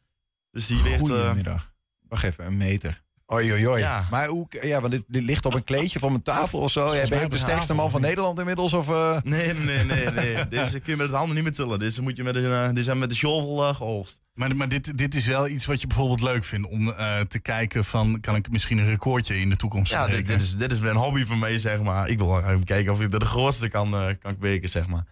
Dus 0.51 0.67
die 0.67 0.93
eh, 0.93 0.99
Goedemiddag. 0.99 1.75
Wacht 2.09 2.23
even, 2.23 2.47
een 2.47 2.57
meter. 2.57 3.05
Oei, 3.33 3.53
oei, 3.53 3.69
oei. 3.69 3.81
Ja. 3.81 4.07
Maar 4.11 4.27
hoe, 4.29 4.47
ja, 4.61 4.81
want 4.81 4.93
dit, 4.93 5.05
dit 5.09 5.23
ligt 5.23 5.47
op 5.47 5.55
een 5.55 5.65
kleedje 5.65 5.99
van 5.99 6.11
mijn 6.11 6.23
tafel 6.23 6.61
of 6.61 6.71
zo. 6.71 6.95
Ja, 6.95 7.09
ben 7.09 7.21
je 7.21 7.29
de 7.29 7.37
sterkste 7.37 7.75
man 7.75 7.91
van? 7.91 8.01
Nederland 8.01 8.39
inmiddels? 8.39 8.73
Of, 8.73 8.89
eh? 8.89 9.19
nee, 9.23 9.55
nee, 9.55 9.85
nee, 9.85 10.11
nee. 10.23 10.49
Deze 10.49 10.81
kun 10.81 10.93
je 10.93 10.99
met 10.99 11.11
de 11.11 11.17
handen 11.17 11.35
niet 11.35 11.45
meer 11.45 11.53
tillen. 11.53 11.79
Deze 11.79 12.03
moet 12.03 12.17
je 12.17 12.23
met 12.23 12.37
een, 12.37 12.77
eh, 12.87 12.95
met 12.95 13.09
de 13.09 13.15
shovel 13.15 13.69
eh, 13.69 13.75
geoogst. 13.75 14.21
Maar, 14.37 14.57
maar 14.57 14.69
dit, 14.69 14.99
dit 14.99 15.15
is 15.15 15.27
wel 15.27 15.49
iets 15.49 15.67
wat 15.67 15.81
je 15.81 15.87
bijvoorbeeld 15.87 16.21
leuk 16.21 16.45
vindt 16.45 16.69
om 16.69 16.91
eh, 16.91 17.21
te 17.21 17.39
kijken 17.39 17.85
van 17.85 18.21
kan 18.21 18.35
ik 18.35 18.51
misschien 18.51 18.79
een 18.79 18.89
recordje 18.89 19.41
in 19.41 19.49
de 19.49 19.57
toekomst 19.57 19.93
Ja, 19.93 20.07
dit, 20.07 20.27
dit, 20.27 20.43
is, 20.43 20.57
dit 20.57 20.73
is 20.73 20.79
een 20.79 20.97
hobby 20.97 21.25
van 21.25 21.39
mij, 21.39 21.59
zeg 21.59 21.83
maar. 21.83 22.09
Ik 22.09 22.19
wil 22.19 22.41
even 22.41 22.65
kijken 22.65 22.93
of 22.93 23.01
ik 23.01 23.13
er 23.13 23.19
de 23.19 23.25
grootste 23.25 23.69
kan, 23.69 23.95
eh, 23.95 24.07
kan 24.21 24.39
kweken, 24.39 24.69
zeg 24.69 24.87
maar. 24.87 25.05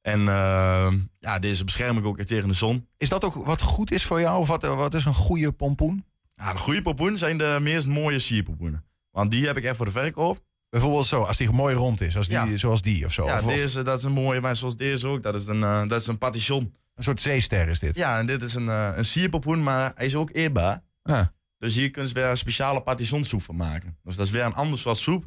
En 0.00 0.20
eh, 0.28 0.92
ja, 1.18 1.38
deze 1.38 1.64
bescherm 1.64 1.98
ik 1.98 2.04
ook 2.04 2.20
tegen 2.20 2.48
de 2.48 2.54
zon. 2.54 2.88
Is 2.96 3.08
dat 3.08 3.24
ook 3.24 3.34
wat 3.34 3.62
goed 3.62 3.90
is 3.90 4.04
voor 4.04 4.20
jou? 4.20 4.38
Of 4.38 4.48
wat, 4.48 4.62
wat 4.62 4.94
is 4.94 5.04
een 5.04 5.14
goede 5.14 5.52
pompoen? 5.52 6.04
Ja, 6.34 6.52
de 6.52 6.58
goede 6.58 6.82
pompoen 6.82 7.16
zijn 7.16 7.38
de 7.38 7.58
meest 7.60 7.86
mooie 7.86 8.18
sierpompoenen. 8.18 8.84
Want 9.10 9.30
die 9.30 9.46
heb 9.46 9.56
ik 9.56 9.64
echt 9.64 9.76
voor 9.76 9.86
de 9.86 9.92
verkoop. 9.92 10.42
Bijvoorbeeld 10.68 11.06
zo, 11.06 11.22
als 11.22 11.36
die 11.36 11.50
mooi 11.50 11.74
rond 11.74 12.00
is, 12.00 12.16
als 12.16 12.26
die, 12.28 12.36
Ja. 12.36 12.56
zoals 12.56 12.82
die 12.82 13.04
of 13.04 13.12
zo. 13.12 13.24
Ja, 13.26 13.38
Of- 13.38 13.44
deze, 13.46 13.82
dat 13.82 13.98
is 13.98 14.04
een 14.04 14.12
mooie, 14.12 14.40
maar 14.40 14.56
zoals 14.56 14.76
deze 14.76 15.08
ook. 15.08 15.22
Dat 15.22 15.34
is 15.34 15.46
een, 15.46 15.62
eh, 15.62 15.86
dat 15.88 16.00
is 16.00 16.06
een 16.06 16.18
patition. 16.18 16.74
een 16.94 17.02
soort 17.04 17.20
zeester 17.20 17.68
is 17.68 17.78
dit. 17.78 17.96
Ja, 17.96 18.18
en 18.18 18.26
dit 18.26 18.42
is 18.42 18.54
een, 18.54 18.68
eh 18.68 18.90
een 18.94 19.04
sierpompoen, 19.04 19.62
maar 19.62 19.92
hij 19.94 20.06
is 20.06 20.14
ook 20.14 20.30
eetbaar. 20.32 20.82
Ja. 21.02 21.32
Dus 21.58 21.74
hier 21.74 21.90
kun 21.90 22.06
je 22.06 22.12
weer 22.12 22.24
een 22.26 22.36
speciale 22.36 22.80
patissonsoep 22.82 23.42
van 23.42 23.56
maken. 23.56 23.96
Dus 24.02 24.16
dat 24.16 24.26
is 24.26 24.32
weer 24.32 24.44
een 24.44 24.54
ander 24.54 24.78
soort 24.78 24.96
soep. 24.96 25.24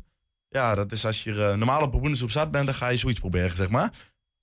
Ja, 0.49 0.75
dat 0.75 0.91
is 0.91 1.05
als 1.05 1.23
je 1.23 1.31
eh, 1.45 1.55
normale 1.55 1.89
pompoenensoep 1.89 2.31
zat 2.31 2.51
bent, 2.51 2.65
dan 2.65 2.75
ga 2.75 2.87
je 2.87 2.97
zoiets 2.97 3.19
proberen, 3.19 3.57
zeg 3.57 3.69
maar. 3.69 3.91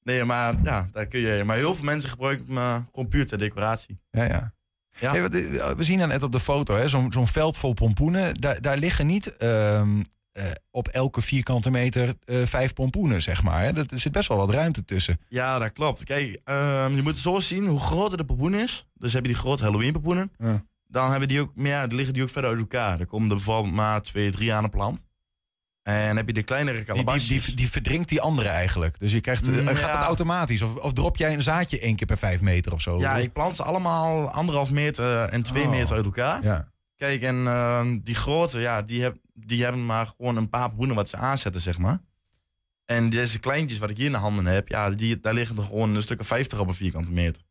Nee, 0.02 0.24
maar 0.24 0.54
ja, 0.62 0.88
daar 0.92 1.06
kun 1.06 1.20
je. 1.20 1.44
Maar 1.44 1.56
heel 1.56 1.74
veel 1.74 1.84
mensen 1.84 2.10
gebruiken 2.10 2.46
hem 2.46 2.56
eh, 2.56 2.78
gewoon 2.92 3.08
puur 3.08 3.26
ter 3.26 3.38
decoratie. 3.38 3.98
Ja, 4.10 4.24
ja. 4.24 4.53
Ja. 5.00 5.10
Hey, 5.12 5.24
eh, 5.24 5.70
we 5.70 5.84
zien 5.84 5.98
dan 5.98 6.08
net 6.08 6.22
op 6.22 6.32
de 6.32 6.40
foto, 6.40 6.74
hè, 6.76 6.88
zo'n 6.88 7.12
zo'n 7.12 7.26
veld 7.26 7.56
vol 7.56 7.72
pompoenen. 7.72 8.34
Daar, 8.34 8.60
daar 8.60 8.76
liggen 8.76 9.06
niet 9.06 9.36
ehm, 9.36 10.02
eh, 10.32 10.44
op 10.70 10.88
elke 10.88 11.22
vierkante 11.22 11.70
meter 11.70 12.14
eh, 12.24 12.36
vijf 12.44 12.72
pompoenen, 12.72 13.22
zeg 13.22 13.42
maar. 13.42 13.62
Hè. 13.62 13.72
Dat- 13.72 13.90
Er 13.90 13.98
zit 13.98 14.12
best 14.12 14.28
wel 14.28 14.36
wat 14.36 14.50
ruimte 14.50 14.84
tussen. 14.84 15.20
Ja, 15.28 15.58
dat 15.58 15.72
klopt. 15.72 16.04
Kijk, 16.04 16.40
ehm, 16.44 16.94
je 16.94 17.02
moet 17.02 17.12
het 17.12 17.20
zo 17.20 17.38
zien 17.40 17.66
hoe 17.66 17.80
groter 17.80 18.16
de 18.18 18.24
pompoen 18.24 18.54
is. 18.54 18.86
Dus 18.94 19.12
heb 19.12 19.22
je 19.22 19.28
die 19.32 19.38
grote 19.40 19.62
Halloween 19.64 19.92
pompoenen. 19.92 20.32
Ja. 20.38 20.64
Dan 20.88 21.10
hebben 21.10 21.28
die 21.28 21.40
ook 21.40 21.52
dan 21.54 21.94
liggen 21.94 22.14
die 22.14 22.22
ook 22.22 22.28
verder 22.30 22.50
uit 22.50 22.60
elkaar. 22.60 22.98
Dan 22.98 23.06
komen 23.06 23.28
er 23.28 23.34
bijvoorbeeld 23.36 23.74
maar 23.74 24.02
twee, 24.02 24.30
drie 24.30 24.54
aan 24.54 24.62
de 24.62 24.68
plant. 24.68 25.04
En 25.84 26.16
heb 26.16 26.26
je 26.26 26.32
de 26.32 26.42
kleinere 26.42 26.76
Die, 26.76 26.84
die, 26.86 26.94
kalabasjes. 26.94 27.44
die, 27.46 27.54
die 27.56 27.70
verdrinkt 27.70 28.08
die 28.08 28.20
andere 28.20 28.48
eigenlijk. 28.48 28.96
Dus 28.98 29.12
je 29.12 29.20
krijgt, 29.20 29.46
eh, 29.48 29.54
Mm, 29.54 29.66
gaat 29.66 29.78
ja. 29.80 29.96
dat 29.98 30.06
automatisch? 30.06 30.62
Of, 30.62 30.74
of 30.76 30.92
drop 30.92 31.16
jij 31.16 31.32
een 31.32 31.42
zaadje 31.42 31.80
één 31.80 31.96
keer 31.96 32.06
per 32.06 32.18
vijf 32.18 32.40
meter 32.40 32.72
of 32.72 32.80
zo? 32.80 32.98
Ja, 32.98 33.16
ik 33.16 33.32
plant 33.32 33.56
ze 33.56 33.62
allemaal 33.62 34.30
anderhalf 34.30 34.70
meter 34.70 35.22
en 35.22 35.42
twee 35.42 35.64
Oh. 35.64 35.70
meter 35.70 35.94
uit 35.96 36.04
elkaar. 36.04 36.42
Ja. 36.42 36.68
Kijk, 36.96 37.22
en 37.22 37.46
ehm, 37.46 37.98
die 38.02 38.14
grote, 38.14 38.58
ja, 38.60 38.82
die, 38.82 39.02
heb, 39.02 39.16
die 39.34 39.62
hebben 39.62 39.86
maar 39.86 40.06
gewoon 40.16 40.36
een 40.36 40.48
paar 40.50 40.68
pompoenen 40.68 40.96
wat 40.96 41.08
ze 41.08 41.16
aanzetten, 41.16 41.60
zeg 41.60 41.78
maar. 41.78 41.98
En 42.84 43.10
deze 43.10 43.38
kleintjes 43.38 43.78
wat 43.78 43.90
ik 43.90 43.96
hier 43.96 44.06
in 44.06 44.12
de 44.12 44.18
handen 44.18 44.46
heb, 44.46 44.68
ja, 44.68 44.90
die, 44.90 45.20
daar 45.20 45.34
liggen 45.34 45.56
er 45.56 45.62
gewoon 45.64 45.94
een 45.94 46.02
stuk 46.02 46.20
of 46.20 46.26
50 46.26 46.58
op 46.58 46.68
een 46.68 46.74
vierkante 46.74 47.12
meter. 47.12 47.42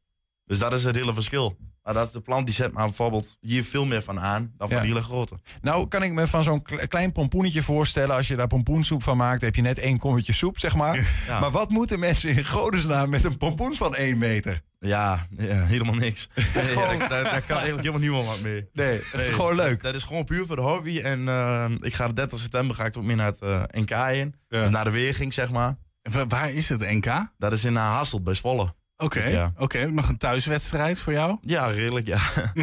Dus 0.45 0.59
dat 0.59 0.73
is 0.73 0.83
het 0.83 0.95
hele 0.95 1.13
verschil. 1.13 1.57
Maar 1.83 1.93
dat 1.93 2.07
is 2.07 2.13
de 2.13 2.21
plant 2.21 2.45
die 2.45 2.55
zet 2.55 2.71
maar 2.73 2.85
bijvoorbeeld 2.85 3.37
hier 3.41 3.63
veel 3.63 3.85
meer 3.85 4.01
van 4.01 4.19
aan 4.19 4.53
dan 4.57 4.67
van 4.67 4.77
Ja. 4.77 4.83
die 4.83 4.93
hele 4.93 5.03
grote. 5.05 5.35
Nou, 5.61 5.87
kan 5.87 6.03
ik 6.03 6.11
me 6.13 6.27
van 6.27 6.43
zo'n 6.43 6.61
kle- 6.61 6.87
klein 6.87 7.11
pompoenetje 7.11 7.61
voorstellen... 7.61 8.15
als 8.15 8.27
je 8.27 8.35
daar 8.35 8.47
pompoensoep 8.47 9.03
van 9.03 9.17
maakt, 9.17 9.41
heb 9.41 9.55
je 9.55 9.61
net 9.61 9.77
één 9.79 9.97
kommetje 9.99 10.33
soep, 10.33 10.59
zeg 10.59 10.75
maar. 10.75 10.95
Ja. 11.27 11.39
Maar 11.39 11.51
wat 11.51 11.69
moeten 11.69 11.99
mensen 11.99 12.29
in 12.29 12.45
godesnaam 12.45 13.09
met 13.09 13.25
een 13.25 13.37
pompoen 13.37 13.75
van 13.75 13.95
één 13.95 14.17
meter? 14.17 14.61
Ja, 14.79 15.27
ja, 15.37 15.63
helemaal 15.65 15.93
niks. 15.95 16.29
Nee, 16.55 16.75
daar, 16.75 16.97
daar- 17.09 17.23
daar 17.23 17.41
kan 17.41 17.57
eigenlijk 17.57 17.77
helemaal 17.87 17.99
niemand 17.99 18.25
wat 18.27 18.39
mee. 18.41 18.69
Nee, 18.73 18.99
het 19.11 19.21
is 19.21 19.27
gewoon 19.27 19.55
leuk. 19.55 19.83
Dat 19.83 19.95
is 19.95 20.03
gewoon 20.03 20.23
puur 20.23 20.45
voor 20.45 20.55
de 20.55 20.61
hobby. 20.61 20.99
En 20.99 21.27
eh, 21.27 21.65
ik 21.79 21.93
ga 21.93 22.07
de 22.07 22.13
30 22.13 22.39
september 22.39 22.75
ga 22.75 22.85
ik 22.85 22.97
ook 22.97 23.03
meer 23.03 23.15
naar 23.15 23.25
het 23.25 23.41
eh, 23.41 23.63
NK 23.69 23.91
in. 23.91 24.35
Dus 24.47 24.69
naar 24.69 24.83
de 24.83 24.91
weerging, 24.91 25.33
zeg 25.33 25.51
maar. 25.51 25.77
Wa- 26.01 26.27
Waar 26.27 26.51
is 26.51 26.69
het 26.69 26.79
NK? 26.79 27.31
Dat 27.37 27.51
is 27.53 27.63
in 27.65 27.73
uh, 27.73 27.95
Hasselt 27.95 28.23
bij 28.23 28.33
Zwolle. 28.33 28.73
Oké, 28.97 29.23
Ja. 29.27 29.53
oké. 29.57 29.85
nog 29.91 30.09
een 30.09 30.17
thuiswedstrijd 30.17 30.99
voor 31.01 31.13
jou? 31.13 31.37
Ja, 31.41 31.65
redelijk, 31.65 32.07
ja. 32.07 32.21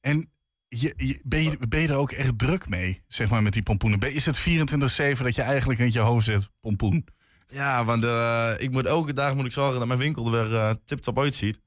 En 0.00 0.30
je, 0.68 0.92
je- 0.96 1.20
ben, 1.24 1.42
je, 1.42 1.58
ben 1.68 1.80
je 1.80 1.88
er 1.88 1.96
ook 1.96 2.12
echt 2.12 2.38
druk 2.38 2.68
mee, 2.68 3.02
zeg 3.08 3.30
maar, 3.30 3.42
met 3.42 3.52
die 3.52 3.62
pompoenen? 3.62 4.14
Is 4.14 4.26
het 4.26 4.38
24-7 4.40 5.22
dat 5.22 5.34
je 5.34 5.42
eigenlijk 5.42 5.80
in 5.80 5.92
je 5.92 5.98
hoofd 6.00 6.24
zet, 6.24 6.48
pompoen? 6.60 7.06
Ja, 7.46 7.84
want 7.84 8.04
eh, 8.04 8.52
ik 8.58 8.70
moet 8.70 8.86
elke 8.86 9.12
dag 9.12 9.34
moet 9.34 9.44
ik 9.46 9.52
zorgen 9.52 9.78
dat 9.78 9.86
mijn 9.88 9.98
winkel 9.98 10.24
er 10.26 10.30
weer 10.48 10.56
eh 10.58 10.70
tip-top 10.84 11.18
uitziet. 11.18 11.60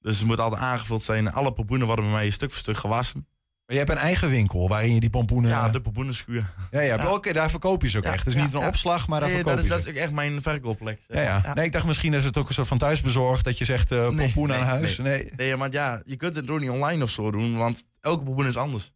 Dus 0.00 0.18
het 0.18 0.26
moet 0.26 0.40
altijd 0.40 0.62
aangevuld 0.62 1.02
zijn. 1.02 1.32
Alle 1.32 1.52
pompoenen 1.52 1.86
worden 1.86 2.04
bij 2.04 2.14
mij 2.14 2.30
stuk 2.30 2.50
voor 2.50 2.58
stuk 2.58 2.76
gewassen. 2.76 3.26
Maar 3.66 3.76
je 3.76 3.82
hebt 3.82 3.90
een 3.90 4.04
eigen 4.04 4.30
winkel 4.30 4.68
waarin 4.68 4.94
je 4.94 5.00
die 5.00 5.10
pompoenen... 5.10 5.50
Ja, 5.50 5.68
de 5.68 5.80
pompoenenschuur. 5.80 6.52
Ja, 6.70 6.80
ja, 6.80 7.10
Oké, 7.12 7.32
daar 7.32 7.50
verkoop 7.50 7.82
je 7.82 7.88
ze 7.88 7.98
ook 7.98 8.04
Ja, 8.04 8.12
echt. 8.12 8.24
Dus 8.24 8.34
ja, 8.34 8.44
niet 8.44 8.54
een 8.54 8.66
opslag, 8.66 9.08
maar 9.08 9.20
daar 9.20 9.28
Nee, 9.28 9.38
verkoop 9.38 9.54
dat 9.56 9.64
is, 9.64 9.68
je 9.70 9.74
dat 9.76 9.82
ze. 9.84 9.90
is 9.90 9.96
ook 9.96 10.02
echt 10.02 10.12
mijn 10.12 10.42
verkoopplek. 10.42 11.00
Ja, 11.08 11.20
ja. 11.20 11.54
Nee, 11.54 11.64
ik 11.64 11.72
dacht 11.72 11.86
misschien 11.86 12.14
is 12.14 12.24
het 12.24 12.36
ook 12.36 12.48
een 12.48 12.54
soort 12.54 12.68
van 12.68 12.78
thuisbezorgd... 12.78 13.44
dat 13.44 13.58
je 13.58 13.64
zegt 13.64 13.92
eh 13.92 14.08
Nee, 14.08 14.16
pompoen 14.32 14.52
aan 14.52 14.62
huis. 14.62 14.98
Nee, 14.98 15.22
Nee. 15.22 15.30
nee. 15.36 15.56
want 15.56 15.72
ja, 15.72 16.02
je 16.04 16.16
kunt 16.16 16.36
het 16.36 16.50
ook 16.50 16.60
niet 16.60 16.70
online 16.70 17.02
of 17.02 17.10
zo 17.10 17.30
doen, 17.30 17.56
want 17.56 17.84
elke 18.00 18.24
pompoen 18.24 18.46
is 18.46 18.56
anders. 18.56 18.92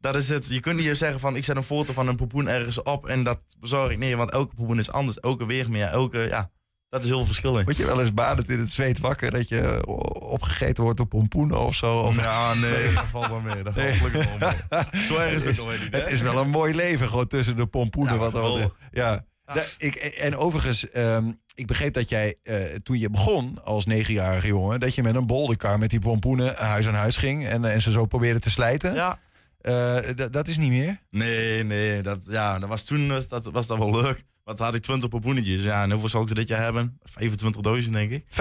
Dat 0.00 0.16
is 0.16 0.28
het. 0.28 0.48
Je 0.48 0.60
kunt 0.60 0.76
niet 0.80 0.96
zeggen 0.96 1.20
van 1.20 1.36
ik 1.36 1.44
zet 1.44 1.56
een 1.56 1.62
foto 1.62 1.92
van 1.92 2.08
een 2.08 2.16
pompoen 2.16 2.48
ergens 2.48 2.82
op 2.82 3.06
en 3.06 3.22
dat 3.22 3.38
bezorg 3.58 3.90
ik. 3.90 3.98
Nee, 3.98 4.16
want 4.16 4.30
elke 4.30 4.54
pompoen 4.54 4.78
is 4.78 4.90
anders. 4.92 5.20
Elke 5.20 5.46
weermeer, 5.46 5.86
elke, 5.86 6.18
ja, 6.18 6.50
dat 6.96 7.04
is 7.04 7.10
heel 7.10 7.16
veel 7.18 7.26
verschil. 7.26 7.62
Word 7.64 7.76
je 7.76 7.86
wel 7.86 8.00
eens 8.00 8.14
badend 8.14 8.50
in 8.50 8.58
het 8.58 8.72
zweet 8.72 8.98
wakker... 8.98 9.30
dat 9.30 9.48
je 9.48 9.82
o- 9.86 9.92
opgegeten 10.26 10.82
wordt 10.82 10.98
door 10.98 11.06
pompoenen 11.06 11.58
of 11.60 11.74
zo? 11.74 11.98
Of... 11.98 12.16
Ja, 12.16 12.54
nee, 12.54 12.92
dat 12.92 13.04
valt 13.10 13.28
wel 13.28 13.40
mee. 13.40 13.62
Dat 13.62 13.74
valt 13.74 13.86
gelukkig 13.92 14.38
wel 14.38 14.50
mee. 14.90 15.02
Zo 15.06 15.16
erg 15.16 15.32
is 15.32 15.44
het 15.44 15.66
niet. 15.80 15.92
hè? 15.92 15.98
Het 15.98 16.08
is 16.10 16.20
wel 16.20 16.38
een 16.38 16.50
mooi 16.50 16.74
leven, 16.74 17.08
gewoon 17.08 17.26
tussen 17.26 17.56
de 17.56 17.66
pompoenen. 17.66 18.12
Ja, 18.12 18.18
wat 18.18 18.30
geweldig. 18.30 18.76
ja. 18.92 19.24
Ik, 19.78 19.94
en 19.94 20.36
overigens, 20.36 20.90
ehm, 20.90 21.24
ik 21.54 21.66
begreep 21.66 21.94
dat 21.94 22.08
jij 22.08 22.34
eh, 22.42 22.56
toen 22.82 22.98
je 22.98 23.10
begon 23.10 23.64
als 23.64 23.86
negenjarige 23.86 24.46
jongen... 24.46 24.80
dat 24.80 24.94
je 24.94 25.02
met 25.02 25.14
een 25.14 25.26
bolderkar 25.26 25.78
met 25.78 25.90
die 25.90 26.00
pompoenen 26.00 26.54
huis 26.56 26.86
aan 26.88 26.94
huis 26.94 27.16
ging... 27.16 27.46
en, 27.46 27.64
en 27.64 27.82
ze 27.82 27.90
zo 27.90 28.06
probeerde 28.06 28.38
te 28.40 28.50
slijten. 28.50 28.94
Ja. 28.94 29.18
Eh, 29.60 29.96
dat 30.30 30.48
is 30.48 30.56
niet 30.56 30.70
meer? 30.70 31.00
Nee, 31.10 31.64
nee, 31.64 32.02
dat, 32.02 32.18
ja, 32.28 32.58
dat 32.58 32.68
was 32.68 32.82
toen 32.82 33.08
was 33.08 33.28
dat, 33.28 33.44
was 33.44 33.66
dat 33.66 33.78
wel 33.78 33.90
leuk. 34.02 34.24
Toen 34.54 34.64
had 34.66 34.74
ik 34.74 34.82
20 34.82 35.08
pompoenetjes. 35.08 35.62
Ja, 35.62 35.82
en 35.82 35.90
hoeveel 35.90 36.08
zal 36.08 36.22
ik 36.22 36.28
er 36.28 36.34
dit 36.34 36.48
jaar 36.48 36.62
hebben? 36.62 36.98
25.000 37.84 37.88
denk 37.90 38.10
ik. 38.10 38.24
25.000 38.30 38.36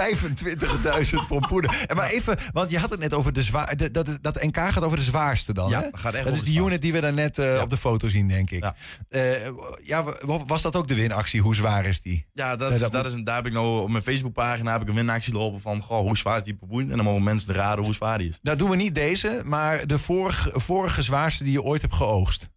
pompoenen. 1.28 1.74
En 1.88 1.96
maar 1.96 2.10
even, 2.10 2.38
want 2.54 2.72
je 2.72 2.80
had 2.80 2.90
het 2.90 3.00
net 3.00 3.14
over 3.14 3.34
de 3.34 3.42
zwaar. 3.42 3.78
de- 3.78 3.92
Dat, 3.92 4.10
dat 4.22 4.44
NK 4.44 4.58
gaat 4.58 4.84
over 4.84 4.98
de 4.98 5.04
zwaarste 5.04 5.54
dan. 5.54 5.70
Ja, 5.70 5.82
hè? 5.82 5.90
dat 5.92 6.00
gaat 6.00 6.14
echt 6.14 6.26
dat 6.26 6.34
is 6.34 6.44
die 6.44 6.60
unit 6.62 6.82
die 6.82 6.94
we 6.94 7.00
daar 7.02 7.14
net 7.14 7.38
eh, 7.38 7.60
op 7.62 7.70
de 7.70 7.78
foto 7.78 8.08
zien, 8.08 8.28
denk 8.28 8.52
ik. 8.52 8.64
Ja. 8.64 8.76
Eh, 9.10 9.50
ja, 9.84 10.04
wa- 10.04 10.46
was 10.46 10.62
dat 10.62 10.76
ook 10.76 10.88
de 10.88 10.96
winactie? 10.96 11.42
Hoe 11.42 11.56
zwaar 11.56 11.86
is 11.86 12.02
die? 12.02 12.26
Ja, 12.34 12.56
dat, 12.56 12.60
Nee, 12.60 12.76
is, 12.78 12.80
dat 12.84 12.92
dat 12.92 13.02
moet- 13.02 13.12
is 13.12 13.18
een, 13.18 13.24
daar 13.24 13.36
heb 13.36 13.46
ik 13.46 13.54
nou 13.54 13.82
op 13.82 13.90
mijn 13.90 14.04
Facebookpagina 14.04 14.72
heb 14.72 14.82
ik 14.82 14.88
een 14.88 14.96
winactie 14.96 15.34
lopen 15.34 15.62
van 15.62 15.82
goh, 15.82 16.00
hoe 16.00 16.18
zwaar 16.18 16.38
is 16.38 16.44
die 16.44 16.56
pompoen? 16.56 16.90
En 16.90 16.96
dan 16.96 17.06
mogen 17.06 17.24
mensen 17.24 17.54
raden 17.54 17.84
hoe 17.86 17.94
zwaar 17.94 18.18
die 18.18 18.30
is. 18.30 18.40
Nou 18.42 18.58
doen 18.58 18.70
we 18.70 18.76
niet 18.76 18.96
deze, 18.96 19.42
maar 19.46 19.88
de 19.88 19.98
vorige, 20.00 20.52
vorige 20.60 21.02
zwaarste 21.02 21.44
die 21.44 21.54
je 21.54 21.64
ooit 21.64 21.82
hebt 21.82 21.94
geoogst. 21.94 22.50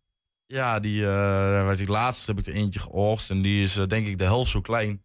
Ja, 0.51 0.81
die, 0.81 1.07
eh 1.07 1.67
weet 1.67 1.81
ik, 1.81 1.89
laatst 1.89 2.27
heb 2.27 2.39
ik 2.39 2.47
er 2.47 2.53
eentje 2.53 2.81
geoogst 2.81 3.31
en 3.31 3.43
die 3.43 3.63
is 3.63 3.77
eh, 3.77 3.87
denk 3.87 4.07
ik 4.07 4.19
de 4.19 4.25
helft 4.25 4.51
zo 4.51 4.61
klein. 4.61 5.03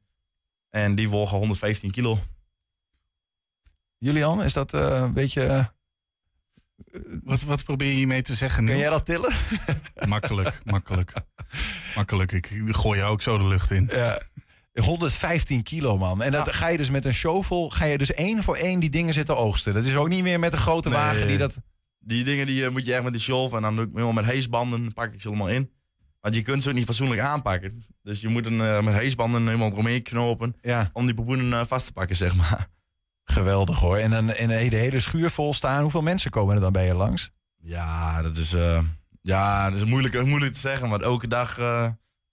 En 0.69 0.95
die 0.95 1.09
wogen 1.09 1.37
115 1.37 1.91
kilo. 1.91 2.19
Julian, 3.97 4.43
is 4.43 4.53
dat 4.53 4.73
eh, 4.73 4.81
een 5.01 5.13
beetje... 5.13 5.71
Wat, 7.23 7.43
wat 7.43 7.63
probeer 7.63 7.87
je 7.87 7.93
hiermee 7.93 8.21
te 8.21 8.33
zeggen, 8.33 8.65
Kun 8.65 8.75
Niels? 8.75 8.81
jij 8.87 8.89
dat 8.97 9.05
tillen? 9.05 9.33
Makkelijk, 10.07 10.59
makkelijk. 10.63 11.13
Makkelijk, 11.95 12.31
ik 12.31 12.49
gooi 12.69 12.99
je 12.99 13.05
ook 13.05 13.21
zo 13.21 13.37
de 13.37 13.45
lucht 13.45 13.71
in. 13.71 13.89
Ja. 13.91 14.21
115 14.81 15.63
kilo, 15.63 15.97
man. 15.97 16.21
En 16.21 16.31
dat 16.31 16.53
ga 16.53 16.67
je 16.67 16.77
dus 16.77 16.89
met 16.89 17.05
een 17.05 17.13
shovel, 17.13 17.69
ga 17.69 17.85
je 17.85 17.97
dus 17.97 18.13
één 18.13 18.43
voor 18.43 18.55
één 18.55 18.79
die 18.79 18.89
dingen 18.89 19.13
zitten 19.13 19.37
oogsten. 19.37 19.73
Dat 19.73 19.85
is 19.85 19.95
ook 19.95 20.07
niet 20.09 20.23
meer 20.23 20.39
met 20.39 20.53
een 20.53 20.59
grote 20.59 20.89
Nee. 20.89 20.97
wagen 20.97 21.27
die 21.27 21.37
dat... 21.37 21.57
Die 22.05 22.23
dingen 22.23 22.45
die 22.45 22.65
eh, 22.65 22.71
moet 22.71 22.85
je 22.85 22.93
echt 22.93 23.03
met 23.03 23.13
de 23.13 23.19
shelf 23.19 23.53
en 23.53 23.61
dan 23.61 23.75
doe 23.75 23.85
ik 23.85 23.91
helemaal 23.91 24.13
met 24.13 24.25
heesbanden, 24.25 24.93
pak 24.93 25.13
ik 25.13 25.21
ze 25.21 25.27
allemaal 25.27 25.49
in. 25.49 25.71
Want 26.21 26.35
je 26.35 26.41
kunt 26.41 26.63
ze 26.63 26.69
ook 26.69 26.75
niet 26.75 26.85
fatsoenlijk 26.85 27.21
aanpakken. 27.21 27.83
Dus 28.01 28.21
je 28.21 28.27
moet 28.27 28.45
een, 28.45 28.61
eh, 28.61 28.81
met 28.81 28.93
heesbanden 28.93 29.45
helemaal 29.45 29.71
eromheen 29.71 30.03
knopen 30.03 30.55
Ja. 30.61 30.89
om 30.93 31.05
die 31.05 31.15
pompoenen 31.15 31.59
eh, 31.59 31.65
vast 31.65 31.85
te 31.85 31.93
pakken, 31.93 32.15
zeg 32.15 32.35
maar. 32.35 32.67
Geweldig 33.23 33.79
hoor. 33.79 33.97
En 33.97 34.09
dan 34.09 34.33
in 34.35 34.47
de 34.47 34.75
hele 34.75 34.99
schuur 34.99 35.29
vol 35.31 35.53
staan. 35.53 35.81
Hoeveel 35.81 36.01
mensen 36.01 36.31
komen 36.31 36.55
er 36.55 36.61
dan 36.61 36.71
bij 36.71 36.85
je 36.85 36.95
langs? 36.95 37.31
Ja, 37.57 38.21
dat 38.21 38.37
is, 38.37 38.55
ja, 39.21 39.69
dat 39.69 39.79
is 39.79 39.85
moeilijk, 39.85 40.25
moeilijk 40.25 40.53
te 40.53 40.59
zeggen, 40.59 40.89
want 40.89 41.01
elke 41.01 41.27
dag 41.27 41.57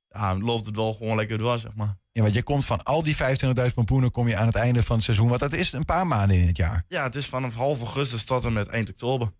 ja, 0.08 0.36
loopt 0.38 0.66
het 0.66 0.76
wel 0.76 0.92
gewoon 0.94 1.16
lekker 1.16 1.38
door, 1.38 1.58
zeg 1.58 1.74
maar. 1.74 1.98
Ja, 2.12 2.22
want 2.22 2.34
je 2.34 2.42
komt 2.42 2.64
van 2.64 2.82
al 2.82 3.02
die 3.02 3.16
25.000 3.16 3.74
pompoenen 3.74 4.10
kom 4.10 4.28
je 4.28 4.36
aan 4.36 4.46
het 4.46 4.54
einde 4.54 4.82
van 4.82 4.96
het 4.96 5.04
seizoen. 5.04 5.28
Want 5.28 5.40
dat 5.40 5.52
is 5.52 5.72
een 5.72 5.84
paar 5.84 6.06
maanden 6.06 6.36
in 6.40 6.46
het 6.46 6.56
jaar. 6.56 6.84
Ja, 6.88 7.02
het 7.02 7.14
is 7.14 7.26
vanaf 7.26 7.54
half 7.54 7.78
augustus 7.78 8.24
tot 8.24 8.44
en 8.44 8.52
met 8.52 8.68
eind 8.68 8.90
oktober. 8.90 9.32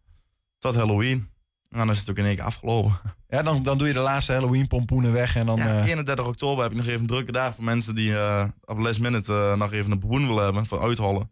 Tot 0.61 0.75
Halloween. 0.75 1.29
En 1.69 1.79
dan 1.79 1.91
is 1.91 1.99
het 1.99 2.11
ook 2.11 2.17
in 2.17 2.25
één 2.25 2.35
keer 2.35 2.45
afgelopen. 2.45 3.01
Ja, 3.29 3.43
dan, 3.43 3.63
dan 3.63 3.79
doe 3.79 3.87
je 3.87 3.93
de 3.93 4.01
laatste 4.01 4.33
Halloween 4.33 4.67
pompoenen 4.67 5.13
weg 5.13 5.37
en 5.37 5.47
dan... 5.47 5.57
Ja, 5.57 5.79
eh, 5.79 5.87
31 5.87 6.27
oktober 6.27 6.63
heb 6.63 6.73
ik 6.73 6.79
nog 6.79 6.87
even 6.87 7.01
een 7.01 7.07
drukke 7.07 7.33
dag 7.33 7.55
voor 7.55 7.65
mensen 7.65 7.95
die 7.95 8.17
eh, 8.17 8.45
op 8.65 8.79
last 8.79 9.01
minute 9.01 9.33
eh, 9.33 9.57
nog 9.57 9.73
even 9.73 9.91
een 9.91 9.99
pompoen 9.99 10.27
willen 10.27 10.45
hebben 10.45 10.67
voor 10.67 10.83
uithollen. 10.83 11.31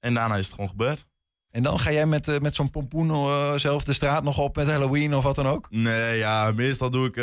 En 0.00 0.14
daarna 0.14 0.36
is 0.36 0.44
het 0.44 0.54
gewoon 0.54 0.70
gebeurd. 0.70 1.06
En 1.50 1.62
dan 1.62 1.78
ga 1.78 1.92
jij 1.92 2.06
met, 2.06 2.42
met 2.42 2.54
zo'n 2.54 2.70
pompoen 2.70 3.08
zelf 3.60 3.84
de 3.84 3.92
straat 3.92 4.22
nog 4.22 4.38
op 4.38 4.56
met 4.56 4.68
Halloween 4.68 5.14
of 5.14 5.22
wat 5.24 5.34
dan 5.34 5.46
ook? 5.46 5.66
Nee, 5.70 6.18
ja, 6.18 6.52
meestal 6.52 6.90
doe 6.90 7.06
ik, 7.06 7.14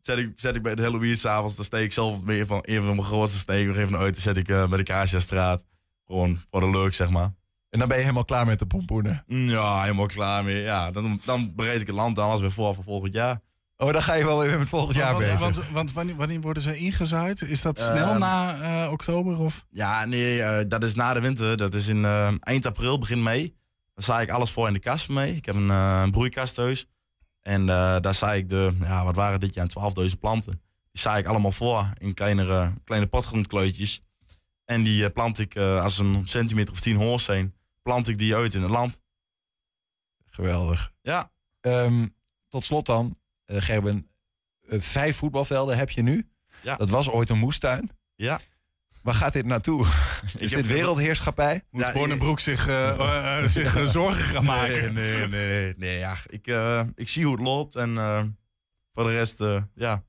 zet 0.00 0.18
ik, 0.18 0.32
zet 0.36 0.56
ik 0.56 0.62
bij 0.62 0.74
de 0.74 0.82
Halloween 0.82 1.16
s'avonds, 1.16 1.56
dan 1.56 1.64
steek 1.64 1.84
ik 1.84 1.92
zelf 1.92 2.20
weer 2.24 2.46
van 2.46 2.58
een 2.62 2.82
van 2.82 2.94
mijn 2.96 3.06
grootste 3.06 3.38
steek 3.38 3.66
nog 3.66 3.76
even 3.76 3.96
uit. 3.96 4.12
Dan 4.12 4.22
zet 4.22 4.36
ik 4.36 4.46
bij 4.46 4.76
de 4.76 4.82
Kaasjastraat. 4.82 5.64
Gewoon 6.06 6.38
voor 6.50 6.60
de 6.60 6.70
leuk, 6.70 6.94
zeg 6.94 7.10
maar. 7.10 7.34
En 7.70 7.78
dan 7.78 7.88
ben 7.88 7.96
je 7.96 8.02
helemaal 8.02 8.24
klaar 8.24 8.46
met 8.46 8.58
de 8.58 8.66
pompoenen. 8.66 9.24
Ja, 9.26 9.82
helemaal 9.82 10.06
klaar 10.06 10.44
mee. 10.44 10.62
Ja, 10.62 10.90
dan, 10.90 11.20
dan 11.24 11.54
bereid 11.54 11.80
ik 11.80 11.86
het 11.86 11.96
land 11.96 12.18
alles 12.18 12.40
weer 12.40 12.52
voor 12.52 12.74
voor 12.74 12.84
volgend 12.84 13.12
jaar. 13.12 13.40
Oh, 13.76 13.92
dan 13.92 14.02
ga 14.02 14.14
je 14.14 14.24
wel 14.24 14.38
weer 14.38 14.58
met 14.58 14.68
volgend 14.68 14.96
jaar 14.96 15.12
want, 15.12 15.24
bezig. 15.24 15.40
want, 15.40 15.70
want 15.70 15.92
wanneer, 15.92 16.16
wanneer 16.16 16.40
worden 16.40 16.62
ze 16.62 16.76
ingezaaid? 16.76 17.42
Is 17.42 17.62
dat 17.62 17.78
snel 17.78 18.08
Ehm, 18.10 18.18
na 18.18 18.60
eh, 18.84 18.92
oktober? 18.92 19.38
Of? 19.38 19.66
Ja, 19.70 20.04
nee, 20.04 20.42
eh, 20.42 20.64
dat 20.68 20.84
is 20.84 20.94
na 20.94 21.14
de 21.14 21.20
winter. 21.20 21.56
Dat 21.56 21.74
is 21.74 21.86
in 21.86 22.04
eh, 22.04 22.32
eind 22.40 22.66
april, 22.66 22.98
begin 22.98 23.22
mei. 23.22 23.54
Dan 23.94 24.04
zaai 24.04 24.22
ik 24.26 24.30
alles 24.30 24.50
voor 24.50 24.66
in 24.66 24.72
de 24.72 24.78
kast 24.78 25.04
voor 25.04 25.14
mee. 25.14 25.36
Ik 25.36 25.44
heb 25.46 25.54
een, 25.54 25.70
eh, 25.70 26.00
een 26.04 26.10
broeikast 26.10 26.54
thuis. 26.54 26.86
En 27.40 27.60
eh, 27.68 27.96
daar 28.00 28.14
zaai 28.14 28.40
ik 28.40 28.48
de, 28.48 28.72
ja, 28.80 29.04
wat 29.04 29.16
waren 29.16 29.40
dit 29.40 29.54
jaar, 29.54 29.66
12.000 29.68 30.18
planten. 30.20 30.52
Die 30.92 31.02
zaai 31.02 31.20
ik 31.20 31.26
allemaal 31.26 31.52
voor 31.52 31.88
in 31.98 32.14
kleinere, 32.14 32.72
kleine 32.84 33.06
potgrondkleutjes. 33.06 34.02
En 34.64 34.82
die 34.82 35.04
eh, 35.04 35.12
plant 35.12 35.38
ik, 35.38 35.54
eh, 35.54 35.82
als 35.82 35.94
ze 35.96 36.04
een 36.04 36.26
centimeter 36.26 36.72
of 36.72 36.80
tien 36.80 36.96
hoog 36.96 37.20
zijn, 37.20 37.54
plant 37.82 38.08
ik 38.08 38.18
die 38.18 38.34
uit 38.34 38.54
in 38.54 38.62
het 38.62 38.70
land. 38.70 39.00
Geweldig. 40.26 40.92
Ja. 41.02 41.32
Ehm, 41.60 42.06
tot 42.48 42.64
slot 42.64 42.86
dan, 42.86 43.18
eh 43.44 43.56
Gerben, 43.60 44.10
eh, 44.68 44.80
vijf 44.80 45.16
voetbalvelden 45.16 45.76
heb 45.76 45.90
je 45.90 46.02
nu. 46.02 46.30
Ja. 46.62 46.76
Dat 46.76 46.90
was 46.90 47.08
ooit 47.08 47.28
een 47.28 47.38
moestuin. 47.38 47.90
Ja. 48.14 48.40
Waar 49.02 49.14
gaat 49.14 49.32
dit 49.32 49.46
naartoe? 49.46 49.86
Is 50.38 50.50
dit 50.50 50.66
wereldheerschappij? 50.66 51.62
Moet 51.70 51.82
Ja, 51.82 51.92
Bornenbroek 51.92 52.40
zich, 52.40 52.68
eh, 52.68 53.44
zich 53.46 53.76
eh, 53.76 53.86
zorgen 53.86 54.24
gaan 54.24 54.44
maken? 54.44 54.92
Nee, 54.94 55.16
nee, 55.16 55.28
nee. 55.28 55.74
nee 55.76 55.98
ja, 55.98 56.16
ik, 56.26 56.46
eh, 56.46 56.82
ik 56.94 57.08
zie 57.08 57.24
hoe 57.24 57.34
het 57.36 57.44
loopt. 57.44 57.76
En 57.76 57.98
eh, 57.98 58.22
voor 58.94 59.04
de 59.04 59.10
rest, 59.10 59.44
ja, 59.74 60.04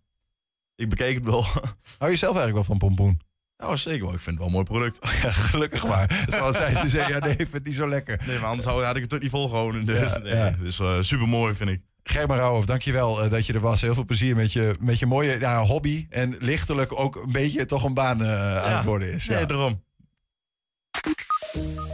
ik 0.75 0.89
bekeek 0.89 1.15
het 1.15 1.23
wel. 1.23 1.45
Hou 1.97 2.11
je 2.11 2.17
zelf 2.17 2.35
eigenlijk 2.35 2.53
wel 2.53 2.63
van 2.63 2.77
pompoen? 2.77 3.21
Nou, 3.61 3.77
zeker 3.77 4.05
wel. 4.05 4.13
Ik 4.13 4.19
vind 4.19 4.25
het 4.29 4.37
wel 4.37 4.45
een 4.47 4.51
mooi 4.53 4.65
product. 4.65 4.97
Ja, 5.23 5.31
gelukkig 5.31 5.87
maar. 5.87 6.05
Het 6.25 6.33
zal 6.33 6.53
zijn, 6.53 6.77
ze 6.77 6.89
zeggen, 6.89 7.13
ja 7.13 7.19
nee, 7.19 7.31
ik 7.31 7.37
vind 7.37 7.53
het 7.53 7.65
niet 7.65 7.75
zo 7.75 7.87
lekker. 7.89 8.21
Nee, 8.27 8.39
maar 8.39 8.49
anders 8.49 8.69
had 8.69 8.95
ik 8.95 9.01
het 9.03 9.13
ook 9.13 9.21
niet 9.21 9.29
volgehouden. 9.29 9.85
Dus, 9.85 10.17
Ja, 10.23 10.35
ja. 10.35 10.55
dus 10.59 11.07
super 11.07 11.27
mooi, 11.27 11.53
vind 11.53 11.69
ik. 11.69 11.81
Gerben 12.03 12.37
Rauhoff, 12.37 12.65
dankjewel 12.65 13.23
uh, 13.23 13.29
dat 13.31 13.45
je 13.45 13.53
er 13.53 13.59
was. 13.59 13.81
Heel 13.81 13.93
veel 13.93 14.05
plezier 14.05 14.35
met 14.35 14.53
je, 14.53 14.75
met 14.79 14.99
je 14.99 15.05
mooie 15.05 15.39
ja, 15.39 15.61
hobby. 15.61 16.05
En 16.09 16.35
lichtelijk 16.39 16.99
ook 16.99 17.15
een 17.15 17.31
beetje 17.31 17.65
toch 17.65 17.83
een 17.83 17.93
baan 17.93 18.21
uh, 18.21 18.57
aan 18.63 18.75
het 18.75 18.85
worden 18.85 19.13
is. 19.13 19.27
Nee, 19.27 19.39
Ja. 19.39 19.45
daarom. 19.45 19.83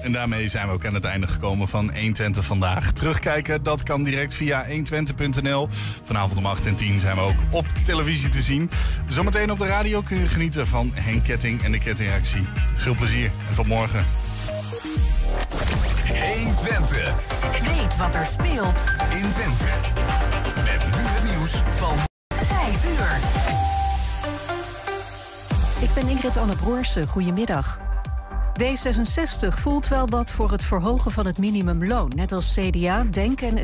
En 0.04 0.12
daarmee 0.12 0.48
zijn 0.48 0.68
we 0.68 0.74
ook 0.74 0.86
aan 0.86 0.94
het 0.94 1.04
einde 1.04 1.28
gekomen 1.28 1.68
van 1.68 1.94
120 1.94 2.46
vandaag. 2.46 2.92
Terugkijken, 2.92 3.64
dat 3.64 3.84
kan 3.84 4.04
direct 4.04 4.34
via 4.34 4.66
120.nl. 4.68 5.68
Vanavond 6.04 6.38
om 6.38 6.46
8 6.46 6.66
en 6.66 6.76
10 6.76 7.00
zijn 7.00 7.16
we 7.16 7.22
ook 7.22 7.36
op 7.52 7.66
televisie 7.86 8.30
te 8.30 8.42
zien. 8.42 8.70
Zometeen 9.08 9.52
op 9.52 9.58
de 9.58 9.66
radio 9.66 10.02
kun 10.02 10.20
je 10.20 10.28
genieten 10.28 10.68
van 10.68 10.92
Henk 10.94 11.24
Ketting 11.24 11.64
en 11.64 11.72
de 11.72 11.80
Kettingreactie. 11.80 12.48
Veel 12.76 12.96
plezier 12.96 13.32
en 13.50 13.56
tot 13.56 13.68
morgen. 13.68 14.06
120. 16.08 17.14
Weet 17.76 17.98
wat 17.98 18.16
er 18.16 18.26
speelt 18.26 18.82
in 19.10 19.30
Twente. 19.32 19.66
Met 20.56 20.86
nu 20.96 21.02
het 21.02 21.24
nieuws 21.24 21.52
van 21.78 21.98
5 22.28 22.86
uur. 22.86 23.20
Ik 25.82 25.94
ben 25.94 26.08
Ingrid 26.08 26.38
Anne 26.38 26.56
Broersen. 26.56 27.08
Goedemiddag. 27.08 27.80
D66 28.62 29.48
voelt 29.48 29.88
wel 29.88 30.08
wat 30.08 30.32
voor 30.32 30.52
het 30.52 30.64
verhogen 30.64 31.12
van 31.12 31.26
het 31.26 31.38
minimumloon. 31.38 32.12
Net 32.16 32.32
als 32.32 32.54
CDA, 32.54 33.04
DENK 33.12 33.42
en 33.42 33.58